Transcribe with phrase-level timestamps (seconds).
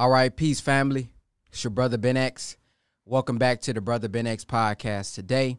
[0.00, 1.10] All right, peace, family.
[1.52, 2.56] It's your brother Ben X.
[3.04, 5.14] Welcome back to the Brother Ben X podcast.
[5.14, 5.58] Today,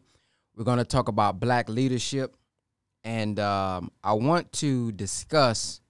[0.56, 2.36] we're going to talk about black leadership,
[3.04, 5.80] and um, I want to discuss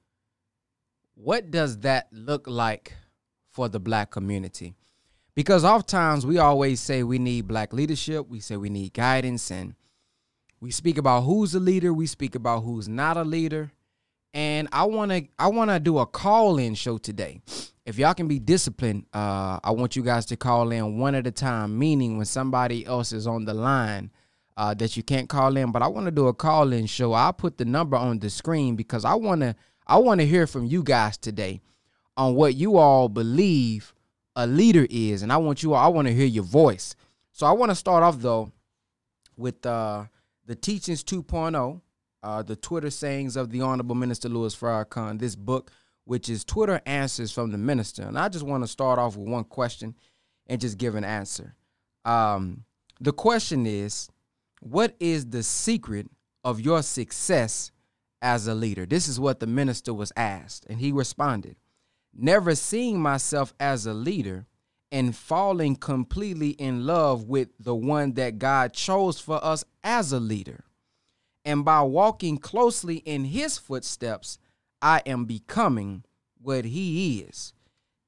[1.15, 2.93] what does that look like
[3.53, 4.75] for the black community.
[5.35, 9.75] Because oftentimes we always say we need black leadership, we say we need guidance, and
[10.61, 13.73] we speak about who's a leader, we speak about who's not a leader.
[14.35, 17.41] And I wanna I wanna do a call-in show today.
[17.85, 21.27] If y'all can be disciplined, uh, I want you guys to call in one at
[21.27, 24.11] a time, meaning when somebody else is on the line
[24.57, 25.73] uh, that you can't call in.
[25.73, 27.13] But I want to do a call-in show.
[27.13, 29.57] I'll put the number on the screen because I wanna
[29.87, 31.61] I wanna hear from you guys today
[32.17, 33.95] on what you all believe
[34.37, 36.95] a leader is, and I want you all, I want to hear your voice.
[37.33, 38.53] So I want to start off though
[39.37, 40.05] with uh,
[40.47, 41.81] the Teachings 2.0,
[42.23, 45.19] uh, the Twitter sayings of the Honorable Minister Louis Farrakhan.
[45.19, 45.71] This book,
[46.05, 49.29] which is Twitter answers from the minister, and I just want to start off with
[49.29, 49.95] one question
[50.47, 51.55] and just give an answer.
[52.05, 52.65] Um,
[53.01, 54.09] the question is,
[54.61, 56.09] what is the secret
[56.45, 57.73] of your success
[58.21, 58.87] as a leader?
[58.87, 61.57] This is what the minister was asked, and he responded
[62.15, 64.47] never seeing myself as a leader
[64.91, 70.21] and falling completely in love with the one that God chose for us as a
[70.21, 70.65] leader.
[71.45, 74.39] And by walking closely in his footsteps,
[74.81, 76.05] I am becoming
[76.41, 77.53] what he is.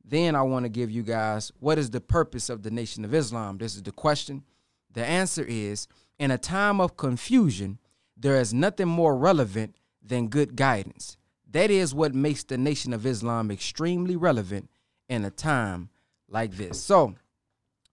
[0.05, 3.15] Then I want to give you guys what is the purpose of the Nation of
[3.15, 3.59] Islam?
[3.59, 4.45] This is the question.
[4.93, 7.79] The answer is in a time of confusion,
[8.17, 11.17] there is nothing more relevant than good guidance.
[11.51, 14.71] That is what makes the Nation of Islam extremely relevant
[15.09, 15.89] in a time
[16.29, 16.81] like this.
[16.81, 17.15] So,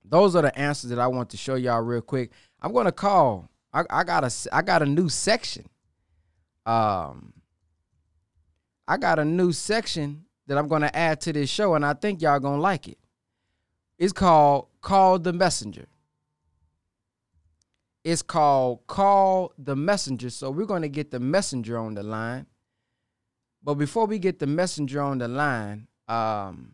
[0.03, 2.31] those are the answers that I want to show y'all real quick.
[2.61, 3.49] I'm gonna call.
[3.73, 5.69] I, I got a I got a new section.
[6.65, 7.33] Um,
[8.87, 12.21] I got a new section that I'm gonna add to this show, and I think
[12.21, 12.97] y'all gonna like it.
[13.97, 15.85] It's called "Call the Messenger."
[18.03, 22.47] It's called "Call the Messenger." So we're gonna get the messenger on the line
[23.63, 26.73] but before we get the messenger on the line, um,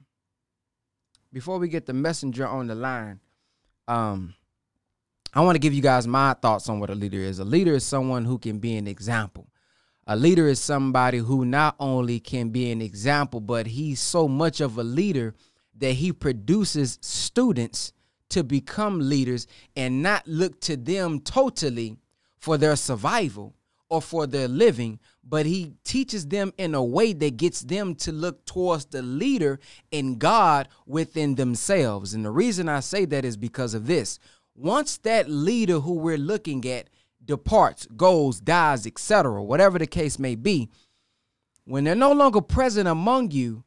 [1.34, 3.20] before we get the messenger on the line,
[3.88, 4.34] um,
[5.34, 7.40] I want to give you guys my thoughts on what a leader is.
[7.40, 9.48] A leader is someone who can be an example.
[10.08, 14.62] A leader is somebody who not only can be an example, but he's so much
[14.62, 15.36] of a leader
[15.78, 17.92] that he produces students
[18.30, 21.98] to become leaders and not look to them totally
[22.38, 23.54] for their survival
[23.90, 28.12] or for their living, but he teaches them in a way that gets them to
[28.12, 29.60] look towards the leader
[29.92, 32.14] in God within themselves.
[32.14, 34.20] And the reason I say that is because of this.
[34.58, 36.90] Once that leader who we're looking at
[37.24, 40.70] departs, goes, dies, etc., whatever the case may be,
[41.64, 43.64] when they're no longer present among you,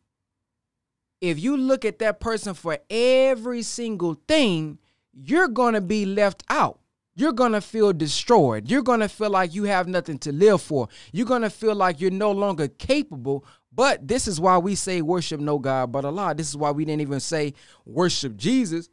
[1.22, 4.78] if you look at that person for every single thing,
[5.12, 6.80] you're going to be left out
[7.20, 8.70] you're going to feel destroyed.
[8.70, 10.88] You're going to feel like you have nothing to live for.
[11.12, 13.44] You're going to feel like you're no longer capable.
[13.72, 16.34] But this is why we say worship no God but Allah.
[16.34, 18.88] This is why we didn't even say worship Jesus.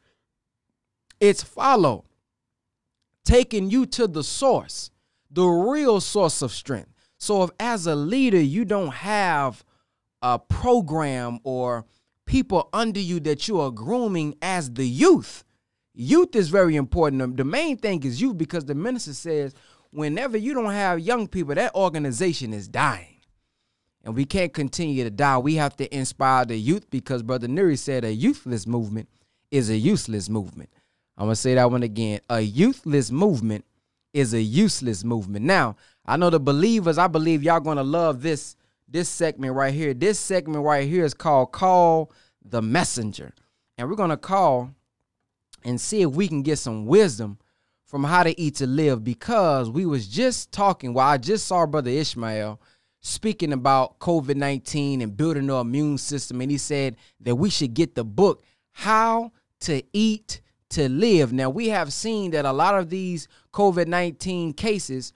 [1.19, 2.05] It's follow,
[3.25, 4.91] taking you to the source,
[5.31, 6.93] the real source of strength.
[7.17, 9.63] So if as a leader you don't have
[10.21, 11.85] a program or
[12.25, 15.43] people under you that you are grooming as the youth,
[15.99, 17.37] Youth is very important.
[17.37, 19.55] The main thing is youth because the minister says
[19.89, 23.21] whenever you don't have young people, that organization is dying.
[24.03, 25.39] And we can't continue to die.
[25.39, 29.09] We have to inspire the youth because Brother Nuri said a youthless movement
[29.49, 30.69] is a useless movement.
[31.17, 32.19] I'm to say that one again.
[32.29, 33.65] A youthless movement
[34.13, 35.45] is a useless movement.
[35.45, 38.55] Now, I know the believers, I believe y'all to love this
[38.89, 39.93] this segment right here.
[39.93, 42.11] This segment right here is called Call
[42.43, 43.33] the Messenger.
[43.77, 44.71] And we're to call
[45.63, 47.37] and see if we can get some wisdom
[47.83, 51.65] from how to eat to live because we was just talking well i just saw
[51.65, 52.59] brother ishmael
[52.99, 57.95] speaking about covid-19 and building our immune system and he said that we should get
[57.95, 62.89] the book how to eat to live now we have seen that a lot of
[62.89, 65.13] these covid-19 cases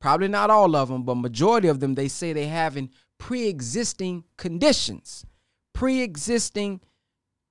[0.00, 5.26] probably not all of them but majority of them they say they having pre-existing conditions
[5.72, 6.80] pre-existing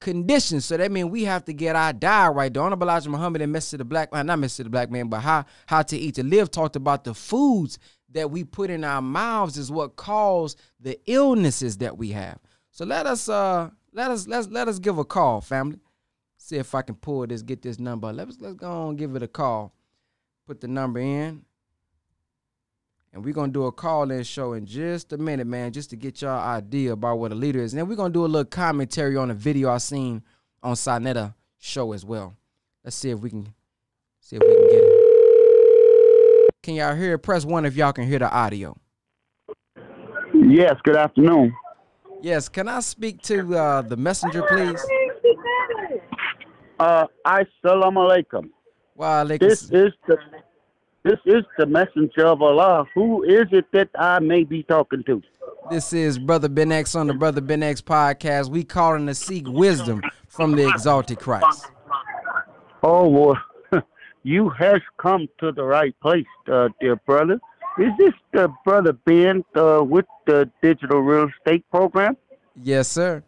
[0.04, 0.66] conditions.
[0.66, 2.54] So that means we have to get our diet right.
[2.54, 3.78] The Honorable Elijah Muhammad and Mr.
[3.78, 4.64] the Black Man, not Mr.
[4.64, 7.80] the Black Man, but how how to eat to live talked about the foods
[8.12, 12.38] that we put in our mouths is what cause the illnesses that we have.
[12.70, 15.80] So let us uh let us let's let us give a call, family.
[16.44, 18.12] See if I can pull this, get this number.
[18.12, 19.74] Let's let's go on give it a call.
[20.46, 21.46] Put the number in.
[23.14, 26.22] And we're gonna do a call-in show in just a minute, man, just to get
[26.22, 27.72] y'all idea about what a leader is.
[27.72, 30.22] And then we're gonna do a little commentary on a video I seen
[30.62, 32.36] on Sa Neter show as well.
[32.84, 33.48] Let's see if we can
[34.20, 36.50] see if we can get it.
[36.62, 37.20] Can y'all hear it?
[37.20, 38.76] Press one if y'all can hear the audio.
[40.34, 41.56] Yes, good afternoon.
[42.22, 44.86] Yes, can I speak to uh, the messenger, please?
[46.84, 48.50] Uh, assalamu alaikum.
[48.96, 50.18] Wow, This is the
[51.04, 52.86] this is the messenger of Allah.
[52.94, 55.22] Who is it that I may be talking to?
[55.70, 58.50] This is Brother Ben X on the Brother Ben X podcast.
[58.50, 61.72] We calling to seek wisdom from the exalted Christ.
[62.84, 63.38] Oh, well,
[64.24, 67.40] you has come to the right place, uh, dear brother.
[67.80, 72.18] Is this the brother Ben uh, with the digital real estate program?
[72.62, 73.24] Yes, sir.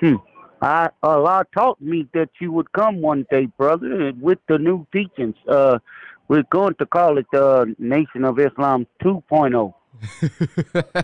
[0.00, 0.14] Hmm.
[0.62, 5.36] I Allah taught me that you would come one day, brother, with the new teachings.
[5.48, 5.78] Uh,
[6.28, 9.74] we're going to call it the Nation of Islam 2.0.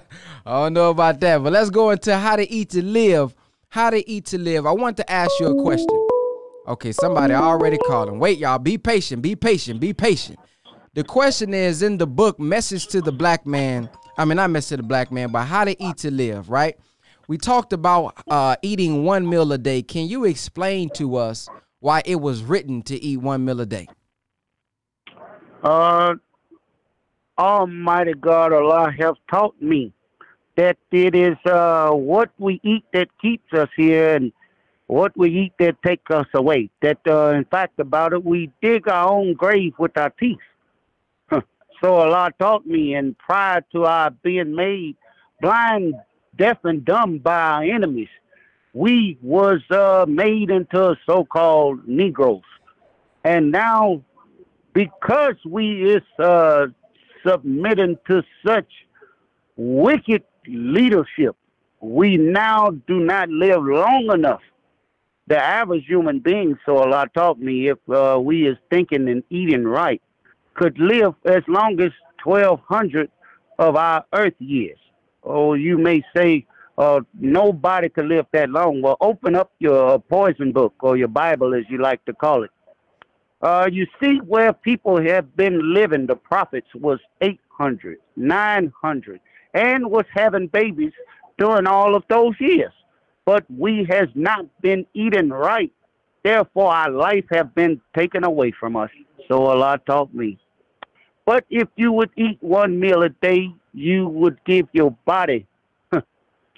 [0.46, 3.34] I don't know about that, but let's go into how to eat to live.
[3.68, 4.66] How to eat to live.
[4.66, 6.06] I want to ask you a question.
[6.68, 8.18] Okay, somebody already calling.
[8.18, 8.58] Wait, y'all.
[8.58, 9.22] Be patient.
[9.22, 9.80] Be patient.
[9.80, 10.38] Be patient.
[10.94, 13.90] The question is in the book, Message to the Black Man.
[14.18, 16.76] I mean, not Message to the Black Man, but How to Eat to Live, right?
[17.28, 19.82] We talked about uh, eating one meal a day.
[19.82, 21.48] Can you explain to us
[21.80, 23.88] why it was written to eat one meal a day?
[25.62, 26.14] Uh,
[27.36, 29.92] Almighty God Allah has taught me
[30.56, 34.32] that it is uh, what we eat that keeps us here and
[34.86, 36.70] what we eat that takes us away.
[36.80, 40.38] That, uh, in fact, about it, we dig our own grave with our teeth.
[41.30, 44.96] so Allah taught me, and prior to our being made
[45.42, 45.94] blind,
[46.36, 48.08] deaf, and dumb by our enemies,
[48.72, 52.42] we was uh, made into so-called Negroes.
[53.24, 54.02] And now
[54.76, 56.66] because we is uh,
[57.26, 58.70] submitting to such
[59.56, 61.34] wicked leadership,
[61.80, 64.42] we now do not live long enough.
[65.28, 69.64] The average human being, so Allah taught me, if uh, we is thinking and eating
[69.64, 70.02] right,
[70.52, 71.92] could live as long as
[72.22, 73.10] 1,200
[73.58, 74.78] of our earth years.
[75.26, 76.46] Oh, you may say,
[76.78, 78.80] uh, nobody could live that long.
[78.80, 82.50] Well, open up your poison book or your Bible, as you like to call it,
[83.42, 89.20] uh, you see where people have been living, the prophets was 800, 900,
[89.54, 90.92] and was having babies
[91.38, 92.72] during all of those years.
[93.24, 95.72] But we has not been eating right.
[96.22, 98.90] Therefore, our life have been taken away from us.
[99.28, 100.38] So Allah taught me.
[101.24, 105.46] But if you would eat one meal a day, you would give your body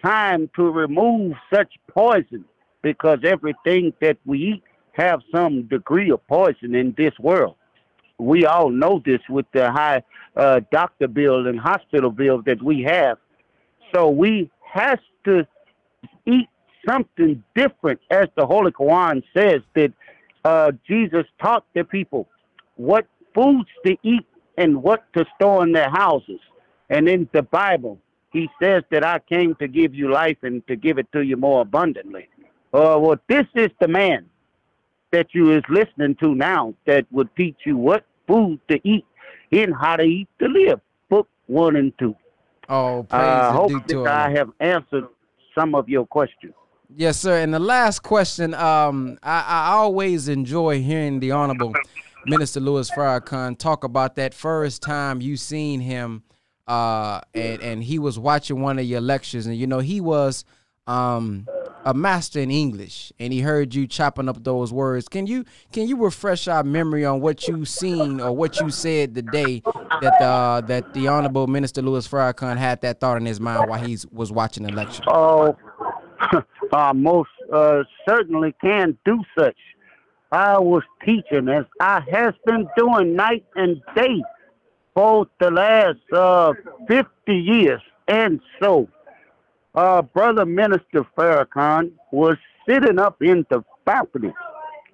[0.03, 2.45] time to remove such poison
[2.81, 4.63] because everything that we eat
[4.93, 7.57] have some degree of poison in this world.
[8.19, 10.03] We all know this with the high
[10.37, 13.19] uh, doctor bills and hospital bills that we have.
[13.93, 15.45] So we have to
[16.25, 16.49] eat
[16.89, 19.93] something different, as the Holy Quran says that
[20.45, 22.29] uh, Jesus taught the people
[22.77, 24.27] what foods to eat
[24.57, 26.41] and what to store in their houses.
[26.91, 27.99] And in the Bible,
[28.33, 31.37] he says that I came to give you life and to give it to you
[31.37, 32.29] more abundantly.
[32.73, 34.27] Uh, well, this is the man
[35.11, 39.07] that you is listening to now that would teach you what food to eat
[39.53, 40.81] and how to eat to live.
[41.09, 42.15] Book one and two.
[42.69, 45.09] Oh, praise uh, hope that I have answered
[45.55, 46.53] some of your questions.
[46.95, 47.39] Yes, sir.
[47.39, 51.75] And the last question, um, I, I always enjoy hearing the Honorable
[52.27, 56.23] Minister Louis Farrakhan talk about that first time you seen him,
[56.69, 60.45] uh, and and he was watching one of your lectures, and you know he was
[60.87, 61.47] um
[61.85, 65.09] a master in English and he heard you chopping up those words.
[65.09, 69.15] Can you can you refresh our memory on what you seen or what you said
[69.15, 69.63] the day
[70.03, 73.83] that uh, that the Honorable Minister Louis Farrakhan had that thought in his mind while
[73.83, 75.03] he was watching the lecture?
[75.09, 75.57] Oh,
[76.73, 79.57] uh, most uh, certainly can do such.
[80.31, 84.23] I was teaching as I has been doing night and day
[84.99, 86.53] for the last uh,
[86.89, 87.81] 50 years.
[88.09, 88.89] And so
[89.77, 92.37] uh, Brother Minister Farrakhan was
[92.69, 94.33] sitting up in the balcony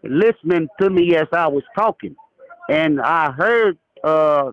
[0.02, 2.14] listening to me as I was talking.
[2.68, 4.52] And I heard, uh,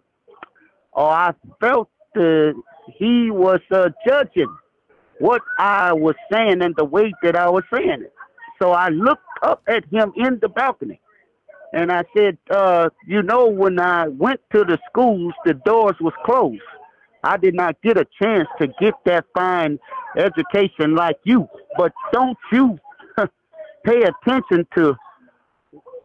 [0.94, 2.54] or I felt uh,
[2.88, 4.56] he was uh, judging
[5.20, 8.14] what I was saying and the way that I was saying it.
[8.62, 11.02] So I looked up at him in the balcony
[11.74, 16.14] and I said, uh, you know, when I went to the schools, the doors was
[16.26, 16.62] closed.
[17.24, 19.80] I did not get a chance to get that fine
[20.18, 21.48] education like you.
[21.78, 22.78] But don't you
[23.86, 24.96] pay attention to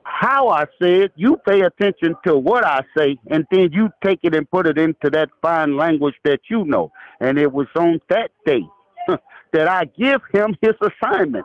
[0.04, 1.12] how I say it.
[1.16, 4.78] You pay attention to what I say, and then you take it and put it
[4.78, 6.92] into that fine language that you know.
[7.20, 8.62] And it was on that day
[9.52, 11.44] that I give him his assignment.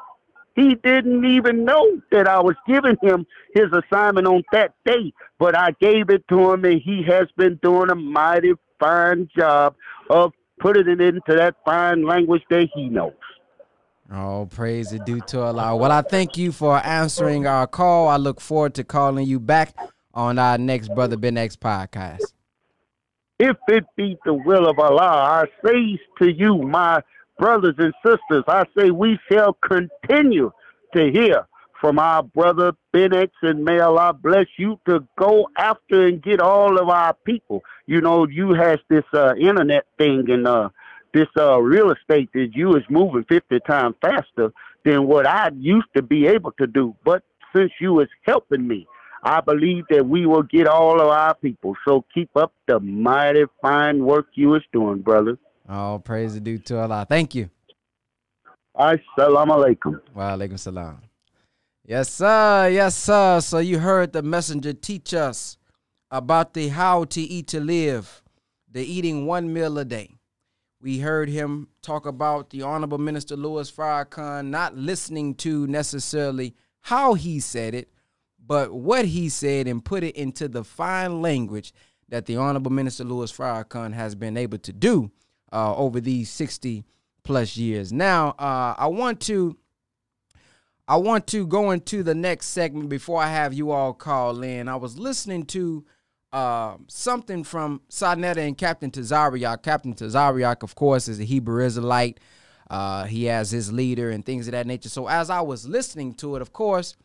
[0.55, 5.57] He didn't even know that I was giving him his assignment on that day, but
[5.57, 9.75] I gave it to him, and he has been doing a mighty fine job
[10.09, 13.13] of putting it into that fine language that he knows.
[14.13, 15.75] Oh, praise it due to Allah.
[15.75, 18.09] Well, I thank you for answering our call.
[18.09, 19.73] I look forward to calling you back
[20.13, 22.33] on our next Brother Ben X podcast.
[23.39, 27.01] If it be the will of Allah, I say to you, my
[27.41, 30.51] brothers and sisters, I say we shall continue
[30.95, 31.47] to hear
[31.81, 36.39] from our brother Ben X, and may Allah bless you to go after and get
[36.39, 37.63] all of our people.
[37.87, 40.69] You know, you has this uh, internet thing and uh,
[41.15, 44.53] this uh, real estate that you is moving 50 times faster
[44.85, 46.95] than what I used to be able to do.
[47.03, 47.23] But
[47.55, 48.87] since you is helping me,
[49.23, 51.75] I believe that we will get all of our people.
[51.87, 55.39] So keep up the mighty fine work you is doing, brother.
[55.71, 57.05] All praise due to Allah.
[57.07, 57.49] Thank you.
[58.77, 60.01] Assalamu alaikum.
[60.13, 61.01] Wa alaikum salam.
[61.85, 62.67] Yes, sir.
[62.67, 63.39] Yes, sir.
[63.39, 65.57] So you heard the messenger teach us
[66.09, 68.21] about the how to eat to live,
[68.69, 70.09] the eating one meal a day.
[70.81, 77.13] We heard him talk about the Honorable Minister Louis Farrakhan not listening to necessarily how
[77.13, 77.93] he said it,
[78.45, 81.71] but what he said and put it into the fine language
[82.09, 85.11] that the Honorable Minister Louis Farrakhan has been able to do
[85.51, 86.85] uh, over these 60
[87.23, 87.91] plus years.
[87.91, 89.57] Now, uh, I want to
[90.87, 94.67] I want to go into the next segment before I have you all call in.
[94.67, 95.85] I was listening to
[96.33, 99.63] uh, something from Sa and Captain Tazariak.
[99.63, 102.19] Captain Tazariak, of course, is a Hebrew Israelite.
[102.69, 104.89] Uh, he has his leader and things of that nature.
[104.89, 106.95] So as I was listening to it, of course,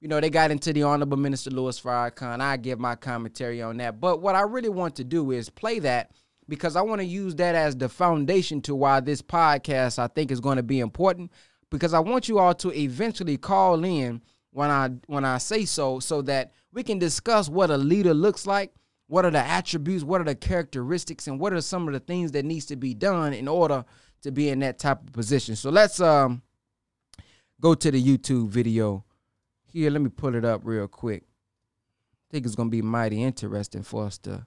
[0.00, 2.40] you know, they got into the Honorable Minister Louis Farrakhan.
[2.40, 4.00] I give my commentary on that.
[4.00, 6.12] But what I really want to do is play that
[6.48, 10.30] because I want to use that as the foundation to why this podcast I think
[10.30, 11.30] is going to be important
[11.70, 16.00] because I want you all to eventually call in when I when I say so
[16.00, 18.72] so that we can discuss what a leader looks like,
[19.06, 22.32] what are the attributes, what are the characteristics, and what are some of the things
[22.32, 23.84] that needs to be done in order
[24.22, 25.54] to be in that type of position.
[25.54, 26.42] So let's um
[27.60, 29.04] go to the YouTube video.
[29.70, 31.24] Here, let me pull it up real quick.
[31.24, 34.46] I think it's gonna be mighty interesting for us to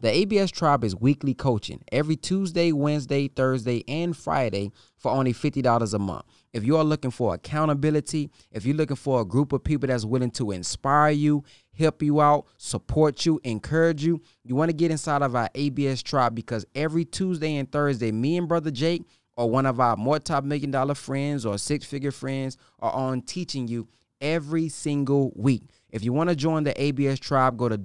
[0.00, 5.92] The ABS Tribe is weekly coaching every Tuesday, Wednesday, Thursday, and Friday for only $50
[5.92, 6.24] a month.
[6.52, 10.04] If you are looking for accountability, if you're looking for a group of people that's
[10.04, 11.42] willing to inspire you,
[11.76, 16.04] help you out, support you, encourage you, you want to get inside of our ABS
[16.04, 19.02] Tribe because every Tuesday and Thursday, me and Brother Jake
[19.36, 23.22] or one of our more top million dollar friends or six figure friends are on
[23.22, 23.88] teaching you
[24.20, 25.62] every single week.
[25.90, 27.76] If you want to join the ABS tribe, go to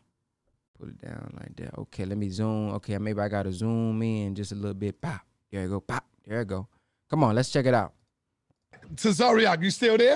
[0.78, 1.76] Put it down like that.
[1.78, 2.70] Okay, let me zoom.
[2.74, 5.00] Okay, maybe I got to zoom in just a little bit.
[5.00, 5.20] Pop.
[5.50, 5.80] There you go.
[5.80, 6.04] Pop.
[6.26, 6.68] There you go.
[7.10, 7.92] Come on, let's check it out.
[8.94, 10.14] Tazariak, you still there?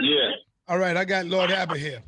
[0.00, 0.30] Yeah.
[0.66, 2.02] All right, I got Lord Abba here.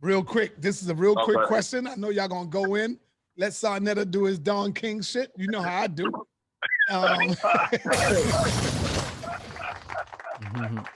[0.00, 1.46] Real quick, this is a real quick Okay.
[1.48, 1.86] question.
[1.88, 2.98] I know y'all gonna go in.
[3.36, 5.32] Let Sa Neter do his Don King shit.
[5.36, 6.12] You know how I do.
[6.90, 7.34] Um,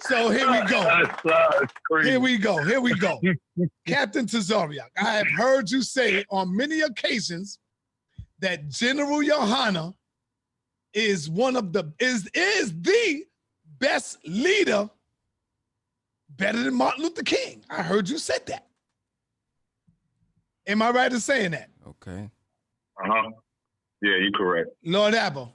[0.00, 0.82] so here we go.
[0.82, 2.10] That's, that's crazy.
[2.10, 2.62] Here we go.
[2.62, 3.20] Here we go.
[3.86, 7.58] Captain Tazariak, I have heard you say on many occasions
[8.40, 9.94] that General Yahanna
[10.94, 13.24] is one of the is is the
[13.78, 14.88] best leader,
[16.30, 17.64] better than Martin Luther King.
[17.70, 18.66] I heard you said that.
[20.66, 21.70] Am I right in saying that?
[21.86, 22.30] Okay.
[23.02, 23.30] Uh-huh.
[24.02, 24.70] Yeah, you're correct.
[24.84, 25.48] Lord Abba,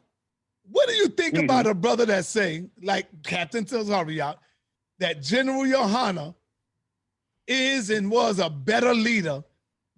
[0.74, 4.38] what do you think about a brother that say, like Captain Tazariak,
[4.98, 6.34] that General Yahanna
[7.48, 9.44] is and was a better leader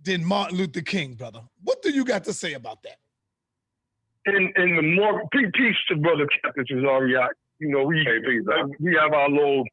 [0.04, 1.40] than Martin Luther King, brother?
[1.64, 2.98] What do you got to say about that?
[4.26, 7.30] And and the more pe- peace to brother Captain Tazariak.
[7.60, 8.06] You know, we
[8.82, 9.64] we have our little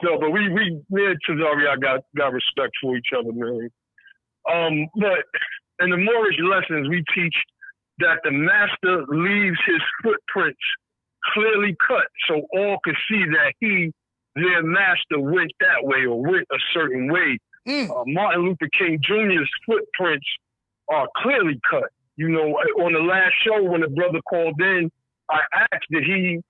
[0.00, 3.70] stuff, but we we me and Tazariak got got respect for each other, man.
[4.52, 5.22] Um, but
[5.84, 7.36] in the Moorish lessons, we teach
[8.00, 10.60] that the master leaves his footprints
[11.34, 13.92] clearly cut, so all could see that he,
[14.34, 17.38] their master, went that way or went a certain way.
[17.68, 17.90] Mm.
[17.90, 20.26] Uh, Martin Luther King Jr.'s footprints
[20.88, 21.90] are clearly cut.
[22.16, 22.48] You know,
[22.84, 24.90] on the last show when the brother called in,
[25.30, 25.40] I
[25.72, 26.40] asked did he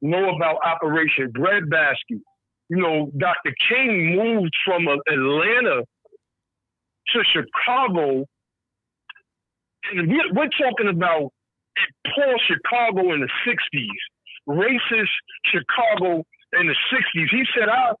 [0.00, 2.20] know about Operation Breadbasket.
[2.68, 3.54] You know, Dr.
[3.68, 5.84] King moved from Atlanta
[7.08, 8.24] to Chicago.
[9.90, 11.32] And we're talking about
[12.14, 13.88] poor Chicago in the 60s,
[14.48, 15.08] racist
[15.46, 16.24] Chicago
[16.58, 17.28] in the 60s.
[17.30, 17.96] He said, I've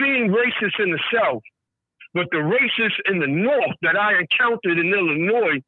[0.00, 1.42] seen racists in the South,
[2.14, 5.60] but the racists in the North that I encountered in Illinois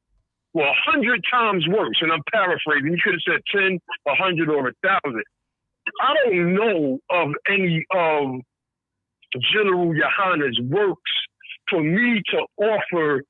[0.52, 1.98] were a hundred times worse.
[2.00, 2.92] And I'm paraphrasing.
[2.92, 5.22] You could have said 10, a 100, or a 1,000.
[6.02, 8.40] I don't know of any of
[9.52, 11.12] General Yahanna's works
[11.68, 13.22] for me to offer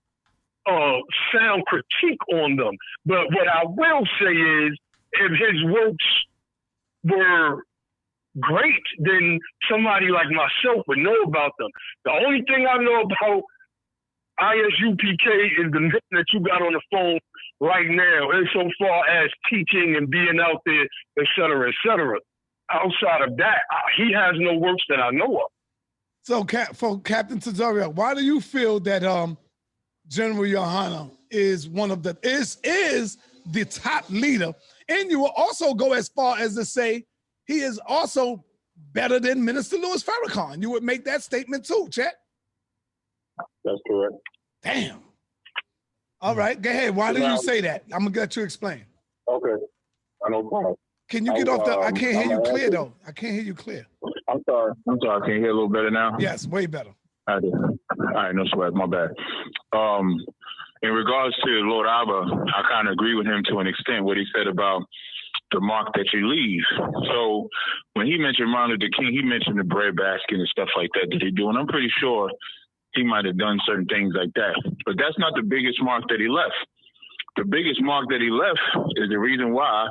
[0.71, 0.99] uh,
[1.35, 2.75] sound critique on them.
[3.05, 4.79] But what I will say is,
[5.13, 6.05] if his works
[7.05, 7.65] were
[8.39, 9.39] great, then
[9.71, 11.71] somebody like myself would know about them.
[12.05, 13.43] The only thing I know about
[14.41, 15.27] ISUPK
[15.65, 17.19] is the name that you got on the phone
[17.61, 20.87] right now, insofar as teaching and being out there,
[21.19, 22.19] et cetera, et cetera.
[22.73, 23.59] Outside of that,
[23.97, 25.51] he has no works that I know of.
[26.23, 29.37] So, for Captain Cesario, why do you feel that um,
[30.11, 34.53] General Yahanna is one of the is is the top leader?
[34.89, 37.07] And you will also go as far as to say
[37.47, 38.45] he is also
[38.93, 40.61] better than Minister Louis Farrakhan.
[40.61, 42.17] You would make that statement too, Chet.
[43.65, 44.15] That's correct.
[44.63, 44.99] Damn.
[46.21, 46.95] All right, go ahead.
[46.95, 47.85] Why did you say that?
[47.93, 48.85] I'm gonna let you explain.
[49.29, 49.55] Okay,
[50.27, 50.43] I know.
[50.43, 50.75] Problem.
[51.09, 51.79] Can you get off the?
[51.79, 52.93] I can't hear you clear though.
[53.07, 53.87] I can't hear you clear.
[54.29, 54.73] I'm sorry.
[54.89, 55.23] I'm sorry.
[55.23, 56.17] I Can you hear a little better now?
[56.19, 56.91] Yes, way better.
[57.31, 57.55] I did.
[57.55, 57.79] All
[58.15, 58.73] right, no sweat.
[58.75, 59.11] My bad.
[59.73, 60.19] Um,
[60.83, 64.17] in regards to Lord Abba, I kind of agree with him to an extent what
[64.17, 64.83] he said about
[65.53, 66.63] the mark that you leave.
[67.11, 67.49] So
[67.95, 71.09] when he mentioned Martin Luther King, he mentioned the bread basket and stuff like that
[71.11, 72.31] that he do, and I'm pretty sure
[72.95, 74.55] he might have done certain things like that.
[74.87, 76.55] But that's not the biggest mark that he left.
[77.41, 78.61] The biggest mark that he left
[78.97, 79.89] is the reason why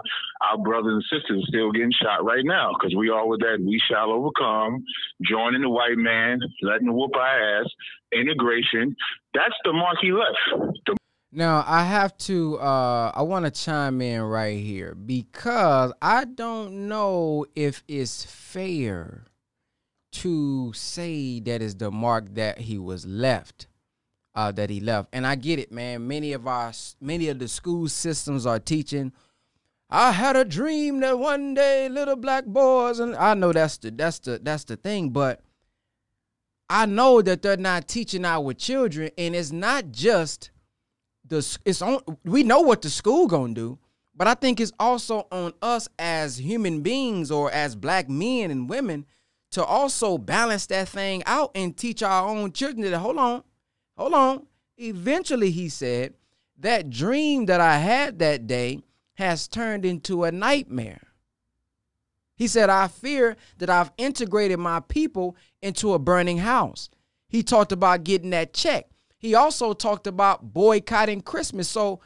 [0.48, 3.58] our brothers and sisters are still getting shot right now, because we all with that
[3.60, 4.86] we shall overcome,
[5.28, 7.66] joining the white man, letting whoop our ass,
[8.14, 8.96] integration.
[9.34, 10.78] That's the mark he left.
[10.86, 10.96] The
[11.32, 16.88] now I have to uh I want to chime in right here because I don't
[16.88, 19.26] know if it's fair
[20.12, 23.66] to say that is the mark that he was left
[24.36, 25.10] uh that he left.
[25.14, 26.08] And i get it man.
[26.08, 29.12] Many of our many of the school systems are teaching
[29.90, 33.90] i had a dream that one day little black boys and i know that's the
[33.90, 35.42] that's the that's the thing but
[36.70, 40.52] i know that they're not teaching our children and it's not just
[41.28, 43.80] the it's on we know what the school gonna do
[44.16, 48.70] but i think it's also on us as human beings or as black men and
[48.70, 49.06] women
[49.52, 53.44] to also balance that thing out and teach our own children that hold on,
[54.00, 54.48] hold on.
[54.78, 56.14] Eventually, he said,
[56.58, 58.82] that dream that I had that day
[59.16, 61.02] has turned into a nightmare.
[62.36, 66.90] He said, I fear that I've integrated my people into a burning house.
[67.28, 68.88] He talked about getting that check.
[69.18, 71.68] He also talked about boycotting Christmas.
[71.68, 72.00] So,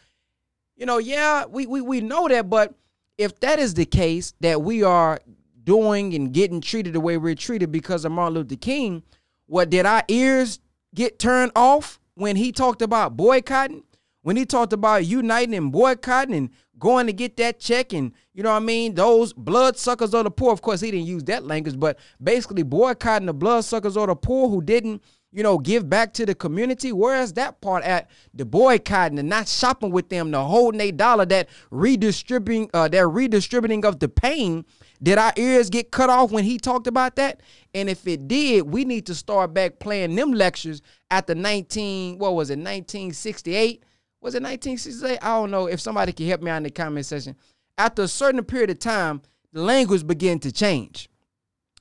[0.75, 2.73] you know, yeah, we, we, we know that, but
[3.19, 5.19] if that is the case, that we are
[5.63, 9.03] doing and getting treated the way we're treated because of Martin Luther King,
[9.45, 10.60] what did our ears
[10.93, 13.84] get turned off when he talked about boycotting?
[14.21, 18.41] When he talked about uniting and boycotting and going to get that check and you
[18.41, 18.95] know what I mean?
[18.95, 20.51] Those bloodsuckers of the poor.
[20.51, 24.49] Of course, he didn't use that language, but basically boycotting the bloodsuckers of the poor
[24.49, 26.91] who didn't, you know, give back to the community.
[26.91, 28.10] Where's that part at?
[28.34, 33.08] The boycotting and not shopping with them, the holding a dollar, that redistributing, uh, that
[33.08, 34.65] redistributing of the pain
[35.03, 37.41] did our ears get cut off when he talked about that?
[37.73, 42.17] And if it did, we need to start back playing them lectures at the 19,
[42.17, 43.83] what was it, 1968?
[44.21, 45.19] Was it 1968?
[45.21, 45.67] I don't know.
[45.67, 47.35] If somebody can help me out in the comment section.
[47.77, 51.09] After a certain period of time, the language began to change.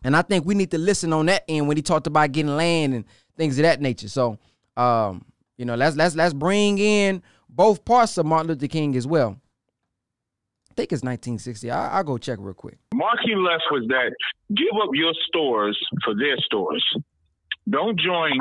[0.02, 2.56] And I think we need to listen on that end when he talked about getting
[2.56, 3.04] land and
[3.36, 4.08] things of that nature.
[4.08, 4.36] So,
[4.76, 5.24] um,
[5.56, 9.40] you know, let's let's let's bring in both parts of Martin Luther King as well.
[10.72, 11.70] I think it's 1960.
[11.70, 12.78] I, will go check real quick.
[12.94, 14.16] Marky left was that
[14.56, 16.82] give up your stores for their stores.
[17.68, 18.40] Don't join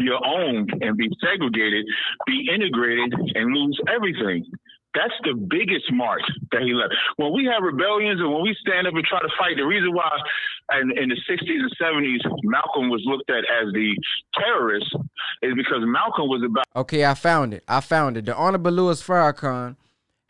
[0.00, 1.84] your own and be segregated,
[2.26, 4.46] be integrated, and lose everything.
[4.94, 6.94] That's the biggest mark that he left.
[7.16, 9.92] When we have rebellions and when we stand up and try to fight, the reason
[9.92, 10.08] why
[10.80, 13.92] in, in the 60s and 70s Malcolm was looked at as the
[14.40, 14.88] terrorist
[15.42, 16.64] is because Malcolm was about.
[16.74, 17.62] Okay, I found it.
[17.68, 18.24] I found it.
[18.24, 19.76] The Honorable Louis Farrakhan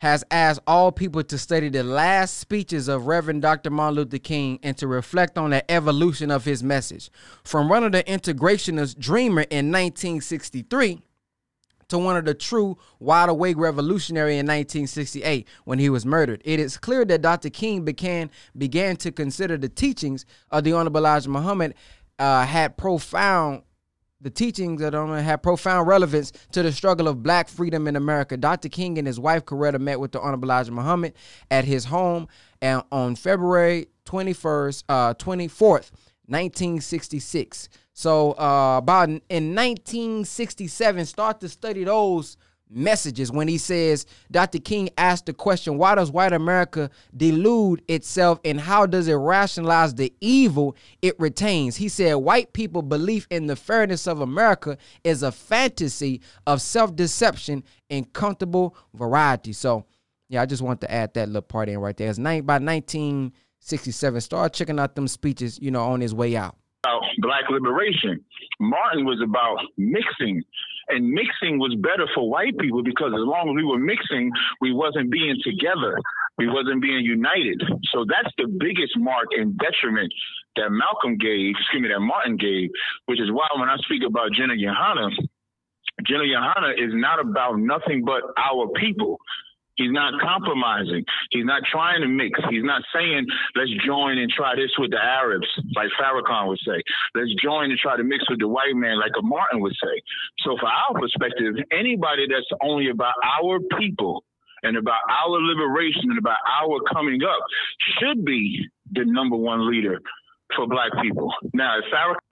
[0.03, 3.69] has asked all people to study the last speeches of Reverend Dr.
[3.69, 7.09] Martin Luther King and to reflect on the evolution of his message.
[7.45, 10.99] From one of the integrationist dreamer in 1963
[11.87, 16.41] to one of the true wide awake revolutionary in 1968 when he was murdered.
[16.43, 17.49] It is clear that Dr.
[17.49, 21.75] King began began to consider the teachings of the Honorable Elijah Muhammad
[22.19, 23.61] uh, had profound
[24.23, 28.37] the teachings Dharma had profound relevance to the struggle of black freedom in America.
[28.37, 28.69] Dr.
[28.69, 31.13] King and his wife Coretta met with the Honorable Elijah Muhammad
[31.51, 32.27] at his home
[32.61, 35.91] and on February 21st, uh, 24th,
[36.27, 37.69] 1966.
[37.93, 42.37] So uh, about in 1967, start to study those
[42.75, 44.59] messages when he says Dr.
[44.59, 49.95] King asked the question, why does white America delude itself and how does it rationalize
[49.95, 51.75] the evil it retains?
[51.75, 57.63] He said white people belief in the fairness of America is a fantasy of self-deception
[57.89, 59.53] and comfortable variety.
[59.53, 59.85] So
[60.29, 62.09] yeah, I just want to add that little part in right there.
[62.09, 64.21] It's nine, by 1967.
[64.21, 68.19] Start checking out them speeches, you know, on his way out about black liberation.
[68.59, 70.43] Martin was about mixing.
[70.89, 74.73] And mixing was better for white people because as long as we were mixing, we
[74.73, 75.95] wasn't being together.
[76.37, 77.61] We wasn't being united.
[77.93, 80.11] So that's the biggest mark and detriment
[80.57, 82.69] that Malcolm gave, excuse me, that Martin gave,
[83.05, 85.07] which is why when I speak about Jena Johanna,
[86.05, 89.19] Jena Johanna is not about nothing but our people.
[89.75, 91.03] He's not compromising.
[91.31, 92.39] He's not trying to mix.
[92.49, 96.81] He's not saying, let's join and try this with the Arabs, like Farrakhan would say.
[97.15, 100.01] Let's join and try to mix with the white man, like a Martin would say.
[100.39, 104.23] So, for our perspective, anybody that's only about our people
[104.63, 107.39] and about our liberation and about our coming up
[107.99, 109.99] should be the number one leader
[110.55, 111.33] for black people.
[111.53, 112.22] Now, if Farrakhan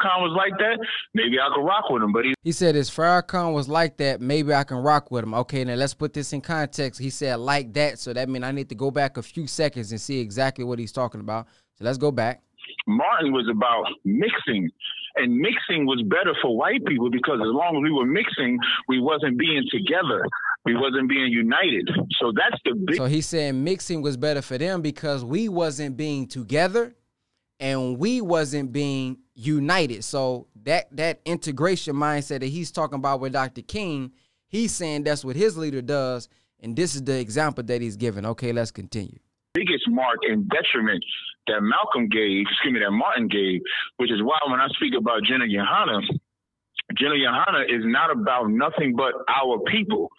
[0.00, 0.78] Khan was like that,
[1.14, 2.12] maybe I could rock with him.
[2.12, 5.34] But he he said if Farrakhan was like that, maybe I can rock with him.
[5.34, 7.00] Okay, now let's put this in context.
[7.00, 9.92] He said like that, so that means I need to go back a few seconds
[9.92, 11.46] and see exactly what he's talking about.
[11.74, 12.42] So let's go back.
[12.86, 14.70] Martin was about mixing.
[15.16, 18.58] And mixing was better for white people because as long as we were mixing,
[18.88, 20.24] we wasn't being together.
[20.64, 21.90] We wasn't being united.
[22.20, 25.96] So that's the big So he's saying mixing was better for them because we wasn't
[25.96, 26.94] being together
[27.60, 30.04] and we wasn't being united.
[30.04, 33.62] So that that integration mindset that he's talking about with Dr.
[33.62, 34.12] King,
[34.48, 36.28] he's saying that's what his leader does,
[36.60, 38.26] and this is the example that he's given.
[38.26, 39.18] Okay, let's continue.
[39.54, 41.04] Biggest mark and detriment
[41.46, 43.60] that Malcolm gave, excuse me, that Martin gave,
[43.96, 46.00] which is why when I speak about Jena Johanna,
[46.96, 50.10] Jena Johanna is not about nothing but our people.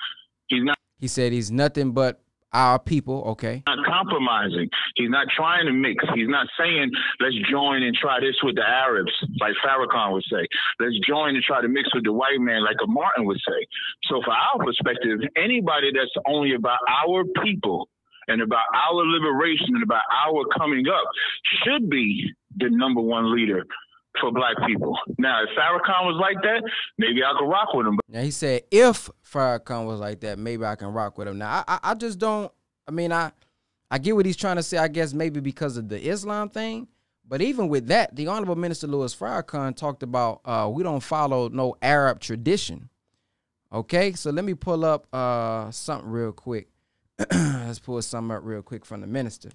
[0.48, 0.76] He's not.
[1.00, 2.22] He said he's nothing but
[2.54, 3.64] our people, okay?
[3.68, 4.70] Not compromising.
[4.96, 6.04] He's not trying to mix.
[6.16, 10.48] He's not saying, let's join and try this with the Arabs, like Farrakhan would say.
[10.80, 13.68] Let's join and try to mix with the white man, like a Martin would say.
[14.04, 17.88] So, for our perspective, anybody that's only about our people
[18.28, 21.06] and about our liberation and about our coming up
[21.64, 23.66] should be the number one leader
[24.20, 24.98] for black people.
[25.18, 26.64] Now, if Farrakhan was like that,
[26.98, 28.00] maybe I could rock with him.
[28.08, 31.38] Now he said, if Farrakhan was like that, maybe I can rock with him.
[31.38, 32.52] Now, I, I just don't.
[32.88, 33.32] I mean, I,
[33.92, 34.78] I get what he's trying to say.
[34.78, 36.88] I guess maybe because of the Islam thing.
[37.28, 41.48] But even with that, the Honorable Minister Louis Farrakhan talked about uh, we don't follow
[41.50, 42.90] no Arab tradition.
[43.72, 46.70] Okay, so let me pull up uh, something real quick.
[47.32, 49.50] Let's pull something up real quick from the minister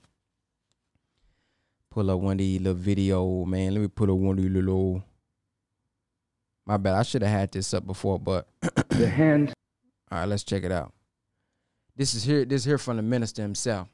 [1.94, 3.72] pull up one of these little video, man.
[3.72, 5.04] Let me put up one of these little.
[6.66, 6.94] My bad.
[6.96, 8.48] I should have had this up before, but
[8.88, 9.52] the hand.
[10.10, 10.92] All right, let's check it out.
[11.96, 12.44] This is here.
[12.44, 13.86] This is here from the minister himself.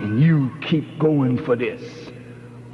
[0.00, 2.10] And you keep going for this,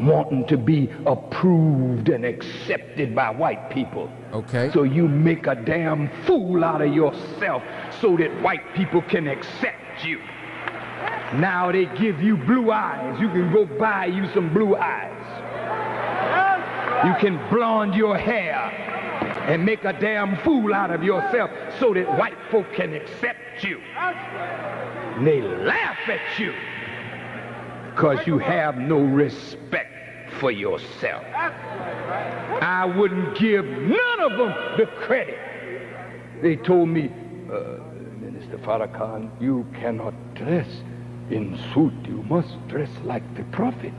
[0.00, 4.10] wanting to be approved and accepted by white people.
[4.32, 4.72] Okay.
[4.72, 7.62] So you make a damn fool out of yourself
[8.00, 10.18] so that white people can accept you.
[11.34, 13.20] Now they give you blue eyes.
[13.20, 15.12] You can go buy you some blue eyes.
[17.04, 18.54] You can blonde your hair
[19.48, 23.78] and make a damn fool out of yourself so that white folk can accept you.
[23.78, 26.54] And they laugh at you
[27.90, 31.24] because you have no respect for yourself.
[32.62, 35.38] I wouldn't give none of them the credit.
[36.42, 37.10] They told me,
[37.50, 37.78] uh,
[38.20, 40.68] Minister Farrakhan, you cannot dress
[41.30, 41.92] in suit.
[42.06, 43.92] You must dress like the prophet.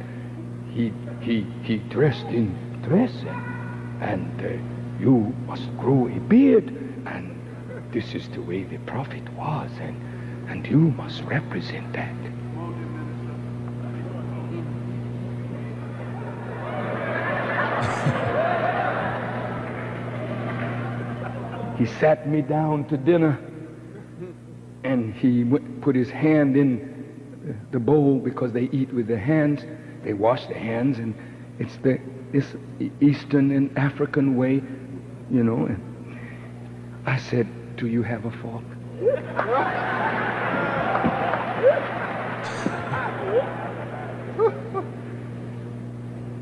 [0.71, 3.27] He, he, he dressed in dressing.
[4.01, 6.67] And uh, you must grow a beard.
[7.05, 7.39] And
[7.91, 9.71] this is the way the prophet was.
[9.79, 12.13] And, and you must represent that.
[21.77, 23.39] he sat me down to dinner
[24.83, 25.43] and he
[25.81, 26.86] put his hand in
[27.71, 29.61] the bowl because they eat with their hands.
[30.03, 31.15] They wash their hands, and
[31.59, 31.99] it's the
[32.31, 32.55] this
[33.01, 34.61] Eastern and African way,
[35.31, 35.65] you know.
[35.65, 35.81] And
[37.05, 38.63] I said, "Do you have a fork?"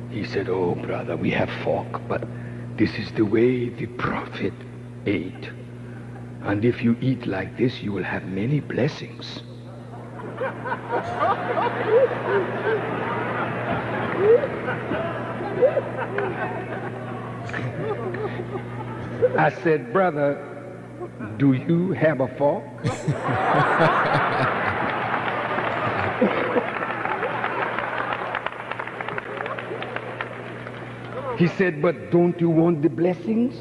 [0.10, 2.24] he said, "Oh, brother, we have fork, but
[2.78, 4.54] this is the way the prophet
[5.06, 5.50] ate."
[6.44, 9.42] And if you eat like this, you will have many blessings.
[19.38, 20.38] I said, Brother,
[21.38, 22.66] do you have a fork?
[31.40, 33.56] he said, But don't you want the blessings?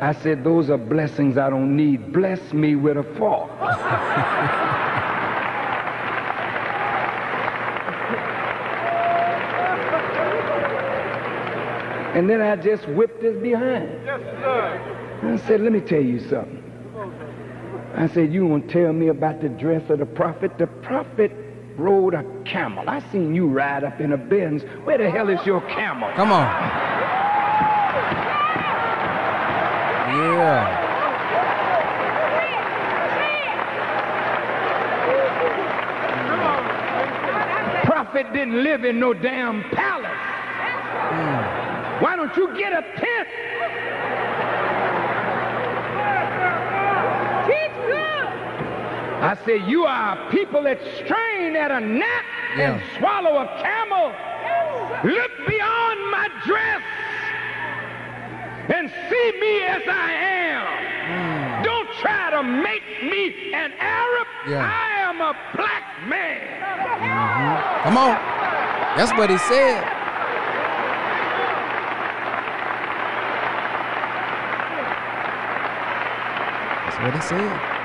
[0.00, 2.12] I said, Those are blessings I don't need.
[2.12, 3.50] Bless me with a fork.
[12.14, 13.88] and then I just whipped his behind.
[14.04, 14.98] Yes, sir.
[15.22, 16.62] I said, Let me tell you something.
[17.94, 20.58] I said, You want to tell me about the dress of the prophet?
[20.58, 21.32] The prophet
[21.76, 22.84] rode a camel.
[22.88, 24.62] I seen you ride up in a Benz.
[24.84, 26.10] Where the hell is your camel?
[26.14, 26.44] Come on.
[30.12, 30.90] Yeah.
[37.84, 40.10] Prophet didn't live in no damn palace.
[41.12, 41.51] Mm.
[42.02, 43.28] Why don't you get a tent?
[47.46, 48.26] Teach good.
[49.22, 52.24] I say you are people that strain at a gnat
[52.56, 52.72] yeah.
[52.72, 54.10] and swallow a camel.
[55.04, 56.82] Look beyond my dress
[58.74, 60.12] and see me as I
[60.50, 60.66] am.
[61.06, 61.64] Mm.
[61.64, 64.26] Don't try to make me an Arab.
[64.48, 64.66] Yeah.
[64.66, 66.40] I am a black man.
[66.98, 67.84] Mm-hmm.
[67.84, 68.18] Come on.
[68.96, 70.01] That's what he said.
[77.02, 77.82] What he said.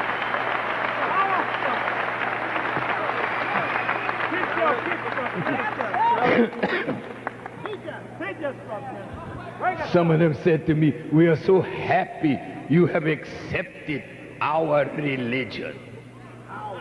[9.92, 12.38] Some of them said to me, We are so happy
[12.70, 14.04] you have accepted
[14.42, 15.80] our religion.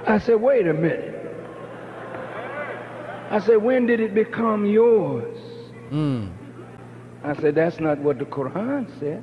[0.06, 1.14] I said, Wait a minute.
[3.30, 5.38] I said, When did it become yours?
[5.90, 6.32] Mm.
[7.24, 9.22] I said, That's not what the Quran says.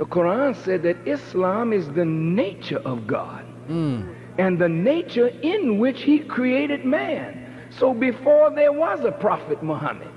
[0.00, 4.12] The Quran said that Islam is the nature of God mm.
[4.38, 7.68] and the nature in which He created man.
[7.68, 10.08] So before there was a Prophet Muhammad,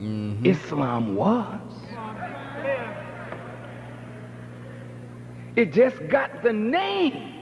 [0.00, 0.44] Mm-hmm.
[0.44, 1.60] Islam was.
[5.56, 7.32] It just got the name.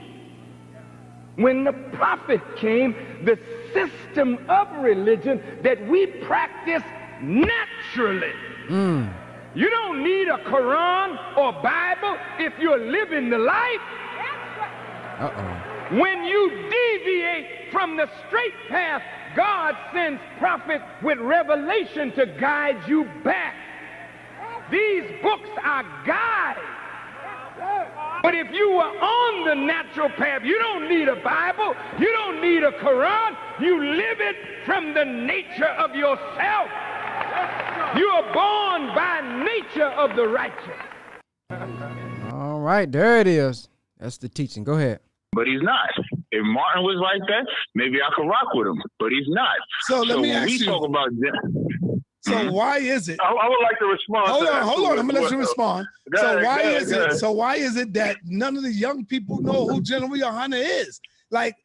[1.35, 3.37] When the prophet came, the
[3.73, 6.83] system of religion that we practice
[7.21, 8.31] naturally.
[8.69, 9.13] Mm.
[9.55, 13.81] You don't need a Quran or Bible if you're living the life.
[15.19, 15.99] Uh-oh.
[15.99, 19.01] When you deviate from the straight path
[19.35, 23.55] God sends prophets with revelation to guide you back.
[24.71, 26.59] These books are guides.
[28.23, 32.41] But if you were on the natural path, you don't need a Bible, you don't
[32.41, 36.69] need a Quran, you live it from the nature of yourself.
[37.97, 40.81] You are born by nature of the righteous.
[42.31, 43.69] All right, there it is.
[43.99, 44.63] That's the teaching.
[44.63, 44.99] Go ahead.
[45.31, 45.89] But he's not.
[46.31, 49.55] If Martin was like that, maybe I could rock with him, but he's not.
[49.81, 50.65] So let so me ask we you.
[50.65, 51.09] Talk about
[52.25, 52.55] so mm-hmm.
[52.55, 53.19] why is it?
[53.21, 54.27] I, I, would like to respond.
[54.29, 54.99] Hold to on, hold on.
[54.99, 55.85] I'm gonna let you respond.
[56.11, 57.13] Go so ahead, why ahead, is it?
[57.19, 60.99] So why is it that none of the young people know who General Yahanna is?
[61.29, 61.55] Like,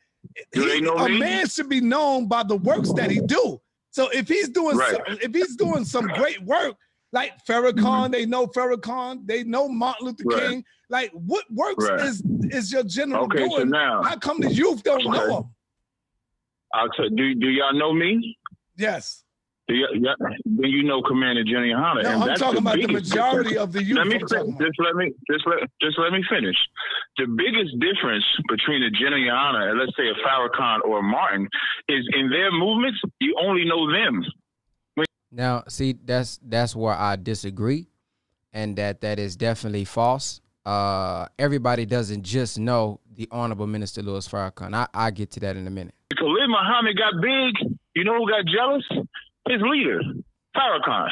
[0.53, 1.19] he, a me?
[1.19, 3.59] man should be known by the works that he do.
[3.91, 4.93] So if he's doing, right.
[4.93, 6.77] some, if he's doing some great work,
[7.13, 8.13] like Farrakhan, mm-hmm.
[8.13, 10.49] they know Farrakhan, they know Martin Luther right.
[10.49, 10.65] King.
[10.89, 12.01] Like, what works right.
[12.01, 13.51] is is your general okay, doing?
[13.51, 15.11] So now, How come the youth don't okay.
[15.11, 15.45] know him?
[16.73, 18.39] I'll t- do do y'all know me?
[18.77, 19.25] Yes.
[19.71, 22.03] Do y- yeah, then you know Commander Jenny Hunter.
[22.03, 23.99] No, I'm talking about the majority of the youth.
[23.99, 26.57] Let me just let me just let just let me finish.
[27.19, 31.49] The biggest difference between a Jenny Hunter and let's say a Farrakhan or a Martin
[31.89, 32.99] is in their movements.
[33.21, 34.25] You only know them.
[35.33, 37.87] Now, see, that's that's where I disagree,
[38.53, 40.41] and that that is definitely false.
[40.67, 44.75] Uh, everybody doesn't just know the Honorable Minister Louis Farrakhan.
[44.75, 45.95] I I get to that in a minute.
[46.19, 47.79] Khalid Muhammad got big.
[47.95, 48.85] You know who got jealous?
[49.51, 50.01] His leader,
[50.57, 51.09] Farrakhan.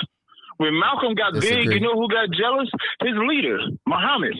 [0.59, 1.67] When Malcolm got Disagree.
[1.67, 2.69] big, you know who got jealous?
[3.03, 4.35] His leader, Muhammad.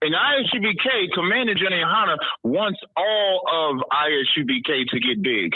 [0.00, 5.52] And ISUPK, Commander General Yahanna wants all of ISUPK to get big.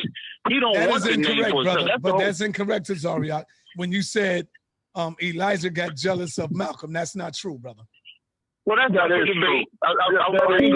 [0.49, 1.85] He don't That want is the name incorrect, for brother.
[1.87, 3.45] That's But whole- that's incorrect, Zariak.
[3.77, 4.49] When you said
[4.97, 7.83] um, Elijah got jealous of Malcolm, that's not true, brother.
[8.67, 9.69] well, that's That not is the debate.
[9.85, 10.71] I, I, Yeah, I, that I is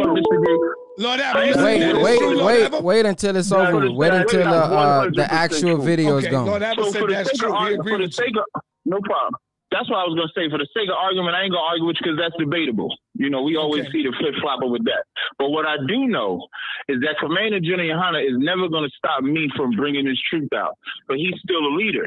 [0.99, 1.45] ain't gonna true.
[1.47, 1.47] disagree.
[1.47, 2.81] Lord Abba, you Wait, that is wait, true, Lord wait, Abba?
[2.81, 3.85] wait until it's over.
[3.85, 6.47] is- Wait until is uh, uh, 100% the actual video is Okay, gone.
[6.47, 7.55] Lord Abba So said that's true.
[7.55, 8.27] of We agree with you.
[8.41, 9.35] of no problem.
[9.73, 10.49] That's what I was gonna say.
[10.49, 12.89] For the sake of argument, I ain't gonna argue with you because that's debatable.
[13.15, 13.91] You know, we always Okay.
[13.99, 15.03] see the flip flopper with that.
[15.39, 16.47] But what I do know
[16.89, 20.79] is that Commander General Yahanna is never gonna stop me from bringing his truth out.
[21.09, 22.07] But he's still a leader.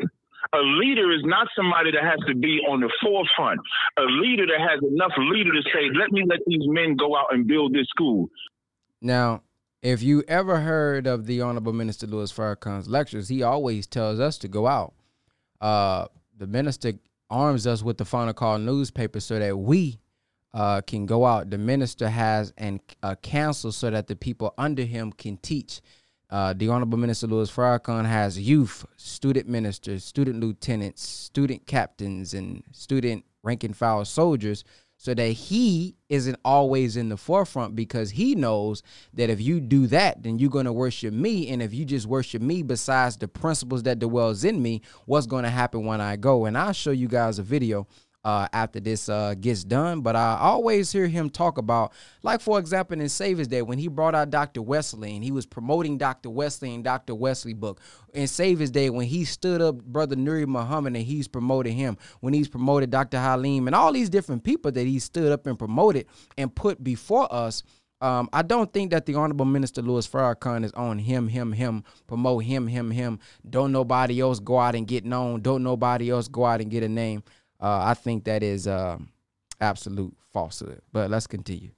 [0.56, 3.60] A leader is not somebody that has to be on the forefront.
[3.98, 7.34] A leader that has enough leader to say, "Let me let these men go out
[7.34, 8.30] and build this school."
[9.02, 9.44] Now,
[9.82, 14.38] if you ever heard of the Honorable Minister Louis Farrakhan's lectures, he always tells us
[14.40, 14.94] to go out.
[15.62, 16.08] Uh,
[16.38, 16.94] the minister
[17.30, 20.00] arms us with the final call newspaper so that we
[20.54, 21.50] uh, can go out.
[21.50, 25.82] The minister has an a council so that the people under him can teach.
[26.30, 32.64] Uh, the Honorable Minister Louis Farrakhan has youth, student ministers, student lieutenants, student captains, and
[32.72, 34.64] student rank and file soldiers
[35.02, 38.84] so that he isn't always in the forefront because he knows
[39.14, 41.48] that if you do that, then you're going to worship me.
[41.48, 45.46] And if you just worship me, besides the principles that dwells in me, what's going
[45.46, 46.44] to happen when I go?
[46.44, 47.88] And I'll show you guys a video
[48.24, 50.02] uh, after this uh, gets done.
[50.02, 53.88] But I always hear him talk about, like for example, in Savior's Day when he
[53.88, 54.62] brought out Dr.
[54.62, 56.30] Wesley and he was promoting Dr.
[56.30, 57.16] Wesley and Dr.
[57.16, 57.80] Wesley book.
[58.14, 61.98] In Savior's Day when he stood up Brother Nuri Muhammad and he's promoted him.
[62.20, 63.20] When he's promoted Dr.
[63.20, 67.34] Halim and all these different people that he stood up and promoted and put before
[67.34, 67.64] us.
[68.02, 71.84] Um, I don't think that the Honorable Minister Louis Farrakhan is on him, him, him,
[72.08, 73.20] promote him, him, him.
[73.50, 75.42] Don't nobody else go out and get known.
[75.42, 77.24] Don't nobody else go out and get a name.
[77.62, 78.98] Uh, I think that is uh,
[79.60, 80.82] absolute falsehood.
[80.92, 81.72] But let's continue.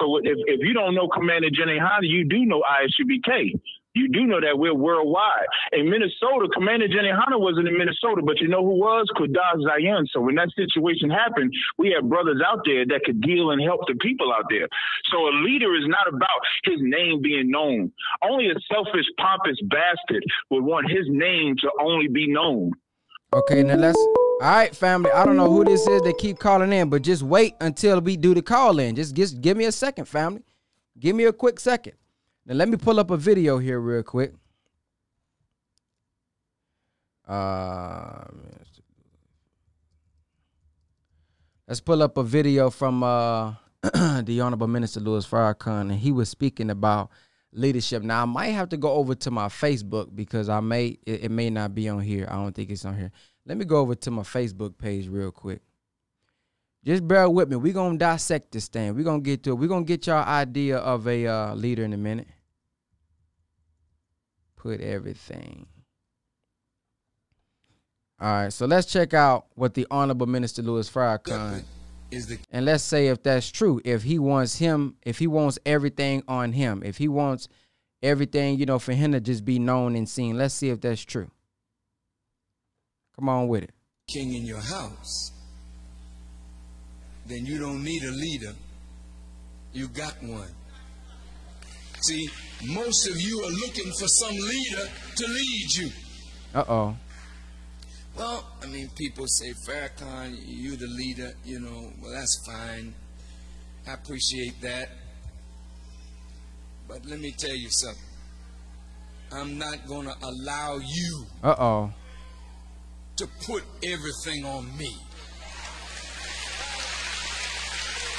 [0.00, 3.60] So if, if you don't know Commander General Yahanna, you do know ISUPK.
[3.92, 5.50] You do know that we're worldwide.
[5.72, 9.10] In Minnesota, Commander General Yahanna wasn't in Minnesota, but you know who was?
[9.16, 10.06] Kudaz Zayan.
[10.12, 13.80] So when that situation happened, we had brothers out there that could deal and help
[13.88, 14.68] the people out there.
[15.10, 17.92] So a leader is not about his name being known.
[18.22, 22.72] Only a selfish, pompous bastard would want his name to only be known.
[23.32, 23.98] Okay, now let's.
[23.98, 25.10] All right, family.
[25.12, 28.16] I don't know who this is They keep calling in, but just wait until we
[28.16, 28.96] do the call in.
[28.96, 30.42] Just, just give me a second, family.
[30.98, 31.92] Give me a quick second.
[32.46, 34.32] Now let me pull up a video here real quick.
[37.28, 38.24] Uh,
[41.68, 43.54] let's pull up a video from uh,
[44.22, 47.10] the Honorable Minister Louis Farrakhan, and he was speaking about
[47.52, 48.02] leadership.
[48.02, 51.30] Now I might have to go over to my Facebook because I may it, it
[51.30, 52.26] may not be on here.
[52.30, 53.10] I don't think it's on here.
[53.46, 55.62] Let me go over to my Facebook page real quick.
[56.84, 57.56] Just bear with me.
[57.56, 58.94] We're gonna dissect this thing.
[58.94, 59.54] We're gonna get to it.
[59.54, 62.28] We're gonna get y'all idea of a uh, leader in a minute.
[64.56, 65.66] Put everything.
[68.20, 71.64] All right, so let's check out what the Honorable Minister Louis Farrakhan
[72.10, 75.58] is the and let's say if that's true, if he wants him, if he wants
[75.64, 77.48] everything on him, if he wants
[78.02, 80.36] everything, you know, for him to just be known and seen.
[80.36, 81.30] Let's see if that's true.
[83.16, 83.70] Come on with it.
[84.08, 85.32] king in your house,
[87.26, 88.54] then you don't need a leader.
[89.72, 90.48] You got one.
[92.02, 92.28] See,
[92.66, 95.90] most of you are looking for some leader to lead you.
[96.54, 96.96] Uh oh.
[98.16, 102.94] Well, I mean, people say, Farrakhan, you the leader, you know, well, that's fine.
[103.86, 104.88] I appreciate that.
[106.88, 108.02] But let me tell you something.
[109.32, 111.92] I'm not going to allow you Uh oh.
[113.16, 114.96] to put everything on me.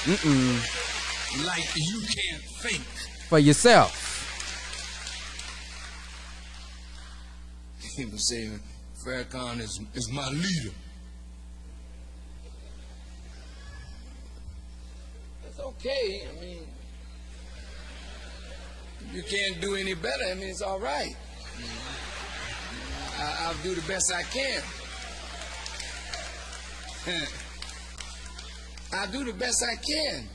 [0.05, 1.45] Mm-mm.
[1.45, 2.83] Like you can't think.
[3.27, 3.97] For yourself.
[7.97, 8.49] People say
[9.05, 10.75] Farrakhan is, is my leader.
[15.43, 16.27] That's okay.
[16.29, 16.67] I mean,
[19.11, 20.23] you can't do any better.
[20.29, 21.15] I mean, it's all right.
[23.17, 24.61] I, I'll do the best I can.
[28.93, 30.29] I'll do the best I can.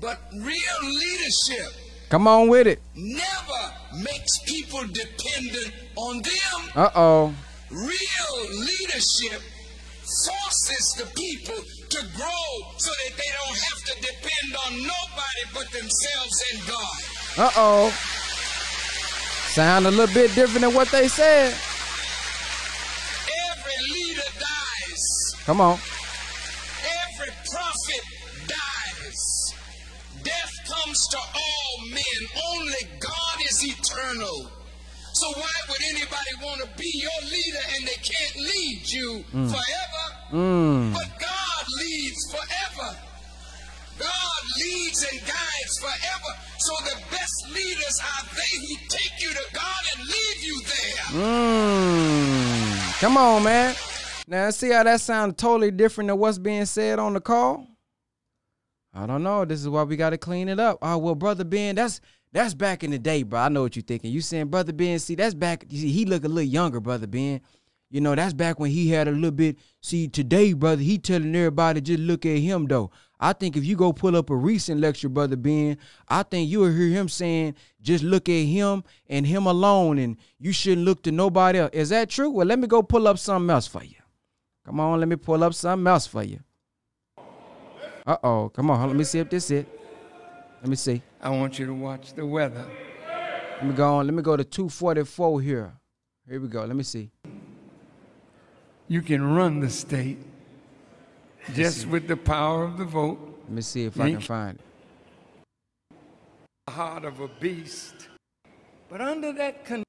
[0.00, 2.82] But real leadership Come on with it.
[2.96, 3.62] never
[4.02, 6.70] makes people dependent on them.
[6.74, 7.34] Uh oh.
[7.70, 9.40] Real leadership
[10.26, 15.70] forces the people to grow so that they don't have to depend on nobody but
[15.70, 17.02] themselves and God.
[17.38, 17.90] Uh oh.
[19.54, 21.54] Sound a little bit different than what they said.
[23.50, 25.34] Every leader dies.
[25.44, 25.78] Come on.
[31.00, 32.20] comes to all men.
[32.52, 34.50] Only God is eternal.
[35.12, 39.48] So why would anybody want to be your leader and they can't lead you mm.
[39.48, 40.04] forever?
[40.32, 40.92] Mm.
[40.92, 42.96] But God leads forever.
[43.98, 46.32] God leads and guides forever.
[46.58, 51.22] So the best leaders are they who take you to God and leave you there.
[51.22, 53.00] Mm.
[53.00, 53.74] Come on, man.
[54.26, 57.69] Now see how that sounds totally different than what's being said on the call?
[58.92, 59.44] I don't know.
[59.44, 60.78] This is why we got to clean it up.
[60.82, 62.00] Oh well, brother Ben, that's
[62.32, 63.40] that's back in the day, bro.
[63.40, 64.10] I know what you're thinking.
[64.10, 64.98] You saying brother Ben?
[64.98, 65.64] See, that's back.
[65.70, 67.40] See, he look a little younger, brother Ben.
[67.90, 69.58] You know, that's back when he had a little bit.
[69.80, 72.90] See, today, brother, he telling everybody just look at him though.
[73.18, 75.76] I think if you go pull up a recent lecture, brother Ben,
[76.08, 80.52] I think you'll hear him saying, just look at him and him alone, and you
[80.52, 81.70] shouldn't look to nobody else.
[81.74, 82.30] Is that true?
[82.30, 83.96] Well, let me go pull up something else for you.
[84.64, 86.40] Come on, let me pull up something else for you.
[88.10, 89.68] Uh oh, come on, let me see if this it.
[90.60, 91.00] Let me see.
[91.22, 92.66] I want you to watch the weather.
[93.06, 94.06] Let me go on.
[94.06, 95.72] Let me go to 244 here.
[96.28, 96.64] Here we go.
[96.64, 97.12] Let me see.
[98.88, 100.18] You can run the state
[101.54, 103.20] just with the power of the vote.
[103.44, 104.64] Let me see if I can find it.
[106.66, 108.08] The heart of a beast.
[108.88, 109.84] But under that con-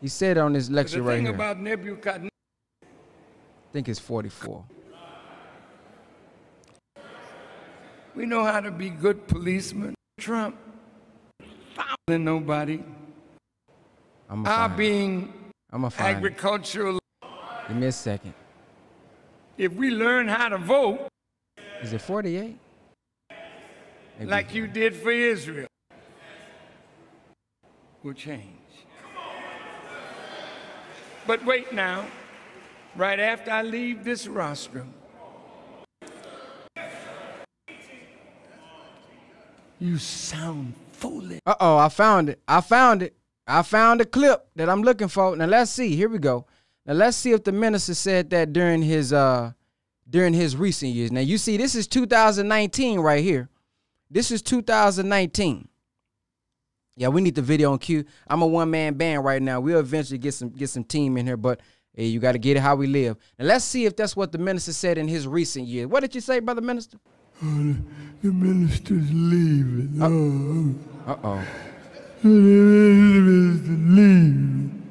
[0.00, 1.34] He said on this the lecture right here.
[1.34, 2.30] about Nebuchadnezzar,
[2.84, 2.86] I
[3.72, 4.64] think it's 44.
[8.14, 9.94] We know how to be good policemen.
[10.18, 10.56] Trump,
[11.74, 12.82] fouling nobody.
[14.28, 14.76] I'm Our gonna find it.
[14.76, 15.32] being
[15.72, 16.00] I'm it.
[16.00, 16.98] agricultural.
[17.68, 18.34] Give me a second.
[19.56, 21.08] If we learn how to vote
[21.82, 22.56] Is it 48?
[24.18, 24.30] Maybe.
[24.30, 25.66] like you did for Israel,
[28.02, 28.46] will change.
[31.26, 32.06] But wait now,
[32.96, 34.92] right after I leave this rostrum,
[39.80, 41.40] you sound foolish.
[41.46, 42.40] Uh oh, I found it.
[42.46, 43.16] I found it.
[43.46, 45.34] I found the clip that I'm looking for.
[45.34, 45.96] Now let's see.
[45.96, 46.46] Here we go.
[46.86, 49.52] Now let's see if the minister said that during his uh
[50.08, 51.10] during his recent years.
[51.10, 53.48] Now you see, this is 2019 right here.
[54.10, 55.68] This is 2019.
[56.96, 58.04] Yeah, we need the video on cue.
[58.28, 59.60] I'm a one man band right now.
[59.60, 61.60] We'll eventually get some get some team in here, but
[61.94, 63.16] hey, you got to get it how we live.
[63.38, 65.86] Now let's see if that's what the minister said in his recent years.
[65.86, 66.98] What did you say, brother minister?
[67.40, 67.76] The
[68.22, 69.96] minister's leaving.
[70.02, 70.74] Oh,
[71.10, 71.42] Uh oh.
[72.22, 74.82] the minister's leaving.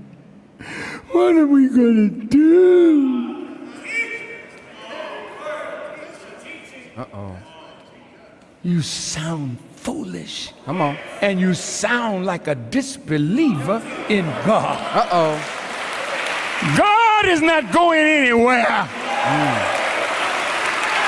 [1.12, 3.48] What are we gonna do?
[6.98, 7.38] Uh oh.
[8.64, 10.52] You sound foolish.
[10.66, 10.98] Come on.
[11.22, 14.78] And you sound like a disbeliever in God.
[14.96, 16.76] Uh oh.
[16.76, 18.90] God is not going anywhere.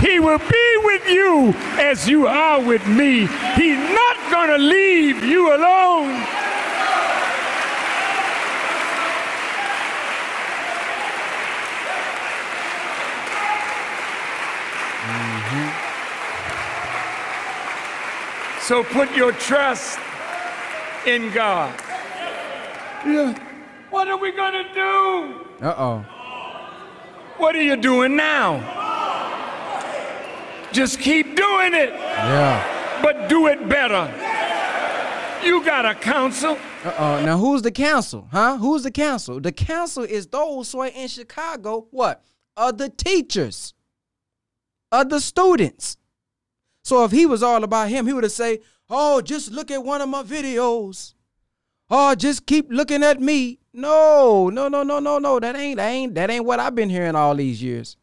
[0.01, 3.27] He will be with you as you are with me.
[3.55, 6.27] He's not going to leave you alone.
[18.61, 19.99] So put your trust
[21.05, 21.77] in God.
[23.05, 23.37] Yeah.
[23.89, 25.65] What are we going to do?
[25.65, 26.05] Uh oh.
[27.37, 28.80] What are you doing now?
[30.71, 33.01] Just keep doing it, Yeah.
[33.01, 34.07] but do it better.
[35.45, 36.57] You got a council.
[36.85, 37.25] Uh oh.
[37.25, 38.27] Now who's the council?
[38.31, 38.57] Huh?
[38.57, 39.39] Who's the council?
[39.39, 41.87] The council is those who are in Chicago.
[41.91, 42.23] What?
[42.55, 43.73] Are the teachers?
[44.91, 45.97] Are the students?
[46.83, 48.59] So if he was all about him, he would have say,
[48.89, 51.13] "Oh, just look at one of my videos.
[51.89, 55.39] Oh, just keep looking at me." No, no, no, no, no, no.
[55.39, 57.97] That ain't that ain't that ain't what I've been hearing all these years.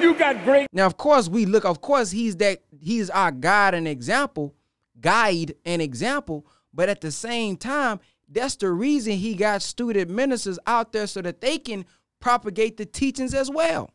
[0.00, 1.64] You got great Now, of course, we look.
[1.64, 2.62] Of course, he's that.
[2.80, 4.54] He's our guide and example,
[5.00, 6.46] guide and example.
[6.72, 11.22] But at the same time, that's the reason he got student ministers out there so
[11.22, 11.84] that they can
[12.20, 13.90] propagate the teachings as well.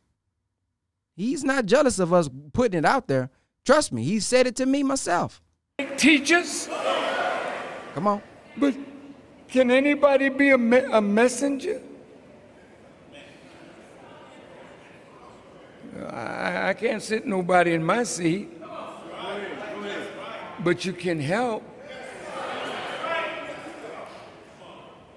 [1.15, 3.29] He's not jealous of us putting it out there.
[3.65, 5.41] Trust me, he said it to me myself.
[5.97, 6.67] teachers,
[7.93, 8.21] Come on.
[8.57, 8.75] but
[9.47, 11.79] can anybody be a, me- a messenger?
[16.09, 18.49] I, I can't sit nobody in my seat,
[20.59, 21.63] but you can help.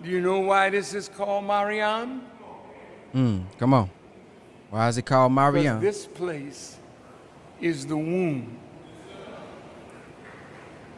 [0.02, 2.22] Do you know why this is called Mariam?
[3.14, 3.90] Mm, come on.
[4.70, 5.80] Why is it called Mariam?
[5.80, 6.76] this place
[7.60, 8.58] is the womb.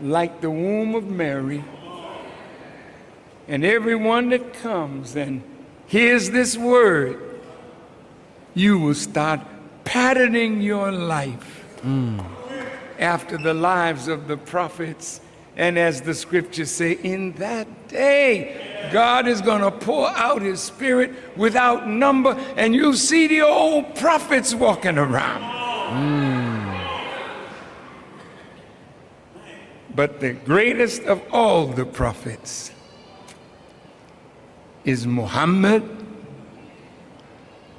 [0.00, 1.64] Like the womb of Mary.
[3.46, 5.42] And everyone that comes and
[5.86, 7.40] hears this word,
[8.54, 9.40] you will start
[9.88, 11.74] patterning your life
[12.98, 15.20] after the lives of the prophets
[15.58, 20.60] And as the scriptures say, in that day, God is going to pour out his
[20.60, 25.42] spirit without number, and you see the old prophets walking around.
[25.90, 26.58] Hmm.
[29.96, 32.70] But the greatest of all the prophets
[34.84, 35.82] is Muhammad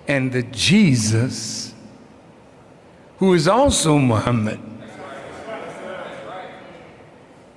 [0.06, 1.69] and the Jesus
[3.20, 4.60] who is also Muhammad.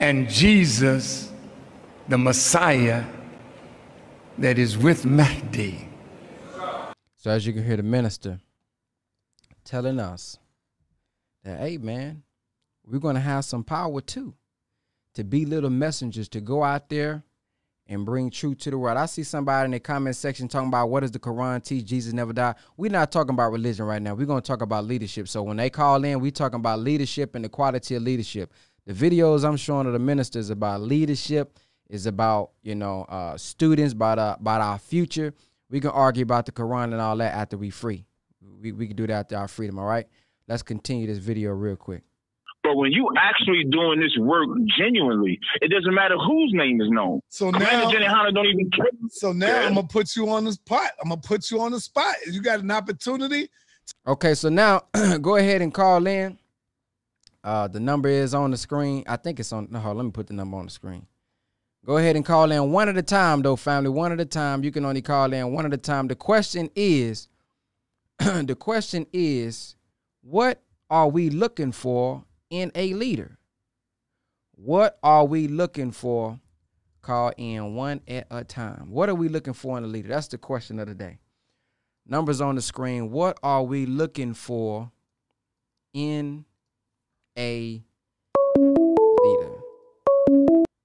[0.00, 1.32] And Jesus,
[2.08, 3.04] the Messiah
[4.38, 5.88] that is with Mahdi.
[7.16, 8.40] So as you can hear the minister
[9.64, 10.36] telling us
[11.44, 12.24] that, hey man,
[12.84, 14.34] we're gonna have some power too.
[15.14, 17.22] To be little messengers, to go out there
[17.92, 18.96] and bring truth to the world.
[18.96, 21.84] I see somebody in the comment section talking about what does the Quran teach?
[21.84, 22.56] Jesus never died.
[22.76, 24.14] We're not talking about religion right now.
[24.14, 25.28] We're gonna talk about leadership.
[25.28, 28.52] So when they call in, we talking about leadership and the quality of leadership.
[28.86, 33.92] The videos I'm showing of the ministers about leadership is about you know uh, students,
[33.92, 35.34] about uh, about our future.
[35.68, 38.06] We can argue about the Quran and all that after we free.
[38.60, 39.78] We we can do that after our freedom.
[39.78, 40.06] All right.
[40.48, 42.02] Let's continue this video real quick.
[42.62, 44.48] But when you actually doing this work
[44.78, 47.20] genuinely, it doesn't matter whose name is known.
[47.28, 48.86] So now, General Yahanna don't even care.
[49.10, 50.92] so now I'm gonna put you on the spot.
[51.02, 52.14] I'm gonna put you on the spot.
[52.30, 53.48] You got an opportunity.
[54.06, 54.82] Okay, so now
[55.20, 56.38] go ahead and call in.
[57.42, 59.02] Uh, the number is on the screen.
[59.08, 59.66] I think it's on.
[59.70, 61.06] No, hold let me put the number on the screen.
[61.84, 63.90] Go ahead and call in one at a time, though, family.
[63.90, 64.62] One at a time.
[64.62, 66.06] You can only call in one at a time.
[66.06, 67.26] The question is,
[68.18, 69.74] the question is,
[70.20, 73.38] what are we looking for in a leader?
[74.54, 76.38] What are we looking for?
[77.00, 78.90] Call in one at a time.
[78.90, 80.08] What are we looking for in a leader?
[80.08, 81.18] That's the question of the day.
[82.06, 83.10] Numbers on the screen.
[83.10, 84.92] What are we looking for
[85.94, 86.44] in
[87.36, 87.82] a
[88.58, 89.52] leader?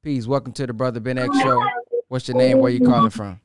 [0.02, 0.26] Peace.
[0.26, 1.62] Welcome to the Brother Ben X Show.
[2.08, 2.60] What's your name?
[2.60, 3.42] Where you calling from?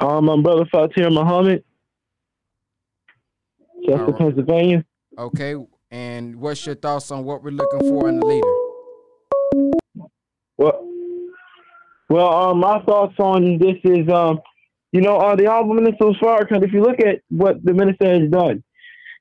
[0.00, 1.62] Um, my brother Fatir Muhammad,
[3.86, 4.18] Chester, Alright.
[4.18, 4.84] Pennsylvania.
[5.16, 5.54] Okay.
[6.22, 8.54] And what's your thoughts on what we're looking for in a leader?
[10.56, 10.88] Well,
[12.08, 14.38] well, um, my thoughts on this is, um,
[14.92, 16.62] you know, uh, the album Minister was Farrakhan.
[16.64, 18.62] If you look at what the minister has done,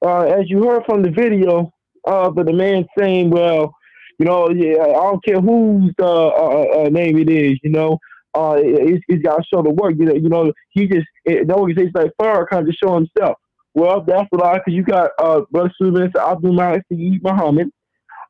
[0.06, 1.74] uh, as you heard from the video,
[2.06, 3.74] uh, but the man saying, well,
[4.20, 7.98] you know, yeah, I don't care whose uh, uh, uh, name it is, you know,
[8.36, 9.96] uh, it, he's got to show the work.
[9.98, 13.38] You know, you know, he just it, the organization like Farrakhan to show himself.
[13.74, 16.58] Well, that's a lot because you got uh, brother Suleiman Abdul
[16.92, 17.70] Saeed Muhammad.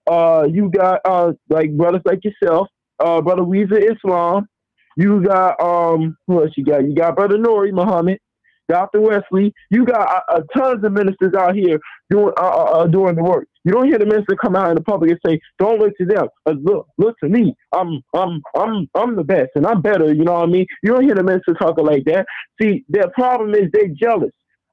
[0.09, 2.67] Uh, you got uh, like brothers like yourself,
[2.99, 4.47] uh, brother Weezer Islam.
[4.97, 6.83] You got um, who else you got?
[6.83, 8.19] You got brother Nuri Muhammad,
[8.69, 9.01] Dr.
[9.01, 9.53] Wesley.
[9.71, 11.79] You got uh, tons of ministers out here
[12.09, 13.47] doing uh, uh, uh, doing the work.
[13.63, 16.05] You don't hear the minister come out in the public and say, "Don't look to
[16.05, 16.27] them.
[16.45, 17.55] Uh, look, look to me.
[17.73, 20.65] I'm, I'm, I'm, I'm the best, and I'm better." You know what I mean?
[20.83, 22.25] You don't hear the minister talking like that.
[22.61, 24.31] See, their problem is they're jealous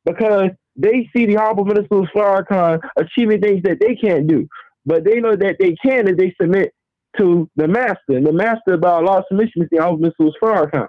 [0.08, 4.46] because they see the honorable minister Farrakhan achieving things that they can't do,
[4.86, 6.72] but they know that they can if they submit
[7.18, 8.16] to the master.
[8.16, 10.88] And the master about law submission is the honorable minister Farrakhan.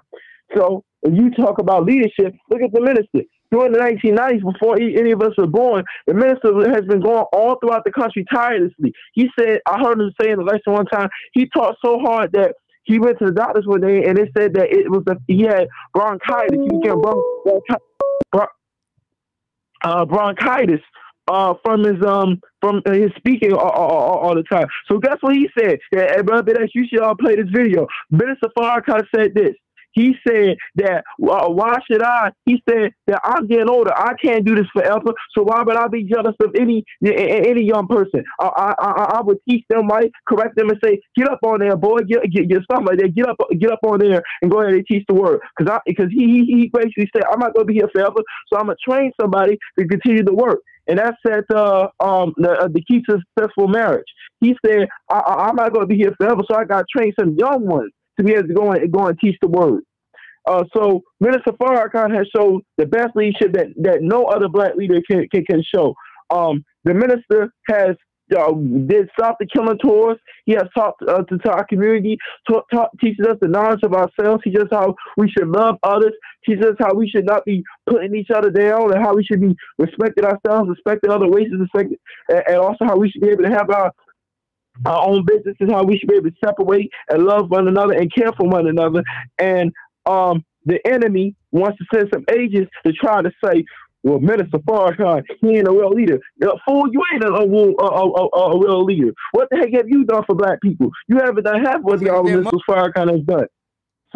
[0.56, 3.26] So when you talk about leadership, look at the minister.
[3.50, 7.58] During the 1990s, before any of us were born, the minister has been going all
[7.58, 8.92] throughout the country tirelessly.
[9.14, 12.30] He said, I heard him say in the lesson one time, he taught so hard
[12.32, 12.54] that
[12.84, 15.42] he went to the doctors one day and they said that it was a, he
[15.42, 16.58] had bronchitis.
[16.62, 17.89] He became bron- bronchi- bron-
[19.82, 20.80] uh, bronchitis
[21.28, 24.66] uh, from his um from his speaking all, all, all, the time.
[24.90, 25.78] So guess what he said?
[25.92, 27.86] Yeah, hey, brother, you should all play this video.
[28.10, 29.54] Minister Farrakhan said this.
[29.92, 32.30] He said that why should I?
[32.44, 33.92] He said that I'm getting older.
[33.96, 35.12] I can't do this forever.
[35.36, 38.24] So why would I be jealous of any any young person?
[38.40, 41.76] I I, I, would teach them right, correct them, and say, get up on there,
[41.76, 43.14] boy, get get, get something like that.
[43.14, 45.40] Get up get up on there and go ahead and teach the word.
[45.56, 48.20] Because I because he, he he basically said I'm not going to be here forever.
[48.52, 50.60] So I'm gonna train somebody to continue the work.
[50.86, 54.06] And that's at uh, um the, uh, the key to successful marriage.
[54.40, 57.12] He said I, I'm not going to be here forever, so I got to train
[57.18, 59.82] some young ones to be able to go and go and teach the word.
[60.48, 65.00] Uh, so Minister Farrakhan has shown the best leadership that, that no other black leader
[65.08, 65.94] can can, can show.
[66.30, 67.96] Um, the minister has
[68.36, 68.52] uh,
[68.86, 70.16] did stop the killing tours.
[70.44, 72.16] He has talked uh, to, to our community,
[72.48, 76.12] taught, teaches us the knowledge of ourselves, teaches us how we should love others,
[76.46, 79.40] teaches us how we should not be putting each other down, and how we should
[79.40, 81.96] be respecting ourselves, respecting other races, and,
[82.28, 83.92] and also how we should be able to have our
[84.86, 87.94] our own business is how we should be able to separate and love one another
[87.94, 89.02] and care for one another.
[89.38, 89.72] And
[90.06, 93.64] um, the enemy wants to send some agents to try to say,
[94.02, 96.18] well, Minister Farrakhan, he ain't a real leader.
[96.66, 99.12] Fool, you ain't a, a, a, a, a, real leader.
[99.32, 100.90] What the heck have you done for black people?
[101.06, 103.46] You haven't done half what the Minister Farrakhan has done.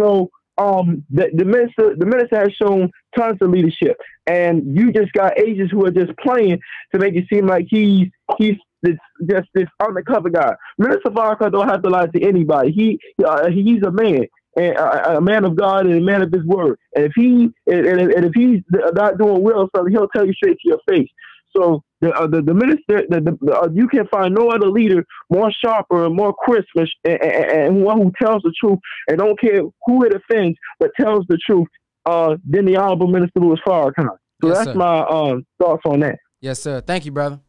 [0.01, 3.97] So um, the, the minister the minister has shown tons of leadership,
[4.27, 6.61] and you just got agents who are just playing
[6.93, 8.97] to make it seem like he's he's this,
[9.29, 10.55] just this undercover guy.
[10.79, 12.73] Minister Farrakhan don't have to lie to anybody.
[12.73, 14.27] He uh, he's a man
[14.57, 16.79] and a, a, man of God and a man of His word.
[16.95, 18.61] And if he and, and, and if he's
[18.93, 21.09] not doing well, something he'll tell you straight to your face.
[21.57, 25.05] So the uh, the, the minister, the, the uh, you can find no other leader
[25.31, 28.79] more sharper and more crisp and, and, and, one who tells the truth
[29.09, 31.69] and don't care who it offends, but tells the truth
[32.07, 34.09] uh, than the honorable minister Louis Farrakhan.
[34.43, 34.75] So yes, that's sir.
[34.75, 36.19] my um, thoughts on that.
[36.41, 36.81] Yes, sir.
[36.81, 37.41] Thank you, brother.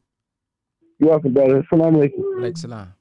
[0.99, 1.65] You're welcome, brother.
[1.69, 2.57] Salam alaikum.
[2.57, 2.93] Salam.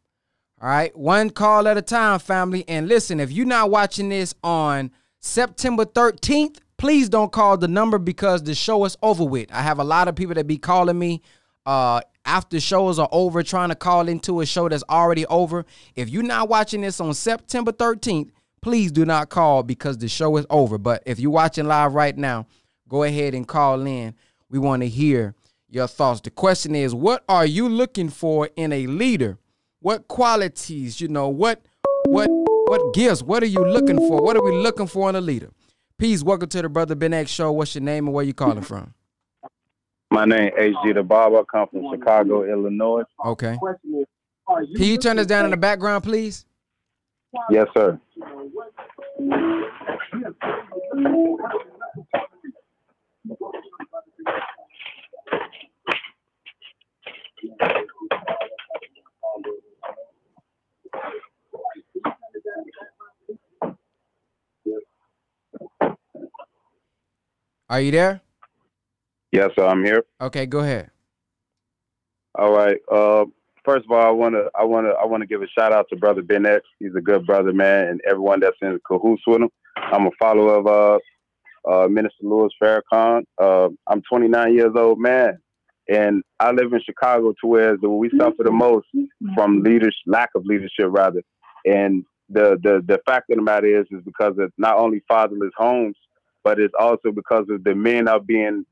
[0.61, 2.65] All right, one call at a time, family.
[2.69, 4.91] And listen, if you're not watching this on
[5.21, 9.53] September 13th, please don't call the number because the show is over with.
[9.53, 11.23] I have a lot of people that be calling me
[11.67, 15.65] uh, after shows are over trying to call into a show that's already over.
[15.95, 18.31] If you're not watching this on September 13th,
[18.61, 20.79] please do not call because the show is over.
[20.79, 22.47] But if you're watching live right now,
[22.89, 24.15] go ahead and call in.
[24.49, 25.35] We want to hear
[25.75, 26.21] your thoughts.
[26.21, 29.39] The question is, what are you looking for in a leader?
[29.81, 31.61] What qualities, you know, what
[32.07, 33.23] what what gifts?
[33.23, 34.23] What are you looking for?
[34.23, 35.51] What are we looking for in a leader?
[35.99, 36.23] Peace.
[36.23, 37.53] Welcome to the Brother Ben X Show.
[37.53, 38.95] What's your name and where you calling from?
[40.11, 41.41] My name is HG the Barber.
[41.41, 43.03] I come from Chicago, Illinois.
[43.25, 43.59] Okay.
[44.47, 46.47] Can you turn this down in the background, please?
[47.51, 47.99] Yes, sir.
[67.75, 68.21] Are you there?
[69.33, 70.05] Yes, sir, I'm here.
[70.21, 70.93] Okay, go ahead.
[72.37, 72.77] All right.
[72.89, 73.25] Uh,
[73.65, 76.23] first of all, I wanna, I wanna, I wanna give a shout out to Brother
[76.23, 76.65] Ben X.
[76.79, 79.49] He's a good brother, man, and everyone that's in cahoots with him.
[79.77, 80.99] I'm a follower of uh,
[81.69, 83.25] uh, Minister Louis Farrakhan.
[83.43, 85.41] Uh, I'm 29 years old, man,
[85.89, 88.87] and I live in Chicago, to where we suffer the most
[89.35, 91.23] from leadership, lack of leadership, rather.
[91.65, 95.51] And the the the fact of the matter is, is because of not only fatherless
[95.57, 95.97] homes,
[96.45, 98.65] but it's also because of the men are being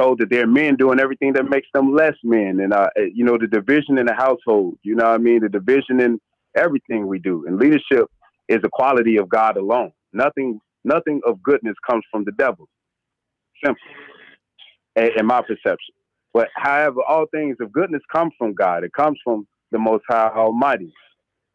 [0.00, 2.60] told that they're men doing everything that makes them less men.
[2.60, 5.40] And, uh, you know, the division in the household, you know what I mean?
[5.40, 6.20] The division in
[6.56, 7.44] everything we do.
[7.46, 8.06] And leadership
[8.48, 9.92] is a quality of God alone.
[10.12, 12.68] Nothing, nothing of goodness comes from the devil.
[13.64, 13.82] Simple,
[14.96, 15.94] in my perception.
[16.32, 18.84] But however, all things of goodness come from God.
[18.84, 20.92] It comes from the Most High Almighty.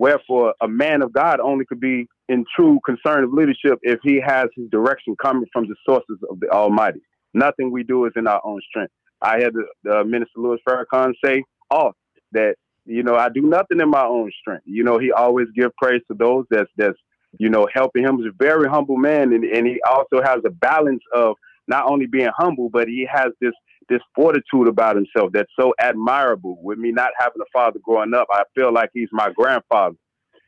[0.04, 4.20] Wherefore, a man of God only could be in true concern of leadership if he
[4.20, 6.99] has his direction coming from the sources of the Almighty.
[7.34, 8.91] Nothing we do is in our own strength.
[9.22, 11.93] I had the, the Minister Louis Farrakhan say, "Oh,
[12.34, 15.74] that you know I do nothing in my own strength." You know, he always give
[15.82, 16.99] praise to those that's that's
[17.39, 18.18] you know helping him.
[18.18, 21.38] He's a very humble man, and, and he also has a balance of
[21.70, 23.54] not only being humble, but he has this
[23.90, 26.58] this fortitude about himself that's so admirable.
[26.62, 29.96] With me not having a father growing up, I feel like he's my grandfather.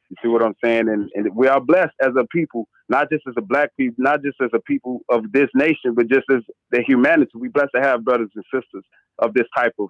[0.10, 0.88] You see what I'm saying?
[0.90, 4.24] And, and we are blessed as a people, not just as a black people, not
[4.24, 7.32] just as a people of this nation, but just as the humanity.
[7.36, 8.86] We blessed to have brothers and sisters
[9.20, 9.88] of this type of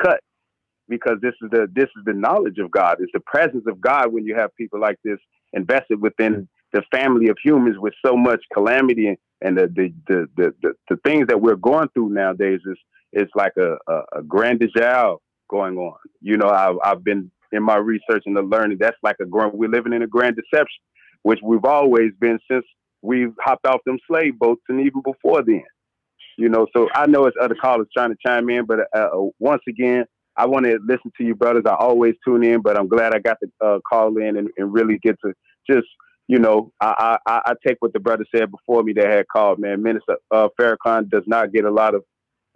[0.00, 0.20] cut
[0.88, 2.98] because this is the this is the knowledge of God.
[3.00, 5.18] It's the presence of God when you have people like this
[5.52, 10.54] invested within the family of humans with so much calamity and, the, the, the, the,
[10.62, 12.76] the, the things that we're going through nowadays is
[13.12, 14.60] it's like a, a, a grand
[15.48, 15.96] going on.
[16.20, 19.52] You know, I've, I've been in my research and the learning, that's like a grand,
[19.52, 20.82] we're living in a grand deception,
[21.22, 22.64] which we've always been since
[23.02, 25.64] we've hopped off them slave boats and even before then.
[26.38, 29.28] You know, so I know it's other callers trying to chime in, but uh, uh
[29.38, 30.04] once again,
[30.36, 31.64] I want to listen to you, brothers.
[31.66, 34.72] I always tune in, but I'm glad I got to uh, call in and, and,
[34.72, 35.32] really get to
[35.68, 35.86] just,
[36.28, 39.60] you know, I, I, I, take what the brother said before me that had called,
[39.60, 39.82] man.
[39.82, 42.04] Minister uh, Farrakhan does not get a lot of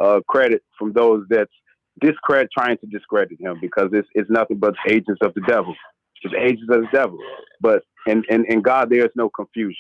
[0.03, 1.53] uh, credit from those that's
[2.01, 5.75] discredit, trying to discredit him because it's, it's nothing but agents of the devil.
[6.23, 7.19] It's agents of the devil.
[7.61, 9.77] But in, in, in God, there is no confusion.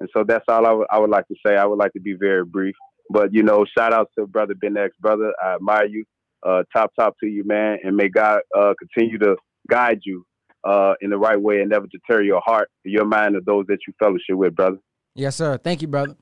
[0.00, 1.56] And so that's all I, w- I would like to say.
[1.56, 2.74] I would like to be very brief.
[3.10, 4.94] But, you know, shout out to Brother Ben X.
[5.00, 6.04] Brother, I admire you.
[6.46, 7.78] Uh, top, top to you, man.
[7.82, 9.36] And may God uh, continue to
[9.68, 10.24] guide you
[10.64, 13.78] uh, in the right way and never deter your heart, your mind, of those that
[13.86, 14.78] you fellowship with, brother.
[15.14, 15.58] Yes, sir.
[15.58, 16.16] Thank you, brother.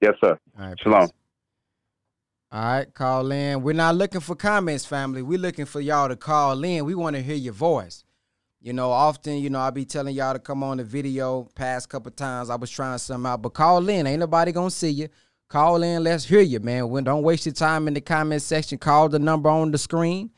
[0.00, 0.38] Yes, sir.
[0.58, 1.00] All right, Shalom.
[1.02, 1.12] Peace.
[2.52, 3.62] All right, call in.
[3.62, 5.20] We're not looking for comments, family.
[5.20, 6.84] We're looking for y'all to call in.
[6.84, 8.04] We want to hear your voice.
[8.60, 11.88] You know, often, you know, I be telling y'all to come on the video past
[11.88, 12.48] couple times.
[12.48, 14.06] I was trying something out, but call in.
[14.06, 15.08] Ain't nobody gonna see you.
[15.48, 16.02] Call in.
[16.02, 16.88] Let's hear you, man.
[16.88, 18.78] When don't waste your time in the comment section.
[18.78, 20.30] Call the number on the screen,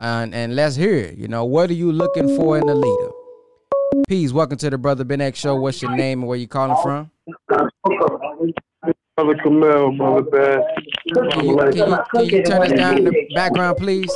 [0.00, 1.16] and and let's hear it.
[1.16, 3.10] You know, what are you looking for in a leader?
[4.08, 4.32] Peace.
[4.32, 5.56] Welcome to the Brother Ben X Show.
[5.56, 7.10] What's your name and where you calling from?
[9.16, 10.62] Brother Camille, Brother Ben.
[11.30, 14.10] Can you, can, you, can you turn us down in the background, please?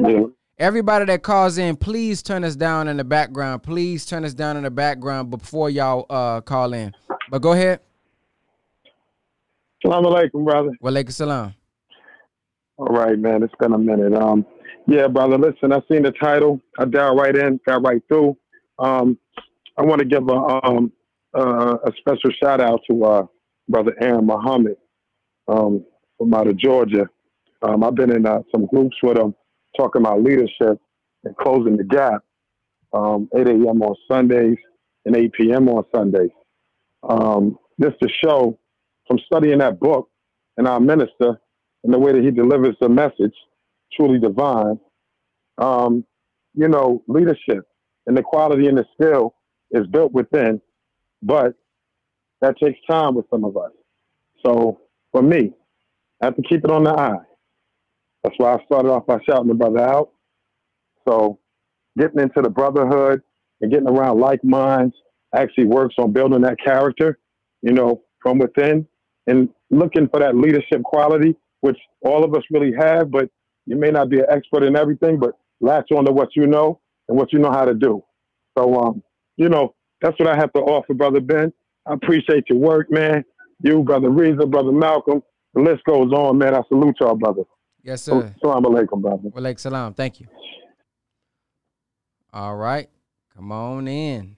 [0.00, 0.24] Yeah.
[0.56, 3.64] Everybody that calls in, please turn us down in the background.
[3.64, 6.92] Please turn us down in the background before y'all uh, call in.
[7.28, 7.80] But go ahead.
[9.84, 10.70] Salam alaikum, brother.
[10.80, 11.54] Walaikum salam.
[12.76, 13.42] All right, man.
[13.42, 14.14] It's been a minute.
[14.14, 14.46] Um,
[14.88, 15.38] yeah, brother.
[15.38, 16.60] Listen, I seen the title.
[16.78, 18.36] I dialed right in, got right through.
[18.78, 19.18] Um,
[19.78, 20.92] I want to give a um
[21.36, 23.26] uh, a special shout out to uh,
[23.68, 24.76] brother Aaron Muhammad
[25.48, 25.84] um,
[26.18, 27.06] from out of Georgia.
[27.62, 29.34] Um, I've been in uh, some groups with him
[29.76, 30.78] talking about leadership
[31.24, 32.22] and closing the gap.
[32.92, 33.82] Um, 8 a.m.
[33.82, 34.56] on Sundays
[35.06, 35.68] and 8 p.m.
[35.68, 36.30] on Sundays.
[37.08, 38.58] Um, this to show
[39.08, 40.08] from studying that book
[40.56, 41.40] and our minister
[41.84, 43.34] and the way that he delivers the message,
[43.92, 44.78] truly divine.
[45.58, 46.04] Um,
[46.54, 47.66] you know, leadership
[48.06, 49.34] and the quality and the skill
[49.70, 50.60] is built within,
[51.22, 51.54] but
[52.40, 53.70] that takes time with some of us.
[54.44, 54.80] So
[55.12, 55.52] for me,
[56.20, 57.18] I have to keep it on the eye.
[58.22, 60.10] That's why I started off by shouting the brother out.
[61.06, 61.38] So
[61.98, 63.22] getting into the brotherhood
[63.60, 64.94] and getting around like minds
[65.34, 67.18] actually works on building that character,
[67.62, 68.86] you know, from within
[69.26, 73.28] and looking for that leadership quality, which all of us really have, but
[73.66, 76.80] you may not be an expert in everything, but latch on to what you know
[77.08, 78.02] and what you know how to do.
[78.56, 79.02] So, um,
[79.36, 81.52] you know, that's what I have to offer, Brother Ben.
[81.86, 83.24] I appreciate your work, man.
[83.62, 85.22] You, Brother Reza, Brother Malcolm.
[85.54, 86.54] The list goes on, man.
[86.54, 87.42] I salute y'all, brother.
[87.82, 88.34] Yes, sir.
[88.42, 89.28] Salam alaikum, brother.
[89.30, 89.94] Walaikum salam.
[89.94, 90.26] Thank you.
[92.32, 92.88] All right.
[93.34, 94.36] Come on in.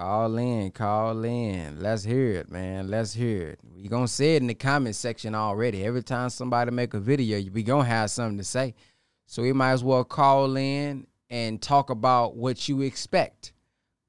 [0.00, 1.78] Call in, call in.
[1.78, 2.88] Let's hear it, man.
[2.88, 3.60] Let's hear it.
[3.76, 5.84] We gonna say it in the comment section already.
[5.84, 8.74] Every time somebody make a video, we gonna have something to say.
[9.26, 13.52] So we might as well call in and talk about what you expect.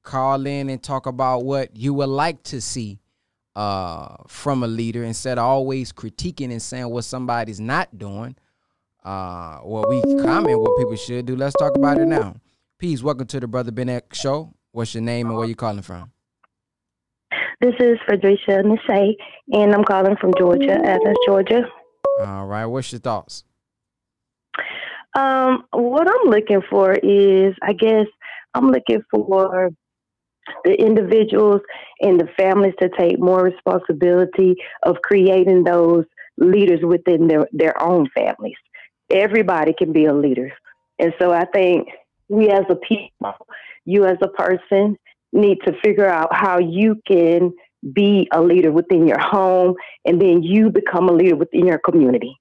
[0.02, 2.98] Call in and talk about what you would like to see
[3.54, 8.34] uh, from a leader instead of always critiquing and saying what somebody's not doing.
[9.04, 11.36] Uh, we comment what people should do.
[11.36, 12.36] Let's talk about it now.
[12.78, 13.02] Peace.
[13.02, 14.54] Welcome to the Brother Ben X Show.
[14.72, 16.12] What's your name and where you calling from?
[17.60, 19.12] This is Fredericia Nisay,
[19.52, 21.60] and I'm calling from Georgia, Athens, Georgia.
[22.20, 22.64] All right.
[22.64, 23.44] What's your thoughts?
[25.14, 28.06] Um, what I'm looking for is, I guess,
[28.54, 29.70] I'm looking for
[30.64, 31.60] the individuals
[32.00, 36.04] and the families to take more responsibility of creating those
[36.38, 38.56] leaders within their, their own families.
[39.10, 40.50] Everybody can be a leader.
[40.98, 41.88] And so I think
[42.28, 43.34] we as a people,
[43.84, 44.96] you as a person,
[45.32, 47.52] need to figure out how you can
[47.92, 49.74] be a leader within your home
[50.04, 52.38] and then you become a leader within your community.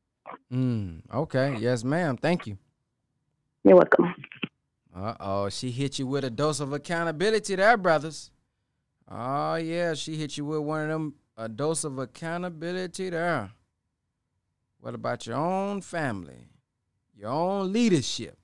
[0.53, 1.57] Mm, okay.
[1.59, 2.17] Yes, ma'am.
[2.17, 2.57] Thank you.
[3.63, 4.13] You're welcome.
[4.93, 8.29] Uh oh, she hit you with a dose of accountability there, brothers.
[9.09, 13.51] Oh yeah, she hit you with one of them a dose of accountability there.
[14.79, 16.49] What about your own family?
[17.15, 18.37] Your own leadership?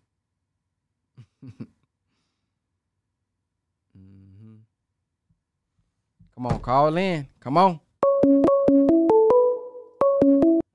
[6.37, 7.27] Come on, call in.
[7.39, 7.79] Come on.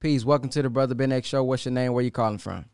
[0.01, 0.25] Peace.
[0.25, 1.45] Welcome to the Brother Ben X Show.
[1.45, 1.93] What's your name?
[1.93, 2.65] Where you calling from?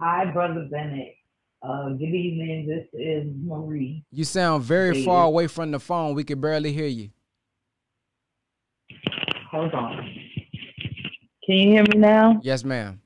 [0.00, 1.16] Hi, Brother Bennett.
[1.64, 2.68] Uh, good evening.
[2.68, 4.04] This is Marie.
[4.12, 5.04] You sound very David.
[5.04, 6.14] far away from the phone.
[6.14, 7.10] We can barely hear you.
[9.50, 9.96] Hold on.
[11.44, 12.38] Can you hear me now?
[12.44, 13.00] Yes, ma'am.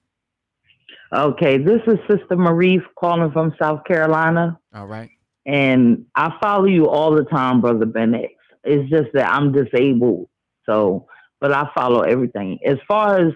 [1.11, 4.61] Okay, this is Sister Marie calling from South Carolina.
[4.75, 5.09] All right.
[5.49, 8.33] And I follow you all the time, Brother Bennett.
[8.65, 10.29] It's just that I'm disabled.
[10.67, 11.07] So,
[11.41, 12.59] but I follow everything.
[12.67, 13.33] As far as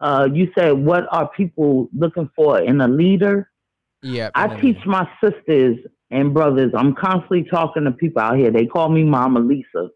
[0.00, 3.50] uh, you said, what are people looking for in a leader?
[4.02, 4.30] Yeah.
[4.36, 5.78] I teach my sisters
[6.12, 6.72] and brothers.
[6.76, 8.52] I'm constantly talking to people out here.
[8.52, 9.90] They call me Mama Lisa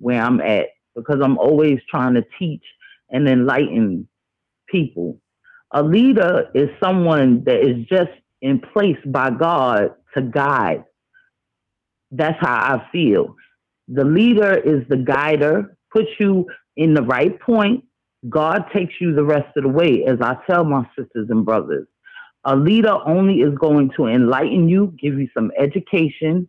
[0.00, 2.64] where I'm at because I'm always trying to teach
[3.10, 4.08] and enlighten
[4.68, 5.20] people.
[5.70, 8.10] A leader is someone that is just
[8.42, 10.84] in place by God to guide.
[12.10, 13.34] That's how I feel.
[13.88, 16.46] The leader is the guider, puts you
[16.76, 17.84] in the right point.
[18.28, 21.86] God takes you the rest of the way, as I tell my sisters and brothers.
[22.44, 26.48] A leader only is going to enlighten you, give you some education,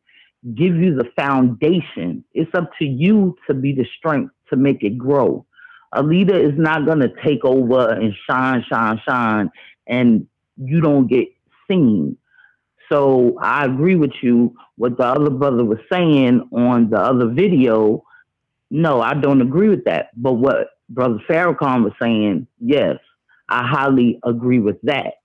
[0.55, 2.24] give you the foundation.
[2.34, 5.45] It's up to you to be the strength to make it grow.
[5.93, 9.49] A leader is not going to take over and shine, shine, shine,
[9.88, 11.28] and you don't get
[11.70, 12.18] seen.
[12.91, 18.03] So I agree with you what the other brother was saying on the other video.
[18.71, 20.09] no, I don't agree with that.
[20.15, 22.97] But what Brother Farrakhan was saying, yes,
[23.49, 25.15] I highly agree with that.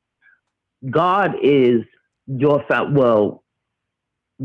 [0.91, 1.83] God is
[2.27, 3.45] your fa- well,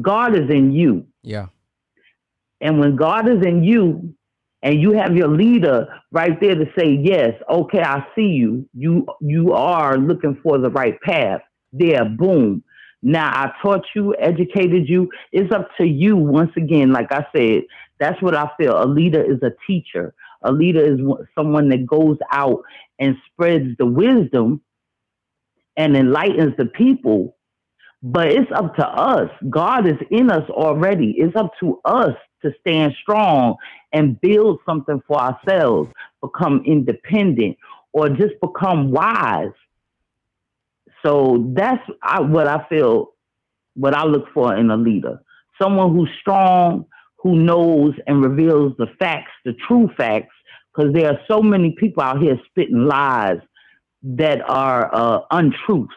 [0.01, 1.07] God is in you.
[1.23, 1.47] Yeah.
[2.61, 4.15] And when God is in you
[4.63, 8.67] and you have your leader right there to say, Yes, okay, I see you.
[8.73, 11.41] You you are looking for the right path.
[11.73, 12.63] There, boom.
[13.01, 15.09] Now I taught you, educated you.
[15.31, 17.63] It's up to you once again, like I said,
[17.99, 18.81] that's what I feel.
[18.81, 20.13] A leader is a teacher.
[20.43, 20.99] A leader is
[21.35, 22.61] someone that goes out
[22.99, 24.61] and spreads the wisdom
[25.75, 27.35] and enlightens the people.
[28.03, 29.29] But it's up to us.
[29.49, 31.15] God is in us already.
[31.17, 33.55] It's up to us to stand strong
[33.91, 35.89] and build something for ourselves,
[36.21, 37.57] become independent,
[37.93, 39.51] or just become wise.
[41.05, 41.83] So that's
[42.19, 43.13] what I feel,
[43.75, 45.21] what I look for in a leader.
[45.61, 46.85] Someone who's strong,
[47.19, 50.33] who knows and reveals the facts, the true facts,
[50.73, 53.39] because there are so many people out here spitting lies
[54.03, 55.93] that are uh, untruths.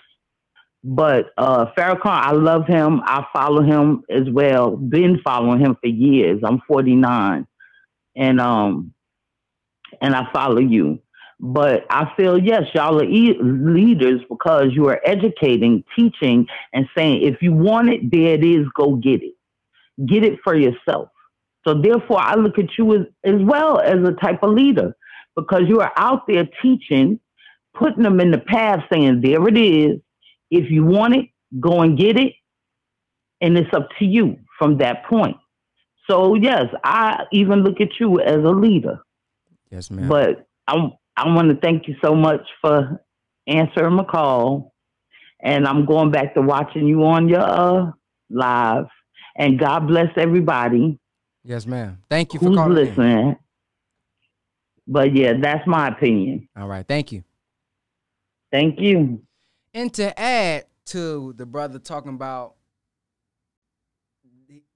[0.82, 3.02] But uh, Farrakhan, I love him.
[3.04, 4.76] I follow him as well.
[4.76, 6.40] Been following him for years.
[6.42, 7.46] I'm 49,
[8.16, 8.94] and um,
[10.00, 11.00] and I follow you.
[11.42, 17.22] But I feel yes, y'all are e- leaders because you are educating, teaching, and saying
[17.22, 18.66] if you want it, there it is.
[18.74, 19.34] Go get it.
[20.06, 21.08] Get it for yourself.
[21.66, 24.94] So therefore, I look at you as, as well as a type of leader
[25.34, 27.18] because you are out there teaching,
[27.74, 29.98] putting them in the path, saying, there it is.
[30.50, 31.26] If you want it,
[31.58, 32.34] go and get it.
[33.40, 35.36] And it's up to you from that point.
[36.08, 39.00] So yes, I even look at you as a leader.
[39.70, 40.08] Yes, ma'am.
[40.08, 43.00] But I, I want to thank you so much for
[43.46, 44.72] answering my call.
[45.42, 47.90] And I'm going back to watching you on your uh,
[48.28, 48.86] live.
[49.36, 50.98] And God bless everybody.
[51.44, 51.98] Yes, ma'am.
[52.10, 52.76] Thank you for calling.
[52.76, 52.84] in.
[52.86, 53.36] listening?
[54.86, 56.48] But yeah, that's my opinion.
[56.56, 56.86] All right.
[56.86, 57.24] Thank you.
[58.50, 59.22] Thank you.
[59.72, 62.54] And to add to the brother talking about,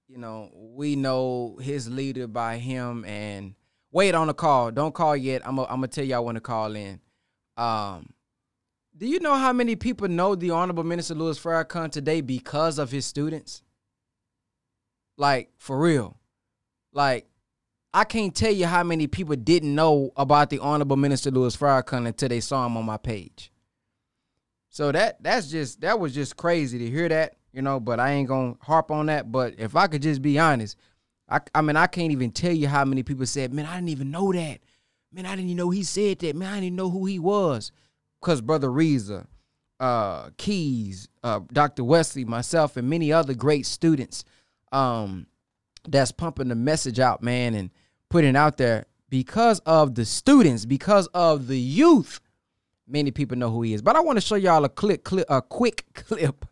[0.07, 3.55] you know, we know his leader by him and
[3.95, 4.71] wait on the call.
[4.71, 5.41] Don't call yet.
[5.47, 6.99] I'm going to tell y'all when to call in.
[7.55, 8.09] Um,
[8.97, 12.91] do you know how many people know the Honorable Minister Louis Farrakhan today because of
[12.91, 13.63] his students?
[15.17, 16.17] Like, for real.
[16.91, 17.27] Like,
[17.93, 22.05] I can't tell you how many people didn't know about the Honorable Minister Louis Farrakhan
[22.05, 23.49] until they saw him on my page.
[24.67, 27.79] So that that's just that was just crazy to hear that, you know.
[27.79, 29.31] But I ain't gonna harp on that.
[29.31, 30.75] But if I could just be honest,
[31.29, 33.89] I I mean I can't even tell you how many people said, "Man, I didn't
[33.89, 34.59] even know that.
[35.11, 36.35] Man, I didn't even know he said that.
[36.35, 37.71] Man, I didn't know who he was."
[38.21, 39.27] Cause brother Reza,
[39.79, 41.83] uh, Keys, uh, Dr.
[41.83, 44.23] Wesley, myself, and many other great students,
[44.71, 45.27] um,
[45.87, 47.69] that's pumping the message out, man, and
[48.09, 52.19] putting out there because of the students, because of the youth.
[52.87, 55.25] Many people know who he is, but I want to show y'all a clip, clip,
[55.29, 56.45] a quick clip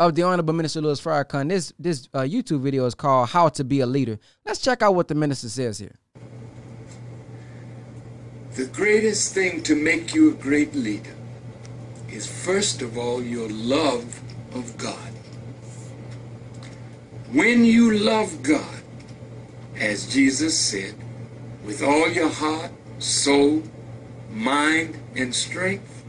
[0.00, 1.50] of the Honorable Minister Louis Farrakhan.
[1.50, 4.94] This this uh, YouTube video is called "How to Be a Leader." Let's check out
[4.94, 5.94] what the minister says here.
[8.56, 11.14] The greatest thing to make you a great leader
[12.08, 14.22] is first of all your love
[14.54, 15.12] of God.
[17.30, 18.82] When you love God,
[19.76, 20.94] as Jesus said,
[21.64, 23.62] with all your heart, soul,
[24.32, 26.04] mind, and strength,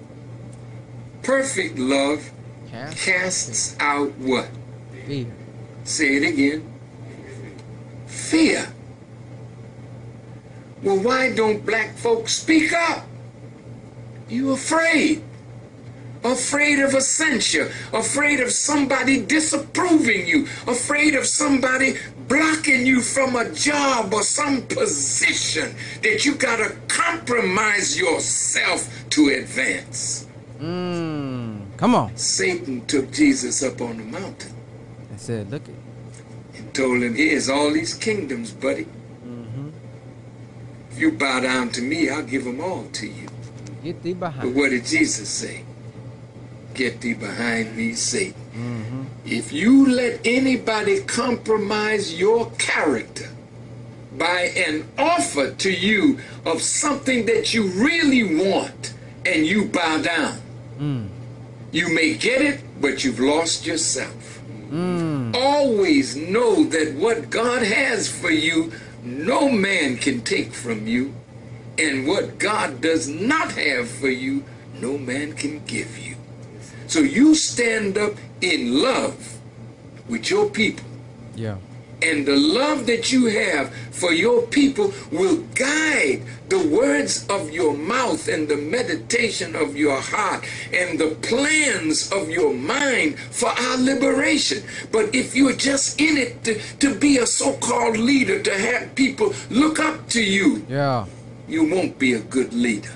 [1.21, 2.31] perfect love
[2.71, 4.47] casts out what?
[5.05, 5.27] Fear.
[5.83, 6.71] Say it again.
[8.07, 8.67] Fear.
[10.83, 13.05] Well, why don't black folks speak up?
[14.29, 15.23] You afraid.
[16.23, 21.95] Afraid of a censure, afraid of somebody disapproving you, afraid of somebody
[22.27, 30.27] blocking you from a job or some position that you gotta compromise yourself to advance.
[30.59, 31.30] Mm,
[31.81, 32.15] come on.
[32.15, 34.53] Satan took Jesus up on the mountain
[35.13, 35.75] I said, look at
[36.57, 38.85] and told him, Here's all these kingdoms, buddy.
[40.91, 43.27] If you bow down to me, I'll give them all to you.
[43.83, 45.63] get thee But what did Jesus say?
[46.73, 48.41] Get thee behind me, Satan.
[48.53, 49.03] Mm-hmm.
[49.25, 53.29] If you let anybody compromise your character
[54.17, 58.93] by an offer to you of something that you really want
[59.25, 60.37] and you bow down,
[60.79, 61.09] Mm.
[61.71, 64.41] You may get it, but you've lost yourself.
[64.69, 65.35] Mm.
[65.35, 68.71] Always know that what God has for you,
[69.03, 71.13] no man can take from you.
[71.77, 74.43] And what God does not have for you,
[74.79, 76.15] no man can give you.
[76.87, 79.39] So you stand up in love
[80.09, 80.85] with your people.
[81.35, 81.57] Yeah.
[82.01, 87.75] And the love that you have for your people will guide the words of your
[87.77, 93.77] mouth and the meditation of your heart and the plans of your mind for our
[93.77, 94.63] liberation.
[94.91, 99.33] But if you're just in it to, to be a so-called leader, to have people
[99.49, 101.05] look up to you, Yeah.
[101.47, 102.91] you won't be a good leader.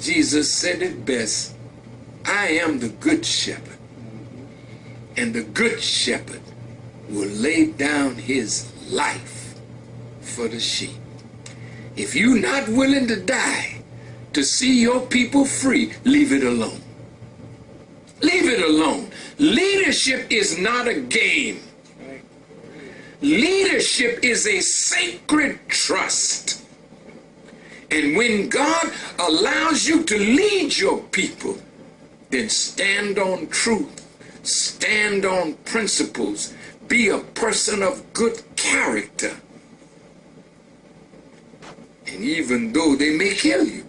[0.00, 1.54] Jesus said it best.
[2.24, 3.78] I am the good shepherd.
[5.16, 6.40] And the good shepherd
[7.08, 9.54] will lay down his life
[10.20, 10.96] for the sheep.
[11.96, 13.82] If you're not willing to die
[14.32, 16.80] to see your people free, leave it alone.
[18.22, 19.10] Leave it alone.
[19.38, 21.60] Leadership is not a game.
[23.20, 26.64] Leadership is a sacred trust.
[27.90, 31.58] And when God allows you to lead your people,
[32.30, 34.00] then stand on truth,
[34.42, 36.54] stand on principles,
[36.92, 39.34] be a person of good character.
[42.06, 43.86] And even though they may kill you,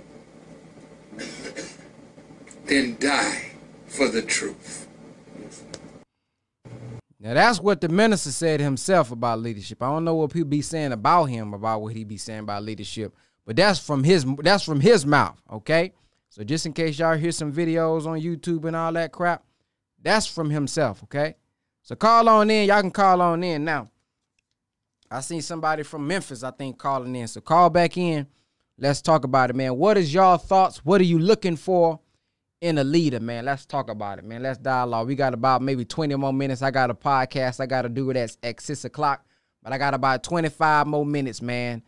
[2.64, 3.51] then die
[3.88, 4.88] for the truth.
[7.20, 9.84] Now that's what the minister said himself about leadership.
[9.84, 12.64] I don't know what people be saying about him about what he be saying about
[12.64, 13.14] leadership,
[13.45, 15.41] but that's from his that's from his mouth.
[15.51, 15.91] Okay,
[16.30, 19.43] so just in case y'all hear some videos on YouTube and all that crap,
[20.01, 21.04] that's from himself.
[21.04, 21.36] Okay,
[21.84, 22.68] so call on in.
[22.68, 23.90] Y'all can call on in now.
[25.12, 27.28] I seen somebody from Memphis, I think, calling in.
[27.28, 28.26] So call back in.
[28.80, 29.78] Let's talk about it, man.
[29.78, 30.84] What is y'all thoughts?
[30.84, 32.00] What are you looking for
[32.62, 33.46] in a leader, man?
[33.46, 34.42] Let's talk about it, man.
[34.42, 35.08] Let's dialogue.
[35.08, 36.64] We got about maybe 20 more minutes.
[36.64, 37.60] I got a podcast.
[37.60, 39.24] I got to do it at, at 6 o'clock.
[39.62, 41.84] But I got about 25 more minutes, man.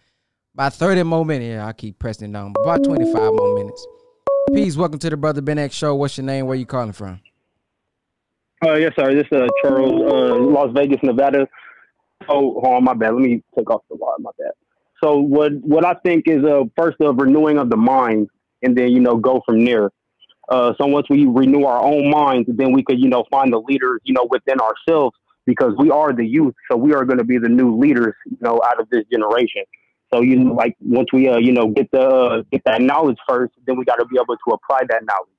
[0.54, 1.48] About 30 more minutes.
[1.48, 2.32] Yeah, I keep pressing.
[2.32, 3.88] But about 25 more minutes.
[4.54, 4.76] Peace.
[4.78, 5.96] Welcome to the Brother Ben X Show.
[5.96, 6.46] What's your name?
[6.46, 7.20] Where you calling from?
[8.64, 9.14] Uh, yes, sir.
[9.14, 11.48] This is uh, Charles, uh, Las Vegas, Nevada.
[12.30, 13.14] Oh, hold on, my bad.
[13.14, 14.16] Let me take off the wire.
[14.20, 14.52] My bad.
[15.04, 18.30] So what what I think is uh, first a renewing of the mind,
[18.64, 19.92] and then you know go from there.
[20.48, 23.60] Uh, so once we renew our own minds, then we could you know find the
[23.60, 26.56] leaders you know within ourselves because we are the youth.
[26.72, 29.64] So we are going to be the new leaders you know out of this generation.
[30.14, 33.18] So you know, like once we uh, you know get the uh, get that knowledge
[33.28, 35.30] first, then we got to be able to apply that knowledge.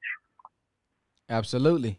[1.28, 1.98] Absolutely.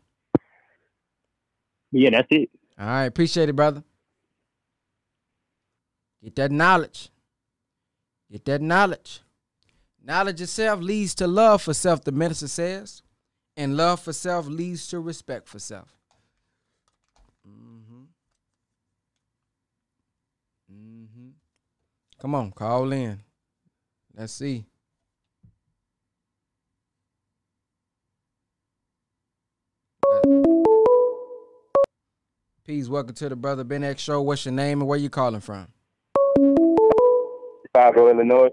[1.91, 2.49] Yeah, that's it.
[2.79, 3.05] All right.
[3.05, 3.83] Appreciate it, brother.
[6.23, 7.09] Get that knowledge.
[8.31, 9.21] Get that knowledge.
[10.03, 13.01] Knowledge itself leads to love for self, the minister says.
[13.55, 15.97] And love for self leads to respect for self.
[17.47, 18.03] Mm-hmm.
[20.71, 21.29] Mm-hmm.
[22.19, 23.19] Come on, call in.
[24.15, 24.65] Let's see.
[32.67, 32.89] Peace.
[32.89, 34.21] Welcome to the Brother Ben X Show.
[34.21, 35.69] What's your name and where you calling from?
[37.65, 38.49] Chicago, Illinois.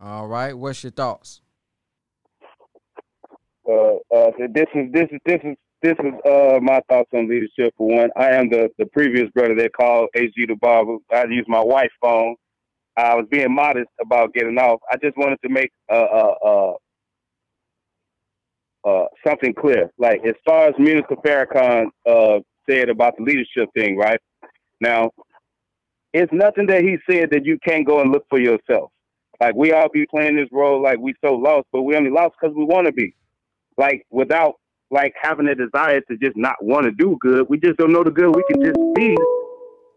[0.00, 0.56] All right.
[0.56, 1.42] What's your thoughts?
[3.68, 7.74] Uh, uh, this is this is this is this is uh my thoughts on leadership.
[7.76, 10.96] For one, I am the the previous brother that called AG the barber.
[11.12, 12.34] I used my wife's phone.
[12.96, 14.80] I was being modest about getting off.
[14.90, 16.34] I just wanted to make uh uh
[18.86, 19.90] uh, uh something clear.
[19.98, 22.38] Like as far as Minister Farrakhan uh
[22.68, 24.20] said about the leadership thing, right?
[24.80, 25.10] Now,
[26.12, 28.90] it's nothing that he said that you can't go and look for yourself.
[29.40, 32.34] Like we all be playing this role like we so lost, but we only lost
[32.40, 33.14] because we want to be.
[33.76, 34.54] Like without
[34.90, 38.02] like having a desire to just not want to do good, we just don't know
[38.02, 39.16] the good we can just be.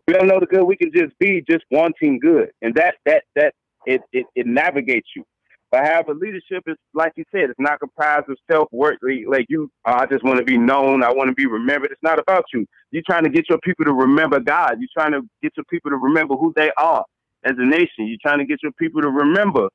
[0.08, 3.24] We don't know the good we can just be, just wanting good, and that that
[3.36, 3.54] that
[3.86, 5.24] it it, it navigates you.
[5.72, 8.98] But however, leadership is like you said, it's not comprised of self worth.
[9.02, 11.02] Like you, oh, I just want to be known.
[11.02, 11.92] I want to be remembered.
[11.92, 12.66] It's not about you.
[12.92, 14.76] You're trying to get your people to remember God.
[14.80, 17.06] You're trying to get your people to remember who they are
[17.46, 18.08] as a nation.
[18.08, 19.70] You're trying to get your people to remember.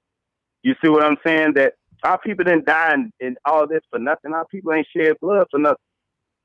[0.62, 1.54] You see what I'm saying?
[1.54, 4.34] That our people didn't die in, and all this for nothing.
[4.34, 5.76] Our people ain't shed blood for nothing.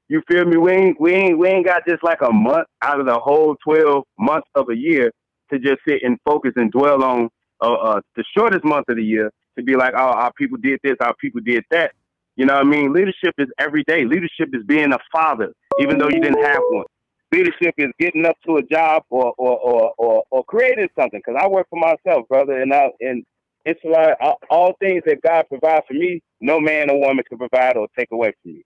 [0.08, 0.58] You feel me?
[0.58, 3.58] We ain't we ain't we ain't got just like a month out of the whole
[3.64, 5.12] twelve months of a year
[5.52, 7.30] to just sit and focus and dwell on
[7.62, 10.80] uh, uh, the shortest month of the year to be like, oh, our people did
[10.84, 11.92] this, our people did that.
[12.36, 12.94] You know what I mean?
[12.94, 14.06] Leadership is every day.
[14.06, 16.86] Leadership is being a father, even though you didn't have one.
[17.32, 21.22] Leadership is getting up to a job or or or or, or creating something.
[21.26, 23.24] Because I work for myself, brother, and I and
[23.66, 27.38] it's like all, all things that God provides for me, no man or woman can
[27.38, 28.64] provide or take away from me.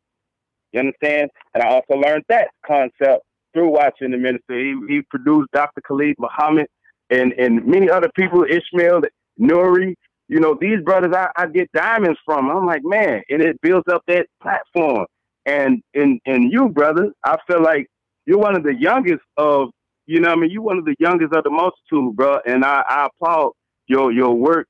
[0.72, 1.30] You understand?
[1.54, 3.24] And I also learned that concept
[3.54, 4.60] through watching the minister.
[4.60, 5.82] He, he produced Dr.
[5.82, 6.68] Khalid Muhammad
[7.10, 9.02] and, and many other people, Ishmael,
[9.40, 9.96] Nuri.
[10.28, 12.50] You know, these brothers I, I get diamonds from.
[12.50, 15.06] I'm like, man, and it builds up that platform.
[15.46, 17.88] And in in you, brother, I feel like
[18.26, 19.70] you're one of the youngest of
[20.08, 22.84] You know, I mean, you're one of the youngest of the multitude, bro, and I,
[22.88, 23.52] I applaud
[23.88, 24.68] your your work,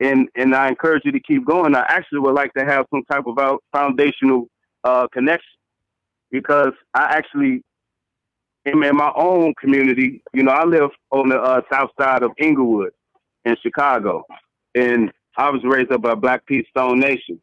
[0.00, 1.74] and and I encourage you to keep going.
[1.74, 4.46] I actually would like to have some type of foundational
[4.84, 5.52] uh, connection
[6.30, 7.62] because I actually
[8.66, 10.22] am in my own community.
[10.32, 12.92] You know, I live on the uh, south side of Englewood
[13.44, 14.24] in Chicago,
[14.74, 17.40] and I was raised up by Black Peace Stone Nation,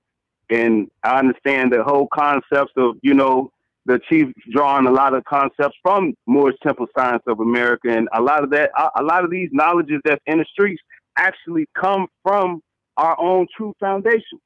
[0.49, 3.51] and I understand the whole concepts of you know
[3.85, 8.21] the chief drawing a lot of concepts from Moorish Temple Science of America, and a
[8.21, 10.81] lot of that, a, lot of these knowledges that's in the streets
[11.17, 12.61] actually come from
[12.97, 14.39] our own true foundation.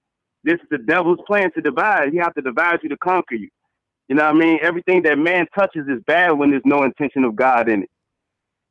[0.44, 2.12] This is the devil's plan to divide.
[2.12, 3.50] He have to divide you to conquer you.
[4.08, 4.60] You know what I mean?
[4.62, 7.90] Everything that man touches is bad when there's no intention of God in it.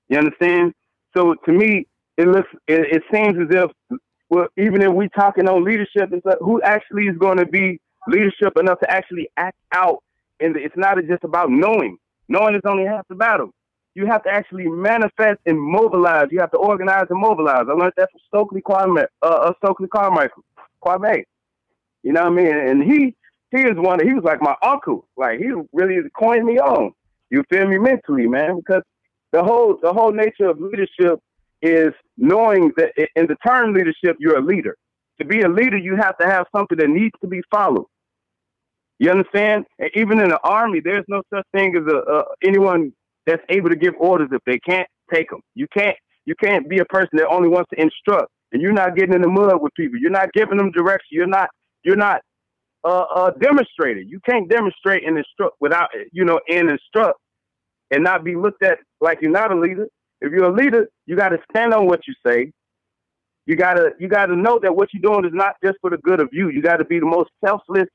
[0.08, 0.74] You understand?
[1.16, 1.86] So to me,
[2.16, 3.98] it looks, it, it seems as if,
[4.28, 7.80] well, even if we talking on leadership, it's like who actually is going to be
[8.08, 10.02] leadership enough to actually act out.
[10.40, 11.98] And it's not just about knowing.
[12.28, 13.50] Knowing is only half the battle.
[13.94, 16.28] You have to actually manifest and mobilize.
[16.30, 17.66] You have to organize and mobilize.
[17.68, 19.08] I learned that from Stokely Carmichael.
[19.22, 20.42] Uh, uh, Stokely Carmichael.
[20.82, 21.24] Kwame.
[22.02, 22.56] You know what I mean?
[22.56, 23.14] And he
[23.50, 24.04] he is one.
[24.04, 25.06] He was like my uncle.
[25.16, 26.92] Like he really coined me on.
[27.30, 28.56] You feel me mentally, man?
[28.56, 28.82] Because
[29.30, 31.20] the whole the whole nature of leadership
[31.62, 34.76] is knowing that in the term leadership, you're a leader.
[35.20, 37.86] To be a leader, you have to have something that needs to be followed.
[38.98, 39.64] You understand?
[39.78, 42.92] And even in the army, there's no such thing as a, anyone
[43.26, 45.40] that's able to give orders if they can't take them.
[45.54, 48.94] You can't you can't be a person that only wants to instruct, and you're not
[48.96, 49.98] getting in the mud with people.
[49.98, 51.08] You're not giving them direction.
[51.10, 51.50] You're not
[51.84, 52.20] you're not
[52.84, 54.08] uh, uh, demonstrated.
[54.08, 57.18] You can't demonstrate and instruct without, you know, and instruct
[57.90, 59.88] and not be looked at like you're not a leader.
[60.22, 62.52] If you're a leader, you got to stand on what you say.
[63.44, 66.20] You gotta, you gotta know that what you're doing is not just for the good
[66.20, 66.48] of you.
[66.50, 67.88] You got to be the most selfless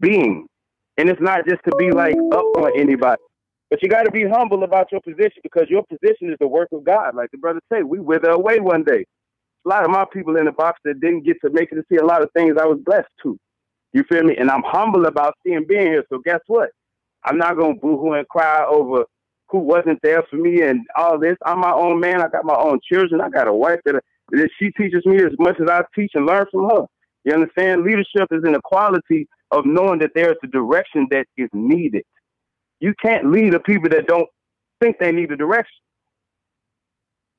[0.00, 0.48] being,
[0.96, 3.22] and it's not just to be like up on anybody.
[3.70, 6.68] But you got to be humble about your position because your position is the work
[6.72, 7.14] of God.
[7.14, 9.04] Like the brother say, we wither away one day.
[9.66, 11.84] A lot of my people in the box that didn't get to make it to
[11.90, 13.38] see a lot of things I was blessed to.
[13.92, 14.36] You feel me?
[14.36, 16.04] And I'm humble about seeing being here.
[16.08, 16.70] So guess what?
[17.24, 19.04] I'm not gonna boohoo and cry over
[19.48, 21.36] who wasn't there for me and all this.
[21.44, 22.20] I'm my own man.
[22.20, 23.20] I got my own children.
[23.20, 26.26] I got a wife that, that she teaches me as much as I teach and
[26.26, 26.84] learn from her.
[27.24, 27.82] You understand?
[27.82, 32.04] Leadership is in the quality of knowing that there's a direction that is needed.
[32.80, 34.28] You can't lead the people that don't
[34.80, 35.80] think they need a direction,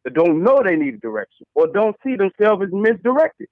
[0.03, 3.47] that don't know they need a direction, or don't see themselves as misdirected.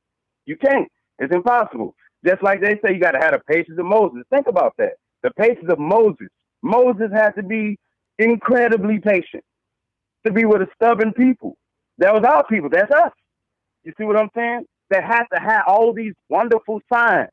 [0.46, 0.88] You can't.
[1.20, 1.96] It's impossible.
[2.26, 4.24] Just like they say, you got to have the patience of Moses.
[4.30, 4.94] Think about that.
[5.24, 6.28] The patience of Moses.
[6.62, 7.78] Moses had to be
[8.20, 9.44] incredibly patient
[10.26, 11.58] to be with a stubborn people.
[11.98, 12.70] That was our people.
[12.70, 13.12] That's us.
[13.84, 14.66] You see what I'm saying?
[14.90, 17.30] That had to have all these wonderful signs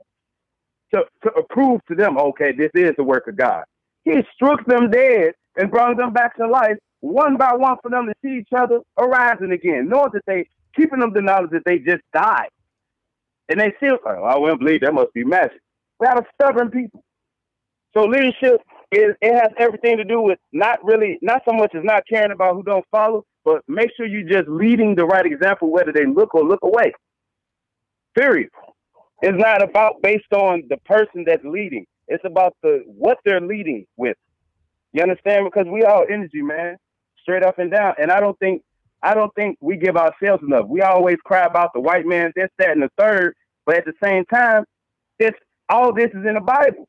[0.95, 3.64] to, to prove to them, okay, this is the work of God.
[4.05, 8.07] He struck them dead and brought them back to life one by one for them
[8.07, 11.78] to see each other arising again, knowing that they, keeping them the knowledge that they
[11.78, 12.49] just died.
[13.49, 15.61] And they still, oh, I wouldn't believe that must be magic.
[16.01, 17.05] We have a stubborn people.
[17.95, 18.61] So leadership
[18.95, 22.32] is it has everything to do with not really, not so much as not caring
[22.32, 26.07] about who don't follow, but make sure you're just leading the right example, whether they
[26.07, 26.92] look or look away.
[28.16, 28.51] Period.
[29.22, 31.86] It's not about based on the person that's leading.
[32.09, 34.16] It's about the what they're leading with.
[34.92, 35.47] You understand?
[35.47, 36.76] Because we all energy, man,
[37.20, 37.95] straight up and down.
[37.99, 38.62] And I don't think
[39.03, 40.66] I don't think we give ourselves enough.
[40.66, 43.34] We always cry about the white man, this, that, and the third,
[43.66, 44.64] but at the same time,
[45.18, 45.32] this
[45.68, 46.88] all this is in the Bible.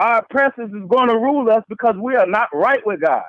[0.00, 3.24] Our oppressors is going to rule us because we are not right with God.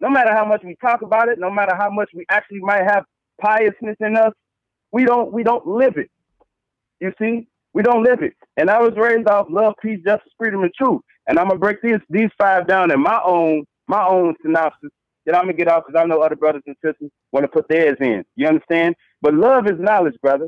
[0.00, 2.84] No matter how much we talk about it, no matter how much we actually might
[2.84, 3.04] have
[3.42, 4.32] piousness in us,
[4.92, 6.10] we don't we don't live it.
[7.00, 8.34] You see, we don't live it.
[8.56, 11.02] And I was raised off love, peace, justice, freedom, and truth.
[11.28, 14.90] And I'm gonna break these these five down in my own my own synopsis
[15.26, 17.68] that I'm gonna get off because I know other brothers and sisters want to put
[17.68, 18.24] theirs in.
[18.36, 18.94] You understand?
[19.22, 20.46] But love is knowledge, brother.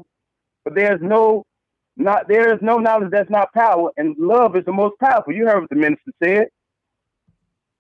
[0.65, 1.45] But there's no
[1.97, 5.33] not there is no knowledge that's not power, and love is the most powerful.
[5.33, 6.49] You heard what the minister said.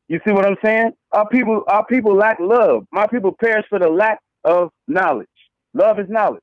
[0.09, 0.93] You see what I'm saying?
[1.12, 2.85] Our people, our people lack love.
[2.93, 5.28] My people perish for the lack of knowledge.
[5.74, 6.43] Love is knowledge.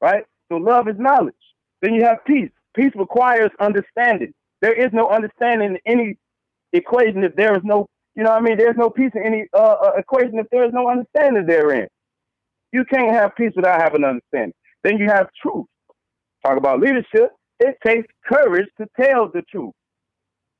[0.00, 0.24] Right?
[0.50, 1.34] So love is knowledge.
[1.82, 2.50] Then you have peace.
[2.76, 4.32] Peace requires understanding.
[4.62, 6.16] There is no understanding in any
[6.72, 7.86] equation if there is no
[8.16, 8.58] you know what I mean?
[8.58, 11.88] There's no peace in any uh, uh, equation if there is no understanding therein.
[12.72, 14.54] You can't have peace without having understanding.
[14.84, 15.66] Then you have truth.
[16.44, 17.30] Talk about leadership.
[17.60, 19.72] It takes courage to tell the truth.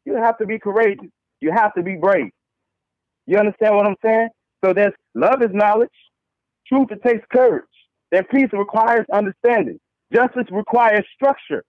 [0.04, 1.10] You have to be courageous.
[1.40, 2.30] You have to be brave.
[3.26, 4.28] You understand what I'm saying?
[4.64, 5.90] So there's love is knowledge.
[6.66, 7.64] Truth it takes courage.
[8.10, 9.78] Then peace requires understanding.
[10.12, 11.62] Justice requires structure.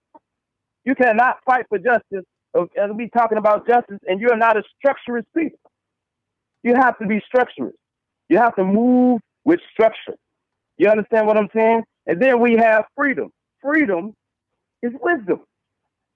[0.84, 2.24] You cannot fight for justice
[2.54, 5.58] oh, as we talking about justice and you're not a structurist people.
[6.62, 7.72] You have to be structured.
[8.28, 10.14] You have to move with structure.
[10.78, 11.82] You understand what I'm saying?
[12.06, 13.30] And then we have freedom.
[13.62, 14.14] Freedom
[14.82, 15.40] is wisdom.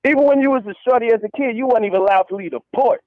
[0.07, 2.53] Even when you was a shorty as a kid, you weren't even allowed to leave
[2.53, 3.01] the porch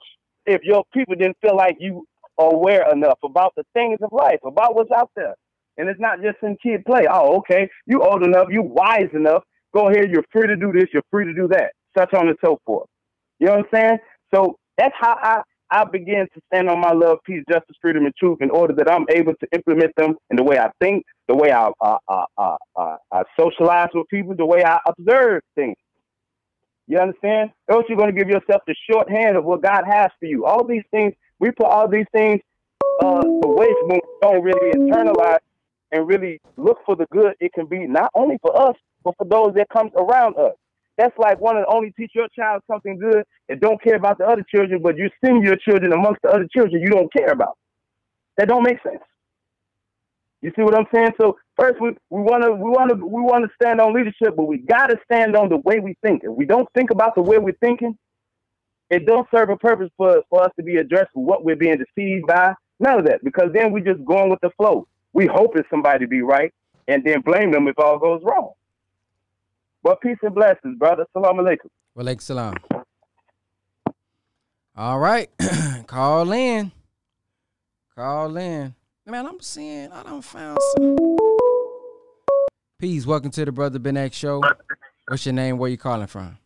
[0.46, 2.06] if your people didn't feel like you
[2.38, 5.36] are aware enough about the things of life, about what's out there.
[5.78, 7.08] And it's not just in kid play.
[7.10, 9.44] Oh, okay, you old enough, you wise enough.
[9.74, 12.38] Go ahead, you're free to do this, you're free to do that, such on and
[12.44, 12.88] so forth.
[13.40, 13.98] You know what I'm saying?
[14.34, 15.42] So that's how I
[15.74, 18.88] I begin to stand on my love, peace, justice, freedom, and truth in order that
[18.88, 23.90] I'm able to implement them in the way I think, the way I, I, socialize
[23.96, 25.76] with people, the way I observe things.
[26.86, 27.50] You understand?
[27.72, 30.46] Else you're going to give yourself the shorthand of what God has for you.
[30.46, 32.40] All these things, we put all these things
[33.04, 35.40] uh, away when we don't really internalize
[35.92, 39.26] and really look for the good it can be, not only for us, but for
[39.26, 40.54] those that comes around us.
[40.98, 44.26] That's like one and only teach your child something good and don't care about the
[44.26, 47.58] other children, but you send your children amongst the other children you don't care about.
[48.38, 49.02] That don't make sense.
[50.42, 51.12] You see what I'm saying?
[51.20, 54.98] So first we, we wanna we wanna we wanna stand on leadership, but we gotta
[55.06, 56.24] stand on the way we think.
[56.24, 57.98] If we don't think about the way we're thinking,
[58.90, 62.28] it don't serve a purpose for, for us to be addressed what we're being deceived
[62.28, 62.54] by.
[62.80, 63.24] None of that.
[63.24, 64.88] Because then we're just going with the flow.
[65.14, 66.54] We hoping somebody be right
[66.88, 68.52] and then blame them if all goes wrong.
[69.84, 71.06] But peace and blessings, brother.
[71.12, 71.68] Salam alaikum.
[71.98, 72.56] Walaikum salam.
[74.78, 75.30] All right.
[75.88, 76.72] Call in.
[77.94, 78.74] Call in.
[79.06, 80.96] Man, I'm seeing, I don't found some.
[82.80, 83.06] Peace.
[83.06, 84.42] Welcome to the Brother Ben X Show.
[85.10, 85.58] What's your name?
[85.58, 86.38] Where you calling from?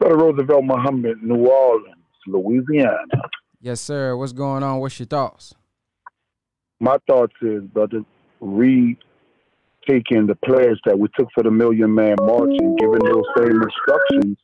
[0.00, 1.94] Brother Roosevelt Muhammad, New Orleans,
[2.26, 2.98] Louisiana.
[3.60, 4.16] Yes, sir.
[4.16, 4.80] What's going on?
[4.80, 5.54] What's your thoughts?
[6.80, 8.04] My thoughts is, brother,
[8.40, 8.98] read
[9.88, 13.62] taking the pledge that we took for the Million Man March and giving those same
[13.62, 14.36] instructions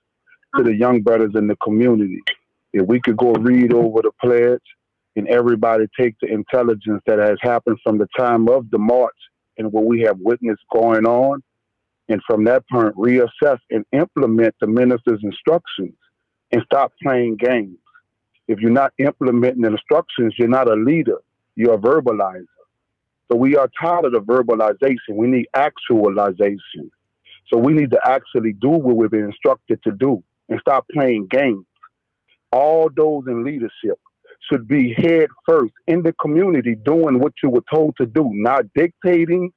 [0.56, 2.20] to the young brothers in the community.
[2.72, 4.62] If we could go read over the pledge
[5.16, 9.16] and everybody take the intelligence that has happened from the time of the march
[9.58, 11.42] and what we have witnessed going on,
[12.08, 15.94] and from that point reassess and implement the minister's instructions
[16.50, 17.78] and stop playing games.
[18.48, 21.18] If you're not implementing the instructions, you're not a leader,
[21.54, 22.46] you're a verbalizer.
[23.30, 25.14] So we are tired of the verbalization.
[25.14, 26.90] We need actualization.
[27.52, 31.28] So we need to actually do what we've been instructed to do and stop playing
[31.30, 31.66] games.
[32.52, 33.98] All those in leadership
[34.50, 38.64] should be head first in the community doing what you were told to do, not
[38.74, 39.52] dictating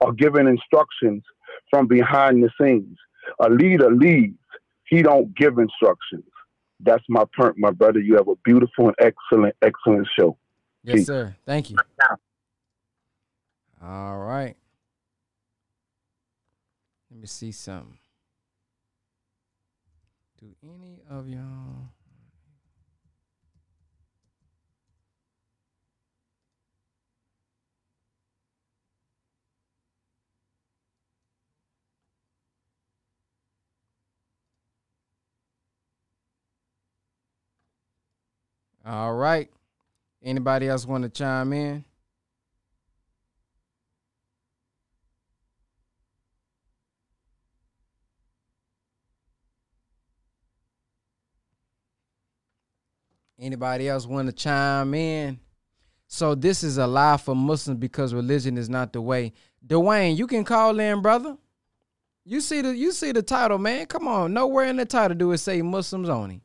[0.00, 1.22] or giving instructions
[1.70, 2.96] from behind the scenes.
[3.40, 4.38] A leader leads.
[4.84, 6.24] He don't give instructions.
[6.80, 8.00] That's my point, my brother.
[8.00, 10.38] You have a beautiful and excellent, excellent show.
[10.82, 11.06] Yes, Peace.
[11.06, 11.36] sir.
[11.44, 11.76] Thank you.
[13.82, 14.56] All right.
[17.10, 17.98] Let me see something.
[20.40, 21.90] Do any of y'all
[38.88, 39.50] All right.
[40.22, 41.84] Anybody else want to chime in?
[53.40, 55.38] Anybody else want to chime in?
[56.08, 59.32] So this is a lie for Muslims because religion is not the way.
[59.64, 61.36] Dwayne, you can call in, brother.
[62.24, 63.86] You see the you see the title, man.
[63.86, 66.42] Come on, nowhere in the title do it say Muslims only.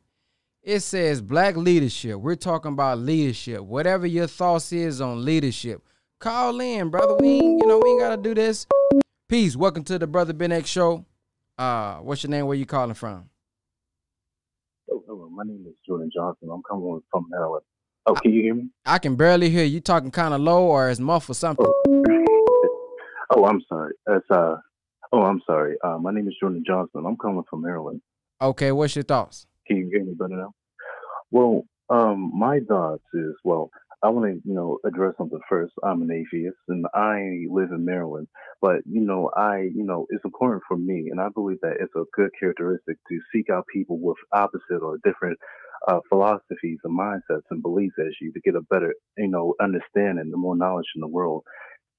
[0.62, 2.20] It says black leadership.
[2.20, 3.62] We're talking about leadership.
[3.62, 5.82] Whatever your thoughts is on leadership,
[6.20, 7.16] call in, brother.
[7.16, 8.68] We ain't, you know we ain't gotta do this.
[9.28, 9.56] Peace.
[9.56, 11.06] Welcome to the Brother Ben X Show.
[11.58, 12.46] Uh, what's your name?
[12.46, 13.30] Where you calling from?
[15.34, 15.36] Oh.
[15.36, 16.50] My name is Jordan Johnson.
[16.52, 17.64] I'm coming from Maryland.
[18.06, 18.70] Oh, can you hear me?
[18.86, 21.72] I can barely hear you talking kind of low or it's muffled something.
[23.36, 23.94] Oh, I'm sorry.
[24.06, 24.58] That's uh.
[25.12, 25.76] Oh, I'm sorry.
[25.84, 27.04] Uh, my name is Jordan Johnson.
[27.08, 28.00] I'm coming from Maryland.
[28.40, 29.48] Okay, what's your thoughts?
[29.66, 30.54] Can you hear me better now?
[31.32, 33.72] Well, um, my thoughts is well,
[34.04, 35.74] I want to you know address something first.
[35.84, 38.28] I'm an atheist and I live in Maryland,
[38.62, 41.96] but you know I you know it's important for me, and I believe that it's
[41.96, 45.38] a good characteristic to seek out people with opposite or different
[45.88, 50.30] uh, philosophies and mindsets and beliefs as you to get a better you know understanding,
[50.32, 51.44] the more knowledge in the world.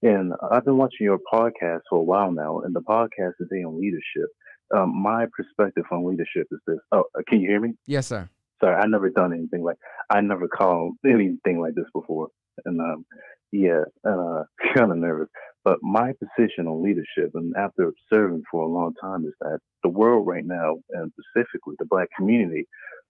[0.02, 3.80] And I've been watching your podcast for a while now, and the podcast today on
[3.80, 4.28] leadership.
[4.74, 6.78] Um, my perspective on leadership is this.
[6.92, 7.74] Oh, uh, can you hear me?
[7.86, 8.28] Yes, sir.
[8.62, 9.76] Sorry, I never done anything like
[10.10, 12.28] I never called anything like this before,
[12.64, 13.06] and um,
[13.52, 14.44] yeah, uh,
[14.76, 15.28] kind of nervous.
[15.64, 19.88] But my position on leadership, and after observing for a long time, is that the
[19.90, 22.66] world right now, and specifically the black community,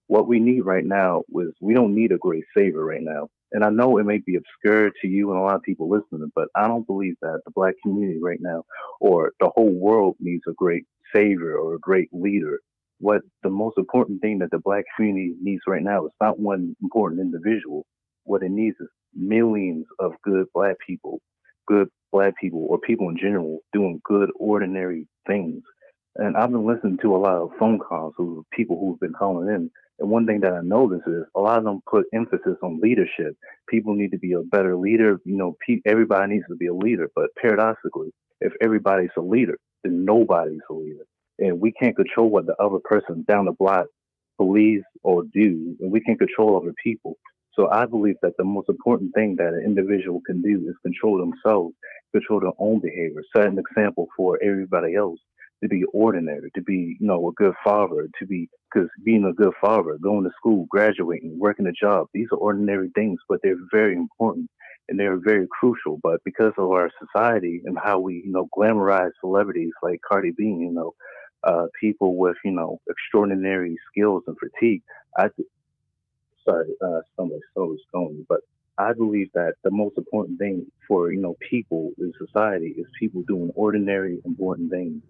[0.09, 3.29] What we need right now is we don't need a great savior right now.
[3.53, 6.31] And I know it may be obscure to you and a lot of people listening,
[6.35, 8.65] but I don't believe that the black community right now
[9.01, 10.85] or the whole world needs a great
[11.15, 12.61] savior or a great leader.
[13.05, 16.75] What the most important thing that the black community needs right now is not one
[16.83, 17.85] important individual.
[18.25, 21.21] What it needs is millions of good black people,
[21.69, 25.63] good black people or people in general doing good ordinary things.
[26.17, 29.49] And I've been listening to a lot of phone calls of people who've been calling
[29.49, 29.71] in.
[29.99, 33.37] And one thing that I notice is a lot of them put emphasis on leadership.
[33.69, 35.19] People need to be a better leader.
[35.27, 37.11] You know, pe- everybody needs to be a leader.
[37.15, 41.05] But paradoxically, if everybody's a leader, then nobody's a leader.
[41.39, 43.87] And we can't control what the other person down the block
[44.39, 45.77] believes or do.
[45.81, 47.17] And we can't control other people.
[47.55, 51.19] So I believe that the most important thing that an individual can do is control
[51.19, 51.75] themselves,
[52.13, 55.21] control their own behavior, set an example for everybody else
[55.63, 59.33] to be ordinary, to be, you know, a good father, to be, because being a
[59.33, 63.57] good father, going to school, graduating, working a job, these are ordinary things, but they're
[63.73, 64.49] very important
[64.89, 65.99] and they're very crucial.
[66.03, 70.45] But because of our society and how we, you know, glamorize celebrities like Cardi B,
[70.45, 70.93] you know,
[71.47, 74.83] uh, people with, you know, extraordinary skills and fatigue,
[75.17, 75.29] I,
[76.45, 78.41] sorry, uh, somebody so going, but
[78.77, 83.23] I believe that the most important thing for you know people in society is people
[83.23, 85.03] doing ordinary important things.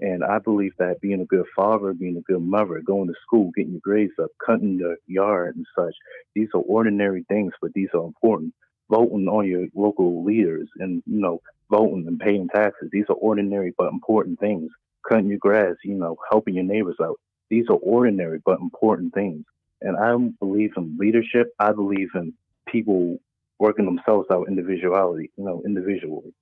[0.00, 3.52] And I believe that being a good father, being a good mother, going to school,
[3.56, 5.94] getting your grades up, cutting the yard and such,
[6.34, 8.52] these are ordinary things, but these are important.
[8.90, 11.40] Voting on your local leaders and, you know,
[11.70, 14.68] voting and paying taxes, these are ordinary but important things.
[15.08, 17.20] Cutting your grass, you know, helping your neighbors out.
[17.50, 19.44] These are ordinary but important things.
[19.82, 21.52] And I believe in leadership.
[21.58, 22.32] I believe in
[22.66, 23.18] people
[23.58, 26.32] working themselves out individuality, you know, individually.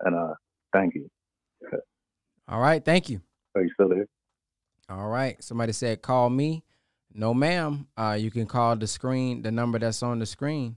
[0.00, 0.34] And uh,
[0.72, 1.10] thank you.
[2.48, 3.20] All right, thank you.
[3.54, 4.06] Are you still there?
[4.88, 5.42] All right.
[5.42, 6.62] Somebody said call me.
[7.12, 7.88] No, ma'am.
[7.96, 10.76] Uh, you can call the screen, the number that's on the screen.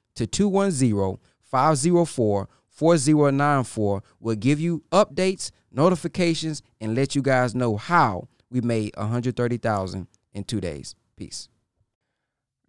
[0.15, 4.03] to 210 504 4094.
[4.19, 10.43] We'll give you updates, notifications, and let you guys know how we made 130,000 in
[10.43, 10.95] 2 days.
[11.15, 11.49] Peace.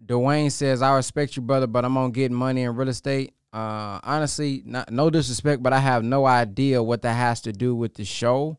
[0.04, 3.34] Dwayne says, "I respect you, brother, but I'm on getting money in real estate.
[3.52, 7.74] Uh, honestly, not, no disrespect, but I have no idea what that has to do
[7.74, 8.58] with the show.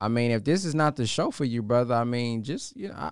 [0.00, 2.88] I mean, if this is not the show for you, brother, I mean, just you
[2.88, 3.10] know, I,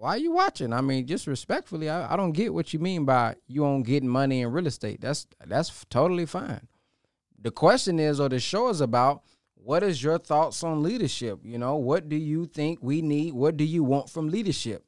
[0.00, 0.72] why are you watching?
[0.72, 4.08] I mean, just respectfully, I, I don't get what you mean by you on getting
[4.08, 5.02] money in real estate.
[5.02, 6.66] That's that's totally fine.
[7.38, 9.22] The question is, or the show is about
[9.54, 11.40] what is your thoughts on leadership?
[11.44, 13.34] You know, what do you think we need?
[13.34, 14.86] What do you want from leadership?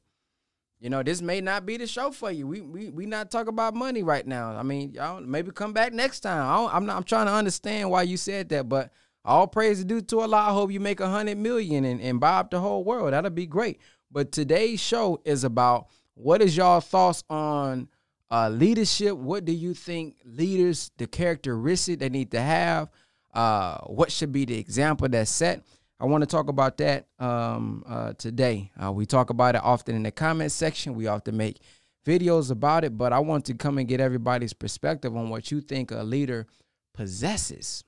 [0.79, 2.47] You know, this may not be the show for you.
[2.47, 4.57] We we we not talk about money right now.
[4.57, 6.41] I mean, y'all maybe come back next time.
[6.41, 6.97] I am not.
[6.97, 8.91] I'm trying to understand why you said that, but
[9.23, 10.37] all praise is due to Allah.
[10.37, 13.13] I hope you make a hundred million and, and buy up the whole world.
[13.13, 13.79] That'll be great.
[14.13, 17.89] But today's show is about what is y'all thoughts on
[18.31, 19.17] uh, leadership?
[19.17, 22.89] What do you think leaders, the characteristic they need to have?
[23.33, 25.63] uh, what should be the example that's set.
[25.99, 28.71] I want to talk about that um, uh, today.
[28.81, 30.95] Uh, we talk about it often in the comment section.
[30.95, 31.59] We often make
[32.05, 35.61] videos about it, but I want to come and get everybody's perspective on what you
[35.61, 36.47] think a leader
[36.93, 37.83] possesses.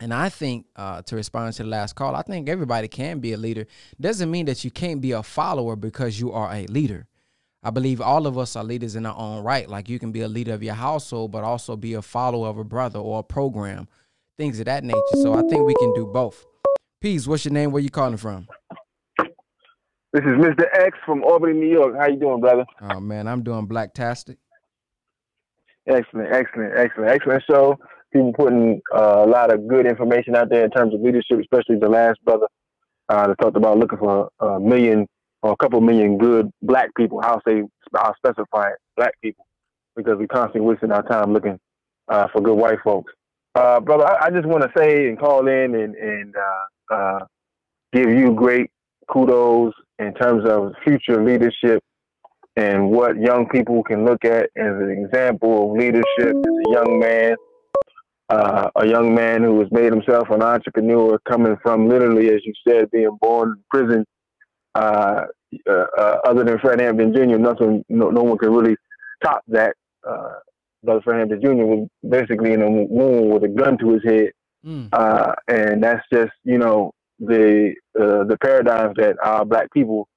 [0.00, 3.32] And I think uh, to respond to the last call, I think everybody can be
[3.32, 3.66] a leader.
[4.00, 7.06] Doesn't mean that you can't be a follower because you are a leader.
[7.62, 9.68] I believe all of us are leaders in our own right.
[9.68, 12.58] Like you can be a leader of your household, but also be a follower of
[12.58, 13.86] a brother or a program
[14.36, 14.98] things of that nature.
[15.14, 16.44] So I think we can do both.
[17.00, 17.70] Peace, what's your name?
[17.70, 18.48] Where you calling from?
[19.18, 20.64] This is Mr.
[20.74, 21.96] X from Albany, New York.
[21.96, 22.64] How you doing, brother?
[22.80, 24.36] Oh man, I'm doing blacktastic.
[25.86, 27.78] Excellent, excellent, excellent, excellent show.
[28.12, 31.76] People putting uh, a lot of good information out there in terms of leadership, especially
[31.80, 32.46] the last brother
[33.08, 35.06] uh, that talked about looking for a million
[35.42, 37.20] or a couple million good black people.
[37.22, 37.62] I'll say
[37.94, 39.46] I'll specify it, black people
[39.96, 41.58] because we're constantly wasting our time looking
[42.08, 43.12] uh, for good white folks.
[43.54, 47.18] Uh, brother, I, I just want to say and call in and, and uh, uh,
[47.92, 48.70] give you great
[49.10, 51.82] kudos in terms of future leadership
[52.56, 56.98] and what young people can look at as an example of leadership as a young
[56.98, 57.34] man,
[58.28, 62.52] uh, a young man who has made himself an entrepreneur coming from literally, as you
[62.66, 64.04] said, being born in prison
[64.74, 65.24] uh,
[65.68, 68.76] uh, uh, other than Fred Hampton Jr., nothing, no, no one can really
[69.22, 69.74] top that.
[70.08, 70.34] Uh,
[70.82, 71.64] Brother Fred Hampton Jr.
[71.64, 74.30] was basically in a room with a gun to his head,
[74.64, 74.88] Mm.
[74.92, 80.08] uh, and that's just you know the uh, the paradigms that our black people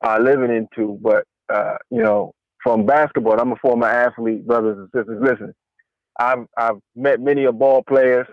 [0.00, 0.98] are living into.
[1.02, 2.32] But uh, you know,
[2.62, 5.20] from basketball, I'm a former athlete, brothers and sisters.
[5.22, 5.54] Listen,
[6.20, 8.26] I've I've met many of ball players,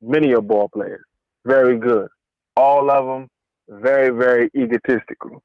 [0.00, 1.04] many of ball players,
[1.44, 2.08] very good.
[2.56, 3.28] All of them
[3.68, 5.42] very very egotistical.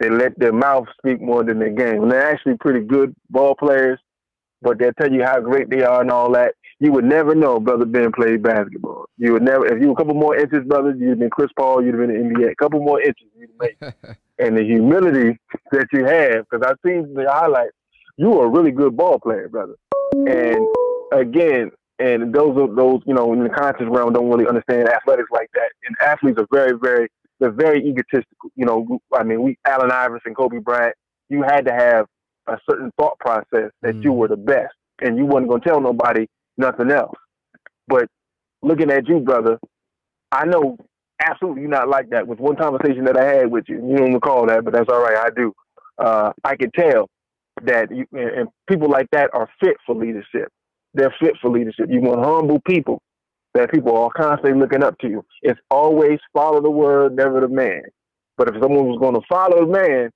[0.00, 2.02] They let their mouth speak more than their game.
[2.02, 3.98] And they're actually pretty good ball players,
[4.62, 6.54] but they'll tell you how great they are and all that.
[6.80, 9.06] You would never know brother Ben played basketball.
[9.18, 11.50] You would never if you were a couple more inches, brother, you'd have been Chris
[11.56, 12.52] Paul, you'd have been in the NBA.
[12.52, 13.76] A couple more inches, you'd made.
[14.38, 15.38] and the humility
[15.72, 17.72] that you have, because I've seen the highlights,
[18.16, 19.74] you are a really good ball player, brother.
[20.12, 20.66] And
[21.12, 25.30] again, and those are those, you know, in the conscious realm don't really understand athletics
[25.32, 25.70] like that.
[25.86, 27.08] And athletes are very, very
[27.40, 28.50] they're very egotistical.
[28.54, 30.94] You know, I mean, we Allen Iverson, Kobe Bryant,
[31.28, 32.06] you had to have
[32.46, 36.26] a certain thought process that you were the best, and you wasn't gonna tell nobody
[36.56, 37.16] nothing else.
[37.88, 38.08] But
[38.62, 39.58] looking at you, brother,
[40.32, 40.76] I know
[41.20, 42.26] absolutely you're not like that.
[42.26, 45.02] With one conversation that I had with you, you don't recall that, but that's all
[45.02, 45.16] right.
[45.16, 45.52] I do.
[45.98, 47.08] Uh, I can tell
[47.62, 50.52] that you and and people like that are fit for leadership.
[50.96, 51.86] They're fit for leadership.
[51.90, 53.02] You want humble people
[53.54, 55.22] that people are constantly looking up to you.
[55.42, 57.82] It's always follow the word, never the man.
[58.36, 60.10] But if someone was going to follow the man,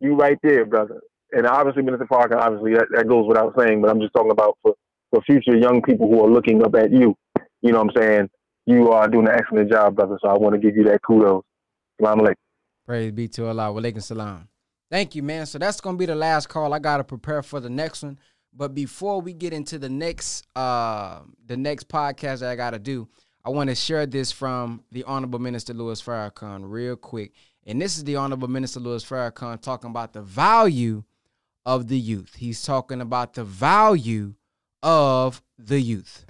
[0.00, 1.00] you right there, brother.
[1.32, 3.80] And obviously, Minister Parker, obviously that, that goes without saying.
[3.80, 4.74] But I'm just talking about for
[5.10, 7.14] for future young people who are looking up at you.
[7.62, 8.30] You know what I'm saying?
[8.66, 10.18] You are doing an excellent job, brother.
[10.22, 11.42] So I want to give you that kudos.
[12.00, 12.34] Salam alaikum.
[12.86, 13.72] Praise be to Allah.
[13.72, 14.48] Walaikum salam.
[14.90, 15.46] Thank you, man.
[15.46, 16.72] So that's gonna be the last call.
[16.72, 18.18] I gotta prepare for the next one.
[18.58, 23.08] But before we get into the next uh the next podcast that I gotta do,
[23.44, 27.32] I want to share this from the Honorable Minister Louis Farrakhan real quick.
[27.64, 31.04] And this is the Honorable Minister Louis Farrakhan talking about the value
[31.64, 32.34] of the youth.
[32.34, 34.34] He's talking about the value
[34.82, 36.26] of the youth.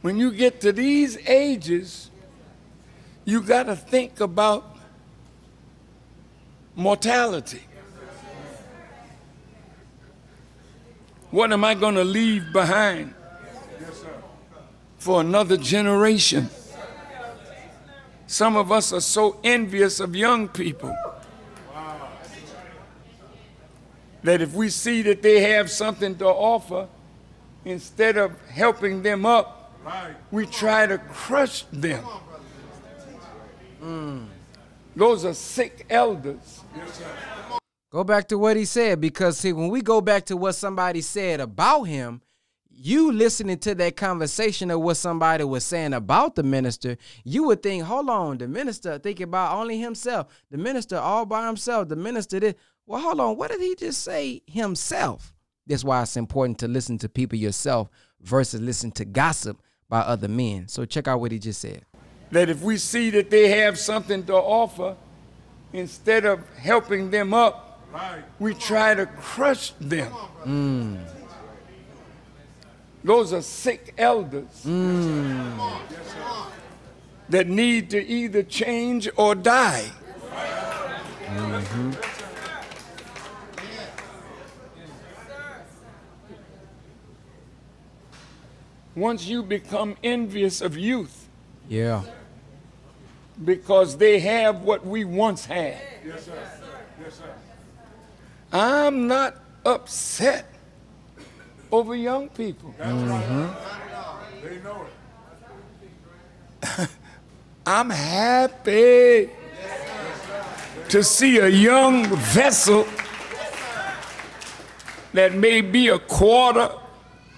[0.00, 2.10] When you get to these ages,
[3.24, 4.76] you got to think about
[6.74, 7.62] mortality.
[11.32, 13.14] What am I going to leave behind
[14.98, 16.50] for another generation?
[18.26, 20.94] Some of us are so envious of young people
[24.22, 26.86] that if we see that they have something to offer,
[27.64, 29.72] instead of helping them up,
[30.30, 32.04] we try to crush them.
[34.94, 36.60] Those are sick elders.
[37.92, 41.02] Go back to what he said because see, when we go back to what somebody
[41.02, 42.22] said about him,
[42.70, 47.62] you listening to that conversation of what somebody was saying about the minister, you would
[47.62, 51.96] think, hold on, the minister thinking about only himself, the minister all by himself, the
[51.96, 52.56] minister did.
[52.86, 55.34] Well, hold on, what did he just say himself?
[55.66, 57.90] That's why it's important to listen to people yourself
[58.22, 59.60] versus listen to gossip
[59.90, 60.66] by other men.
[60.66, 61.84] So check out what he just said.
[62.30, 64.96] That if we see that they have something to offer,
[65.74, 67.68] instead of helping them up,
[68.38, 70.12] we try to crush them.
[70.44, 70.98] Mm.
[73.04, 74.62] Those are sick elders
[77.28, 79.90] that need to either change or die.
[81.28, 81.96] Mhm.
[88.94, 91.28] Once you become envious of youth
[91.68, 92.02] Yeah.
[93.42, 96.32] because they have what we once had, Yes, sir.
[97.02, 97.34] Yes, sir.
[98.52, 100.46] I'm not upset
[101.70, 102.74] over young people.
[102.78, 103.24] That's right.
[103.24, 104.46] Mm-hmm.
[104.46, 104.86] They know
[106.62, 106.88] it.
[107.66, 109.30] I'm happy
[110.88, 112.86] to see a young vessel
[115.14, 116.70] that may be a quarter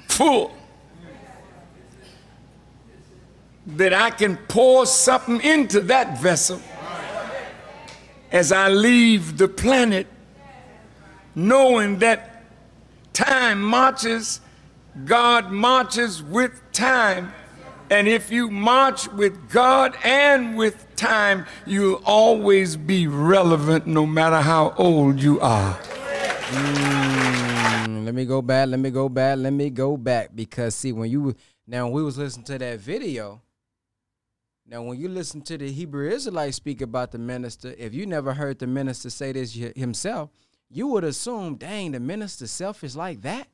[0.09, 0.53] full
[3.67, 6.61] that I can pour something into that vessel
[8.31, 10.07] as I leave the planet,
[11.35, 12.45] knowing that
[13.13, 14.41] time marches,
[15.05, 17.33] God marches with time.
[17.91, 24.41] And if you march with God and with time, you'll always be relevant no matter
[24.41, 25.79] how old you are.
[26.55, 28.69] Mm, let me go back.
[28.69, 29.39] Let me go back.
[29.39, 31.35] Let me go back because see when you
[31.67, 33.41] now we was listening to that video.
[34.67, 38.33] Now when you listen to the Hebrew Israelite speak about the minister, if you never
[38.35, 40.31] heard the minister say this himself,
[40.71, 43.49] you would assume, dang, the minister selfish like that.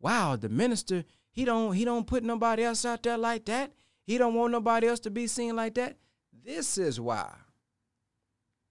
[0.00, 3.72] Wow, the minister he don't he don't put nobody else out there like that.
[4.06, 5.96] He don't want nobody else to be seen like that.
[6.44, 7.32] This is why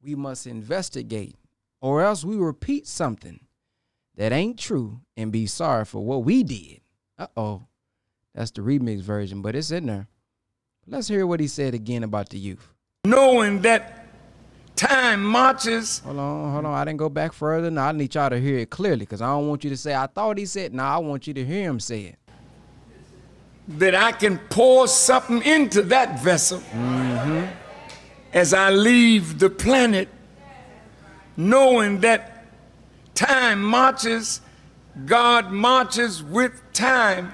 [0.02, 1.36] we must investigate,
[1.82, 3.40] or else we repeat something
[4.16, 6.82] that ain't true and be sorry for what we did.
[7.18, 7.64] Uh oh.
[8.36, 10.08] That's the remix version, but it's in there.
[10.88, 12.74] Let's hear what he said again about the youth.
[13.06, 14.03] Knowing that
[14.76, 16.00] time marches.
[16.00, 16.74] Hold on, hold on.
[16.74, 17.70] I didn't go back further.
[17.70, 19.96] Now I need y'all to hear it clearly because I don't want you to say,
[19.96, 20.74] I thought he said.
[20.74, 22.16] Now I want you to hear him say it.
[23.68, 27.48] That I can pour something into that vessel mm-hmm.
[28.34, 30.10] as I leave the planet,
[31.38, 32.46] knowing that
[33.16, 34.42] time marches,
[35.06, 37.34] God marches with time.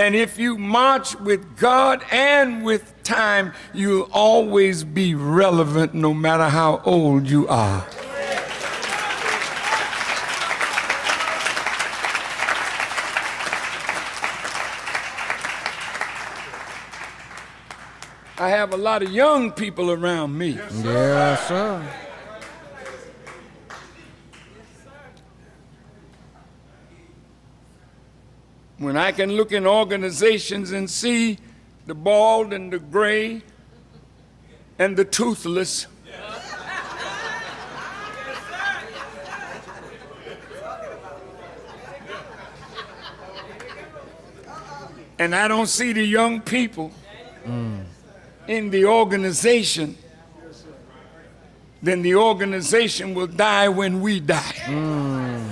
[0.00, 6.48] And if you march with God and with time, you'll always be relevant no matter
[6.48, 7.86] how old you are.
[18.38, 20.52] I have a lot of young people around me.
[20.82, 22.09] Yes, sir.
[28.80, 31.36] When I can look in organizations and see
[31.86, 33.42] the bald and the gray
[34.78, 35.86] and the toothless.
[45.18, 46.90] And I don't see the young people
[47.46, 47.84] Mm.
[48.48, 49.96] in the organization,
[51.82, 54.62] then the organization will die when we die.
[54.64, 55.49] Mm.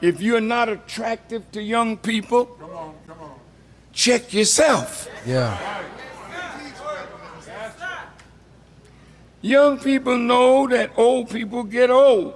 [0.00, 3.34] If you're not attractive to young people, come on, come on.
[3.92, 5.08] check yourself.
[5.24, 5.84] Yeah.
[9.40, 12.34] Young people know that old people get old.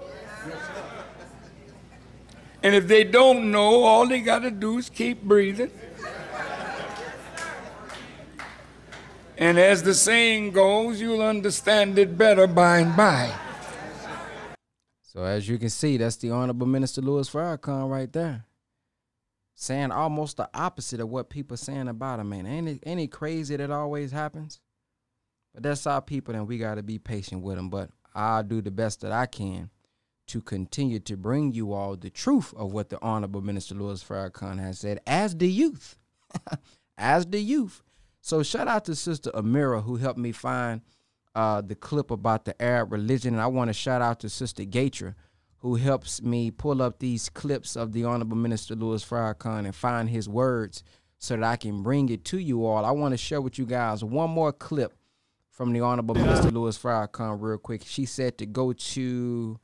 [2.63, 5.71] And if they don't know, all they got to do is keep breathing.
[9.39, 13.33] And as the saying goes, you'll understand it better by and by.
[15.13, 18.45] So as you can see, that's the Honorable Minister Louis Farrakhan right there.
[19.57, 22.47] Saying almost the opposite of what people saying about him, man.
[22.47, 24.61] Ain't it, ain't it crazy that always happens?
[25.53, 27.71] But that's our people, and we got to be patient with them.
[27.71, 29.71] But I'll do the best that I can
[30.29, 34.61] to continue to bring you all the truth of what the Honorable Minister Louis Farrakhan
[34.61, 35.99] has said as the youth.
[36.97, 37.83] as the youth.
[38.21, 40.83] So shout out to Sister Amira who helped me find
[41.35, 43.35] uh, the clip about the Arab religion.
[43.35, 45.15] And I want to shout out to Sister Gatra
[45.61, 50.09] who helps me pull up these clips of the Honorable Minister Louis Farrakhan and find
[50.09, 50.83] his words
[51.19, 52.85] so that I can bring it to you all.
[52.85, 54.95] I want to share with you guys one more clip
[55.51, 57.83] from the Honorable Minister Louis Farrakhan real quick.
[57.85, 59.59] She said to go to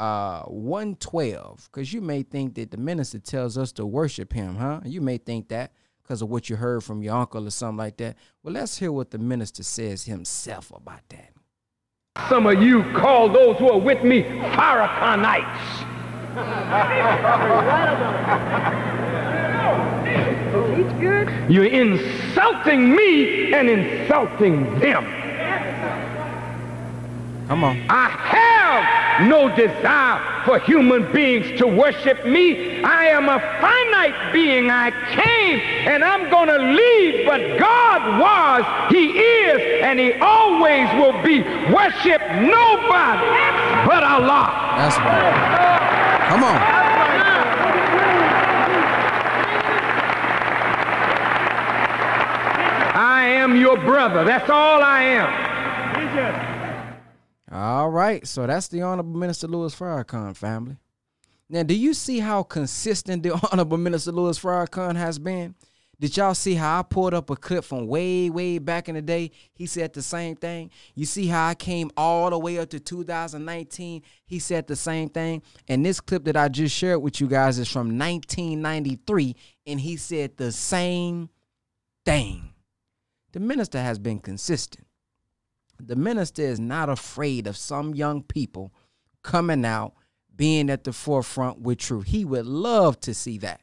[0.00, 4.80] uh 112 because you may think that the minister tells us to worship him, huh?
[4.84, 5.72] You may think that
[6.08, 8.16] because of what you heard from your uncle or something like that.
[8.42, 11.34] Well, let's hear what the minister says himself about that.
[12.30, 15.84] Some of you call those who are with me Farrakhanites.
[21.50, 25.04] You're insulting me and insulting them.
[27.48, 27.84] Come on.
[27.90, 28.57] I have
[29.22, 32.82] no desire for human beings to worship me.
[32.82, 34.70] I am a finite being.
[34.70, 40.88] I came and I'm going to leave, but God was, He is, and He always
[40.94, 41.42] will be.
[41.72, 43.26] Worship nobody
[43.86, 44.74] but Allah.
[44.76, 46.28] That's right.
[46.28, 46.56] Come on.
[53.00, 54.24] I am your brother.
[54.24, 56.57] That's all I am.
[57.50, 60.76] All right, so that's the Honorable Minister Louis Farrakhan family.
[61.48, 65.54] Now, do you see how consistent the Honorable Minister Louis Farrakhan has been?
[66.00, 69.02] Did y'all see how I pulled up a clip from way, way back in the
[69.02, 69.30] day?
[69.54, 70.70] He said the same thing.
[70.94, 74.02] You see how I came all the way up to 2019?
[74.26, 75.42] He said the same thing.
[75.66, 79.34] And this clip that I just shared with you guys is from 1993,
[79.66, 81.30] and he said the same
[82.04, 82.52] thing.
[83.32, 84.87] The minister has been consistent
[85.80, 88.72] the minister is not afraid of some young people
[89.22, 89.94] coming out
[90.34, 92.06] being at the forefront with truth.
[92.06, 93.60] He would love to see that.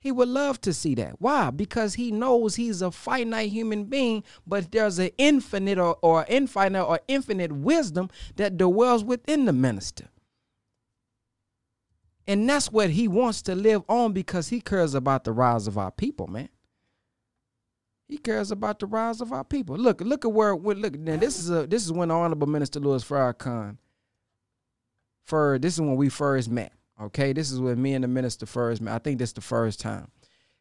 [0.00, 1.16] He would love to see that.
[1.20, 1.50] Why?
[1.50, 6.84] Because he knows he's a finite human being, but there's an infinite or, or infinite
[6.84, 10.08] or infinite wisdom that dwells within the minister.
[12.28, 15.78] And that's what he wants to live on because he cares about the rise of
[15.78, 16.50] our people, man.
[18.08, 19.76] He cares about the rise of our people.
[19.76, 21.16] Look, look at where look now.
[21.16, 23.76] This is a this is when Honorable Minister Louis Farrakhan.
[25.24, 26.72] For this is when we first met.
[27.00, 28.94] Okay, this is when me and the minister first met.
[28.94, 30.10] I think this is the first time.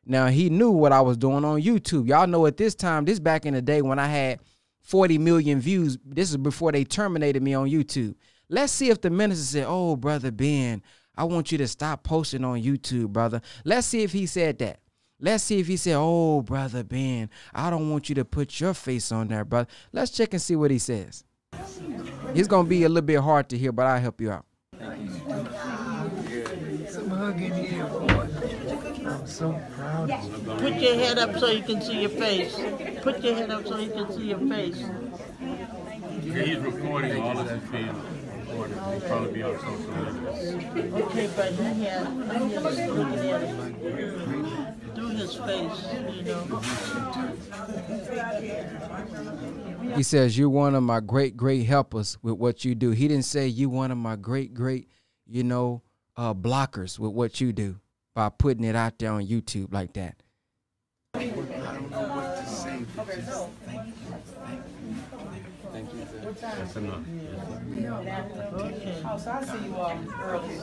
[0.05, 2.07] Now he knew what I was doing on YouTube.
[2.07, 4.39] Y'all know at this time, this back in the day when I had
[4.81, 5.97] 40 million views.
[6.05, 8.15] This is before they terminated me on YouTube.
[8.49, 10.83] Let's see if the minister said, Oh, brother Ben,
[11.15, 13.41] I want you to stop posting on YouTube, brother.
[13.63, 14.79] Let's see if he said that.
[15.19, 18.75] Let's see if he said, Oh, brother Ben, I don't want you to put your
[18.75, 19.67] face on there, brother.
[19.91, 21.23] Let's check and see what he says.
[22.35, 24.45] It's going to be a little bit hard to hear, but I'll help you out.
[26.87, 28.27] Some hugging here, boy.
[29.07, 30.53] I'm so proud of you.
[30.53, 32.55] Put your head up so you can see your face.
[33.01, 34.85] Put your head up so you can see your face.
[36.21, 38.77] He's recording all of that being recorded.
[38.77, 41.05] He'll probably be on social media.
[41.05, 42.07] Okay, but he had,
[44.97, 45.31] he had
[47.91, 49.95] looking at it through his face, you know.
[49.95, 52.91] He says, You're one of my great, great helpers with what you do.
[52.91, 54.89] He didn't say, You're one of my great, great,
[55.25, 55.81] you know,
[56.15, 57.79] uh, blockers with what you do
[58.15, 60.21] by putting it out there on YouTube like that.
[61.13, 63.93] I don't know what to say, but just thank you.
[65.71, 66.07] Thank you.
[66.41, 67.01] That's enough.
[68.53, 69.03] Okay.
[69.05, 70.59] Oh, so I see you um, early.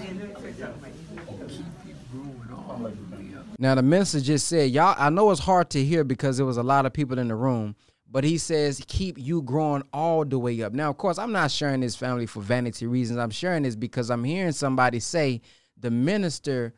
[3.59, 6.57] Now the minister just said, Y'all, I know it's hard to hear because there was
[6.57, 7.77] a lot of people in the room,
[8.11, 10.73] but he says, keep you growing all the way up.
[10.73, 13.19] Now, of course, I'm not sharing this family for vanity reasons.
[13.19, 15.41] I'm sharing this because I'm hearing somebody say
[15.77, 16.75] the minister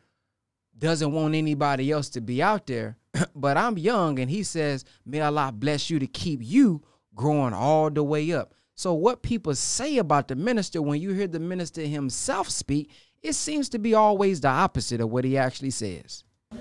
[0.78, 2.96] doesn't want anybody else to be out there.
[3.34, 6.82] but I'm young, and he says, May Allah bless you to keep you
[7.14, 8.54] growing all the way up.
[8.74, 12.90] So, what people say about the minister, when you hear the minister himself speak,
[13.22, 16.24] it seems to be always the opposite of what he actually says.
[16.52, 16.58] You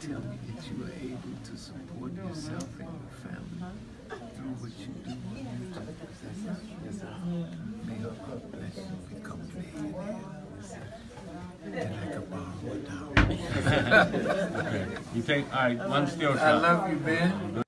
[0.00, 3.72] tell me that you are able to support yourself and your family
[4.36, 5.16] through what you do on
[5.58, 5.88] YouTube.
[6.84, 7.02] Yes.
[7.84, 8.82] May Allah bless you
[9.12, 10.20] become a millionaire.
[11.64, 13.16] And I can borrow a dollar.
[15.14, 16.42] You take, all right, one still shot.
[16.42, 17.62] I love you, man.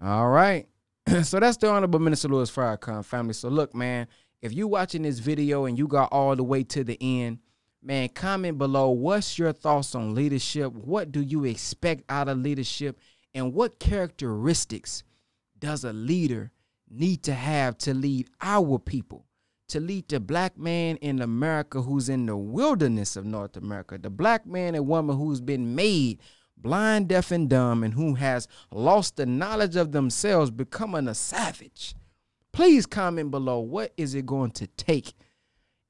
[0.00, 0.68] All right.
[1.24, 3.32] so that's the Honorable Minister Louis Farrakhan family.
[3.34, 4.06] So look, man,
[4.42, 7.38] if you watching this video and you got all the way to the end,
[7.82, 10.72] man, comment below what's your thoughts on leadership?
[10.72, 12.98] What do you expect out of leadership?
[13.34, 15.04] And what characteristics
[15.58, 16.50] does a leader
[16.90, 19.24] need to have to lead our people?
[19.68, 24.08] To lead the black man in America who's in the wilderness of North America, the
[24.08, 26.20] black man and woman who's been made
[26.62, 31.94] blind, deaf, and dumb, and who has lost the knowledge of themselves, becoming a savage.
[32.52, 35.14] Please comment below what is it going to take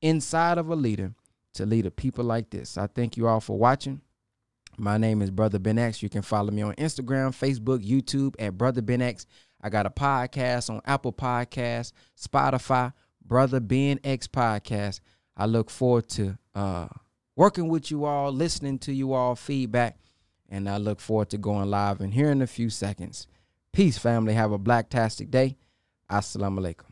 [0.03, 1.15] inside of a leader
[1.55, 2.79] to lead a people like this.
[2.79, 4.01] I thank you all for watching.
[4.77, 6.03] My name is Brother Ben X.
[6.03, 9.27] You can follow me on Instagram, Facebook, YouTube at Brother Ben X.
[9.61, 12.93] I got a podcast on Apple Podcasts, Spotify,
[13.25, 15.01] Brother Ben X Podcast.
[15.37, 16.89] I look forward to uh,
[17.35, 19.99] working with you all, listening to you all feedback.
[20.49, 23.27] And I look forward to going live in here in a few seconds.
[23.73, 24.33] Peace, family.
[24.35, 25.57] Have a blacktastic day.
[26.11, 26.88] Assalamu alaikum.